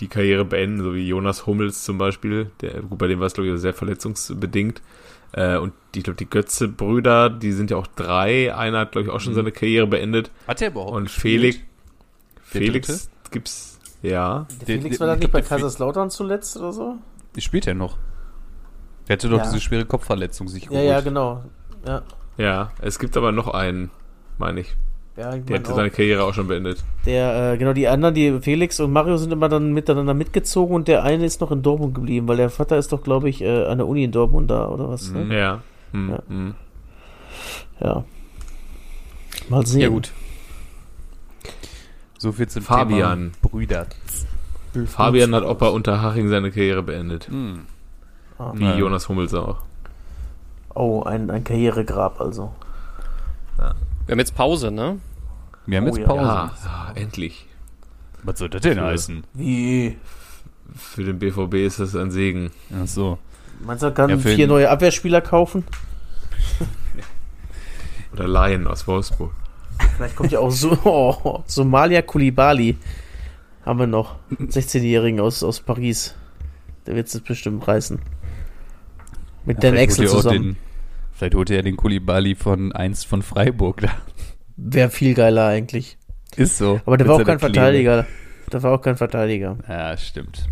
die 0.00 0.08
Karriere 0.08 0.44
beenden, 0.44 0.82
so 0.82 0.94
wie 0.94 1.06
Jonas 1.06 1.46
Hummels 1.46 1.84
zum 1.84 1.98
Beispiel. 1.98 2.50
Der, 2.60 2.82
gut, 2.82 2.98
bei 2.98 3.06
dem 3.06 3.20
war 3.20 3.26
es, 3.26 3.34
glaube 3.34 3.48
ich, 3.48 3.60
sehr 3.60 3.74
verletzungsbedingt. 3.74 4.82
Äh, 5.32 5.56
und 5.58 5.72
ich 5.94 6.02
glaube, 6.04 6.16
die 6.16 6.28
Götze-Brüder, 6.28 7.30
die 7.30 7.52
sind 7.52 7.70
ja 7.70 7.76
auch 7.76 7.86
drei. 7.88 8.54
Einer 8.54 8.80
hat, 8.80 8.92
glaube 8.92 9.06
ich, 9.08 9.12
auch 9.12 9.20
schon 9.20 9.34
seine 9.34 9.52
Karriere 9.52 9.86
beendet. 9.86 10.30
Hat 10.46 10.62
er 10.62 10.68
überhaupt 10.68 10.92
Und? 10.92 11.10
Felix, 11.10 11.58
Felix 12.42 13.10
gibt's, 13.30 13.78
ja. 14.02 14.46
der 14.60 14.66
Felix 14.66 14.98
der- 14.98 15.00
war 15.00 15.06
da 15.08 15.14
ich 15.14 15.20
nicht 15.20 15.32
bei 15.32 15.42
Kaiserslautern 15.42 16.10
zuletzt 16.10 16.56
oder 16.56 16.72
so? 16.72 16.96
Die 17.36 17.40
spielt 17.40 17.66
er 17.66 17.74
noch. 17.74 17.98
Der 19.08 19.14
hatte 19.16 19.28
doch 19.28 19.38
Ja. 19.38 19.44
diese 19.44 19.60
schwere 19.60 19.84
Kopfverletzung 19.86 20.48
sich 20.48 20.64
Ja, 20.64 20.70
geholt. 20.70 20.86
ja, 20.86 21.00
genau. 21.00 21.44
Ja, 21.86 22.02
Ja, 22.36 22.72
es 22.80 22.98
gibt 22.98 23.16
aber 23.16 23.32
noch 23.32 23.48
einen, 23.48 23.90
meine 24.38 24.60
ich. 24.60 24.76
Ja 25.16 25.34
ich 25.34 25.44
Der 25.44 25.60
auch. 25.60 25.74
seine 25.74 25.90
Karriere 25.90 26.24
auch 26.24 26.34
schon 26.34 26.48
beendet. 26.48 26.82
Der, 27.06 27.52
äh, 27.52 27.58
genau, 27.58 27.72
die 27.72 27.88
anderen, 27.88 28.14
die 28.14 28.40
Felix 28.40 28.80
und 28.80 28.92
Mario 28.92 29.16
sind 29.16 29.32
immer 29.32 29.48
dann 29.48 29.72
miteinander 29.72 30.14
mitgezogen 30.14 30.74
und 30.74 30.88
der 30.88 31.04
eine 31.04 31.24
ist 31.24 31.40
noch 31.40 31.50
in 31.52 31.62
Dortmund 31.62 31.94
geblieben, 31.94 32.26
weil 32.28 32.36
der 32.36 32.50
Vater 32.50 32.76
ist 32.78 32.92
doch, 32.92 33.02
glaube 33.02 33.28
ich, 33.28 33.40
äh, 33.42 33.64
an 33.66 33.78
der 33.78 33.86
Uni 33.86 34.04
in 34.04 34.12
Dortmund 34.12 34.50
da 34.50 34.68
oder 34.68 34.88
was. 34.88 35.10
Ne? 35.10 35.36
Ja. 35.36 35.62
Hm, 35.92 36.10
Ja. 36.10 36.18
hm. 36.28 36.54
Ja. 37.80 38.04
Mal 39.48 39.66
sehen. 39.66 39.80
Ja, 39.80 39.88
gut. 39.88 40.12
So 42.18 42.32
viel 42.32 42.48
zum 42.48 42.62
Fabian. 42.62 43.32
Thema 43.32 43.50
Brüder. 43.50 43.86
Fabian 44.86 45.34
hat 45.34 45.44
auch 45.44 45.56
bei 45.56 45.68
Unterhaching 45.68 46.28
seine 46.28 46.50
Karriere 46.50 46.82
beendet. 46.82 47.28
Hm. 47.28 47.60
Ah. 48.38 48.52
Wie. 48.54 48.64
Jonas 48.78 49.08
Hummels 49.08 49.34
auch. 49.34 49.58
Oh, 50.74 51.02
ein, 51.04 51.30
ein 51.30 51.44
Karrieregrab 51.44 52.20
also. 52.20 52.52
Wir 54.06 54.12
haben 54.12 54.18
jetzt 54.18 54.34
Pause, 54.34 54.70
ne? 54.70 54.98
Wir 55.66 55.78
haben 55.78 55.84
Oh 55.84 55.88
jetzt 55.88 55.98
ja. 55.98 56.06
Pause. 56.06 56.20
Ja, 56.22 56.52
ja, 56.64 56.92
endlich. 56.94 57.46
Was 58.22 58.38
soll 58.38 58.48
das 58.50 58.62
denn 58.62 58.78
Für- 58.78 58.84
heißen? 58.84 59.24
Wie? 59.34 59.96
Für 60.76 61.04
den 61.04 61.18
BVB 61.18 61.54
ist 61.66 61.78
das 61.80 61.94
ein 61.94 62.10
Segen. 62.10 62.50
Ach 62.74 62.86
so. 62.86 63.18
Du, 63.66 63.70
er 63.86 63.90
kann 63.92 64.10
Ja, 64.10 64.18
vier 64.18 64.36
den- 64.36 64.48
neue 64.48 64.68
Abwehrspieler 64.70 65.20
kaufen? 65.20 65.64
Oder 68.12 68.28
Laien 68.28 68.66
aus 68.66 68.86
Wolfsburg. 68.86 69.32
Vielleicht 69.96 70.16
kommt 70.16 70.32
ja 70.32 70.38
auch 70.38 70.50
so 70.50 70.70
oh, 70.84 71.42
Somalia 71.46 72.02
Kulibali. 72.02 72.76
Haben 73.64 73.78
wir 73.78 73.86
noch. 73.86 74.16
16-Jährigen 74.30 75.20
aus, 75.20 75.42
aus 75.42 75.60
Paris. 75.60 76.14
Der 76.86 76.94
wird 76.94 77.08
es 77.08 77.18
bestimmt 77.20 77.66
reißen. 77.66 77.98
Mit 79.46 79.62
Dan 79.62 79.72
vielleicht 79.72 79.92
Axel 79.92 80.08
zusammen. 80.08 80.42
Den, 80.42 80.56
vielleicht 81.14 81.34
holt 81.34 81.50
er 81.50 81.62
den 81.62 81.76
Kulibali 81.76 82.34
von 82.34 82.72
eins 82.72 83.04
von 83.04 83.22
Freiburg 83.22 83.80
da. 83.82 83.90
Wäre 84.56 84.90
viel 84.90 85.14
geiler 85.14 85.46
eigentlich. 85.46 85.96
Ist 86.36 86.58
so. 86.58 86.80
Aber 86.84 86.96
der 86.96 87.08
war 87.08 87.16
auch 87.16 87.24
kein. 87.24 87.38
Verteidiger. 87.38 88.06
Der 88.52 88.62
war 88.62 88.72
auch 88.72 88.80
kein 88.82 88.96
Verteidiger. 88.96 89.58
Ja, 89.68 89.96
stimmt. 89.96 90.48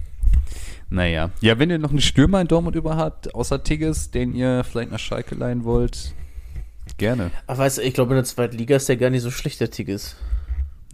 Naja. 0.88 1.30
Ja, 1.40 1.58
wenn 1.58 1.70
ihr 1.70 1.78
noch 1.78 1.90
einen 1.90 2.00
Stürmer 2.00 2.40
in 2.40 2.48
Dortmund 2.48 2.76
über 2.76 2.96
habt, 2.96 3.34
außer 3.34 3.62
Tigges, 3.62 4.10
den 4.10 4.34
ihr 4.34 4.62
vielleicht 4.64 4.90
nach 4.90 4.98
Schalke 4.98 5.34
leihen 5.34 5.64
wollt, 5.64 6.14
gerne. 6.98 7.30
Ach, 7.46 7.58
weißt 7.58 7.78
du, 7.78 7.82
ich 7.82 7.94
glaube, 7.94 8.10
in 8.10 8.16
der 8.16 8.24
zweiten 8.24 8.56
Liga 8.56 8.76
ist 8.76 8.88
der 8.88 8.96
gar 8.96 9.10
nicht 9.10 9.22
so 9.22 9.30
schlecht, 9.30 9.60
der 9.60 9.70
Tigges. 9.70 10.16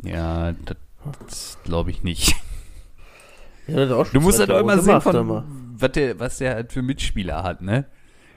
Ja, 0.02 0.54
das 1.26 1.58
glaube 1.64 1.90
ich 1.90 2.02
nicht. 2.02 2.36
Ja, 3.66 3.86
Du 3.86 4.20
musst 4.20 4.38
halt 4.38 4.50
auch 4.50 4.60
immer 4.60 4.78
sehen, 4.78 5.00
von, 5.00 5.44
was, 5.76 5.92
der, 5.92 6.18
was 6.18 6.38
der 6.38 6.54
halt 6.54 6.72
für 6.72 6.80
Mitspieler 6.80 7.42
hat, 7.42 7.60
ne? 7.60 7.84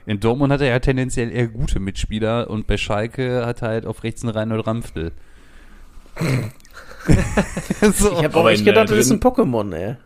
In 0.06 0.18
Dortmund 0.20 0.52
hat 0.52 0.60
er 0.60 0.68
ja 0.68 0.78
tendenziell 0.80 1.30
eher 1.30 1.46
gute 1.48 1.78
Mitspieler 1.80 2.50
und 2.50 2.66
bei 2.66 2.76
Schalke 2.76 3.46
hat 3.46 3.62
er 3.62 3.68
halt 3.68 3.86
auf 3.86 4.02
rechts 4.02 4.22
einen 4.22 4.32
Reinhold 4.32 4.66
Ramftel. 4.66 5.12
so. 7.94 8.12
Ich 8.18 8.24
habe 8.24 8.36
auch 8.36 8.48
echt 8.48 8.64
gedacht, 8.64 8.90
das 8.90 8.98
ist 8.98 9.10
ein 9.10 9.20
Pokémon, 9.20 9.72
ey. 9.74 9.96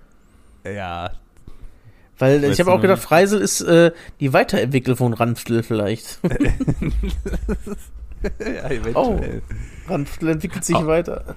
ja, 0.74 1.10
Weil 2.18 2.42
Weißt 2.42 2.52
ich 2.54 2.60
habe 2.60 2.72
auch 2.72 2.80
gedacht, 2.80 3.00
Freisel 3.02 3.40
ist 3.40 3.60
äh, 3.62 3.90
die 4.20 4.32
Weiterentwicklung 4.32 4.96
von 4.96 5.12
Ranftl 5.14 5.62
vielleicht. 5.62 6.18
ja, 8.38 8.64
Oh. 8.94 9.14
eventuell. 9.14 9.42
Ranftl 9.88 10.28
entwickelt 10.28 10.64
sich 10.64 10.76
Oh. 10.76 10.86
weiter. 10.86 11.36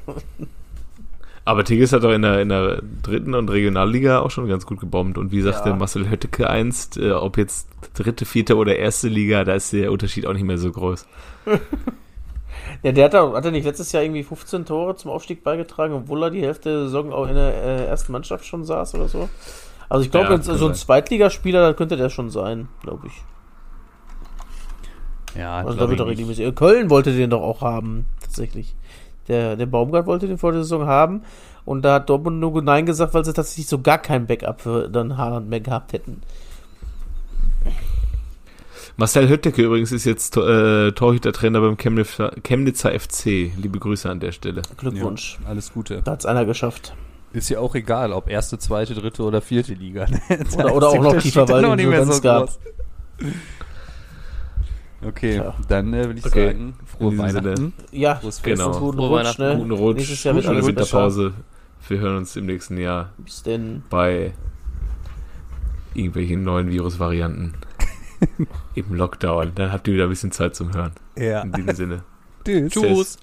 Aber 1.50 1.64
Tigges 1.64 1.92
hat 1.94 2.04
doch 2.04 2.12
in 2.12 2.22
der, 2.22 2.42
in 2.42 2.50
der 2.50 2.80
dritten 3.02 3.34
und 3.34 3.50
Regionalliga 3.50 4.20
auch 4.20 4.30
schon 4.30 4.48
ganz 4.48 4.68
gut 4.68 4.80
gebombt. 4.80 5.18
Und 5.18 5.32
wie 5.32 5.42
sagte 5.42 5.70
Ja. 5.70 5.76
Marcel 5.76 6.08
Hötteke 6.08 6.48
einst, 6.48 6.98
äh, 6.98 7.10
ob 7.12 7.40
jetzt 7.40 7.68
dritte, 7.96 8.26
vierte 8.26 8.56
oder 8.56 8.76
erste 8.76 9.08
Liga, 9.08 9.44
da 9.44 9.56
ist 9.56 9.74
der 9.74 9.92
Unterschied 9.92 10.28
auch 10.28 10.34
nicht 10.34 10.44
mehr 10.46 10.60
so 10.60 10.72
groß. 10.72 11.08
Ja, 12.84 12.92
der 12.92 13.06
hat, 13.06 13.16
auch, 13.16 13.34
hat 13.34 13.44
er 13.44 13.52
nicht 13.52 13.66
letztes 13.66 13.92
Jahr 13.92 14.04
irgendwie 14.04 14.24
15 14.24 14.64
Tore 14.66 14.96
zum 14.96 15.10
Aufstieg 15.10 15.44
beigetragen, 15.44 15.94
obwohl 15.96 16.24
er 16.24 16.30
die 16.30 16.42
Hälfte 16.44 16.70
der 16.70 16.80
Saison 16.84 17.12
auch 17.12 17.28
in 17.28 17.34
der 17.34 17.52
äh, 17.54 17.86
ersten 17.88 18.12
Mannschaft 18.12 18.46
schon 18.46 18.64
saß 18.64 18.94
oder 18.96 19.08
so. 19.08 19.28
Also 19.90 20.06
ich 20.06 20.12
glaube, 20.12 20.32
Ja, 20.32 20.42
so 20.42 20.68
ein. 20.68 20.76
Zweitligaspieler, 20.76 21.62
da 21.62 21.74
könnte 21.74 21.98
der 21.98 22.10
schon 22.10 22.30
sein, 22.30 22.68
glaube 22.84 23.08
ich. 23.08 23.24
Ja, 25.36 25.58
Also 25.58 25.78
da 25.78 25.90
wird 25.90 26.00
er 26.00 26.08
regelmäßig. 26.08 26.56
Köln 26.56 26.90
wollte 26.90 27.12
den 27.12 27.32
doch 27.32 27.42
auch 27.42 27.62
haben. 27.62 28.06
tatsächlich. 28.22 28.76
Der, 29.30 29.56
der 29.56 29.66
Baumgart 29.66 30.06
wollte 30.08 30.28
den 30.28 30.38
vor 30.38 30.52
der 30.52 30.64
Saison 30.64 30.86
haben 30.86 31.22
und 31.66 31.84
da 31.84 31.96
hat 31.96 32.10
Dortmund 32.10 32.40
nur 32.40 32.62
Nein 32.62 32.86
gesagt, 32.86 33.14
weil 33.14 33.24
sie 33.24 33.34
tatsächlich 33.34 33.68
so 33.68 33.80
gar 33.80 34.00
kein 34.00 34.26
Backup 34.26 34.62
für 34.62 34.90
dann 34.90 35.18
Haaland 35.18 35.50
mehr 35.50 35.60
gehabt 35.60 35.94
hätten. 35.94 36.22
Marcel 38.98 39.30
Hötteke 39.30 39.62
übrigens 39.62 39.94
ist 39.94 40.04
jetzt 40.04 40.36
äh, 40.36 40.92
Torhüter-Trainer 40.92 41.62
beim 41.62 41.78
Chemnitzer, 41.78 42.34
Chemnitzer 42.44 43.00
FC. 43.00 43.52
Liebe 43.56 43.80
Grüße 43.80 44.10
an 44.10 44.20
der 44.20 44.34
Stelle. 44.34 44.62
Glückwunsch. 44.76 45.40
Ja, 45.42 45.50
alles 45.50 45.72
Gute. 45.72 46.02
Da 46.04 46.12
hat 46.12 46.20
es 46.20 46.26
einer 46.26 46.44
geschafft. 46.44 46.94
Ist 47.32 47.48
ja 47.50 47.60
auch 47.60 47.76
egal, 47.76 48.12
ob 48.12 48.28
erste, 48.28 48.58
zweite, 48.58 48.96
dritte 48.96 49.24
oder 49.24 49.40
vierte 49.40 49.74
Liga. 49.74 50.08
oder, 50.58 50.76
oder 50.76 50.90
auch 50.90 51.02
noch 51.02 51.18
tiefer, 51.18 51.48
weil 51.48 51.62
noch 51.62 51.76
nicht 51.78 51.88
mehr 51.88 52.06
so 52.06 52.20
gab. 52.20 52.50
Okay, 55.06 55.36
Tja. 55.40 55.56
dann 55.70 55.94
äh, 55.94 56.10
will 56.10 56.18
ich 56.18 56.26
Okay. 56.26 56.48
sagen, 56.48 56.74
frohe 56.86 57.18
Weihnachten. 57.18 57.56
Sinne. 57.56 57.72
Ja, 57.92 58.16
Frohes 58.16 58.42
Genau. 58.42 58.68
Fest. 58.68 58.80
guten 58.80 58.98
Frohe 58.98 59.08
Rutsch, 59.10 59.20
Weihnachten. 59.20 59.42
ne? 59.44 59.58
Guten 59.58 59.72
Rutsch, 59.72 59.98
Nächstes 59.98 60.24
Jahr 60.26 60.36
wird 60.36 60.46
schöne. 60.46 60.66
Winterpause. 60.66 61.34
Wir 61.88 62.00
hören 62.00 62.18
uns 62.18 62.36
im 62.36 62.46
nächsten 62.46 62.78
Jahr 62.78 63.14
Bis 63.18 63.42
denn. 63.44 63.84
bei 63.90 64.34
irgendwelchen 65.94 66.44
neuen 66.44 66.70
Virusvarianten 66.70 67.54
im 68.76 68.94
Lockdown. 68.94 69.54
Dann 69.56 69.72
habt 69.72 69.88
ihr 69.88 69.94
wieder 69.94 70.04
ein 70.04 70.10
bisschen 70.10 70.32
Zeit 70.32 70.56
zum 70.56 70.74
Hören. 70.74 70.92
Ja. 71.18 71.42
In 71.44 71.54
diesem 71.54 71.76
Sinne. 71.76 72.04
Tschüss. 72.46 72.74
Tschüss. 72.74 73.18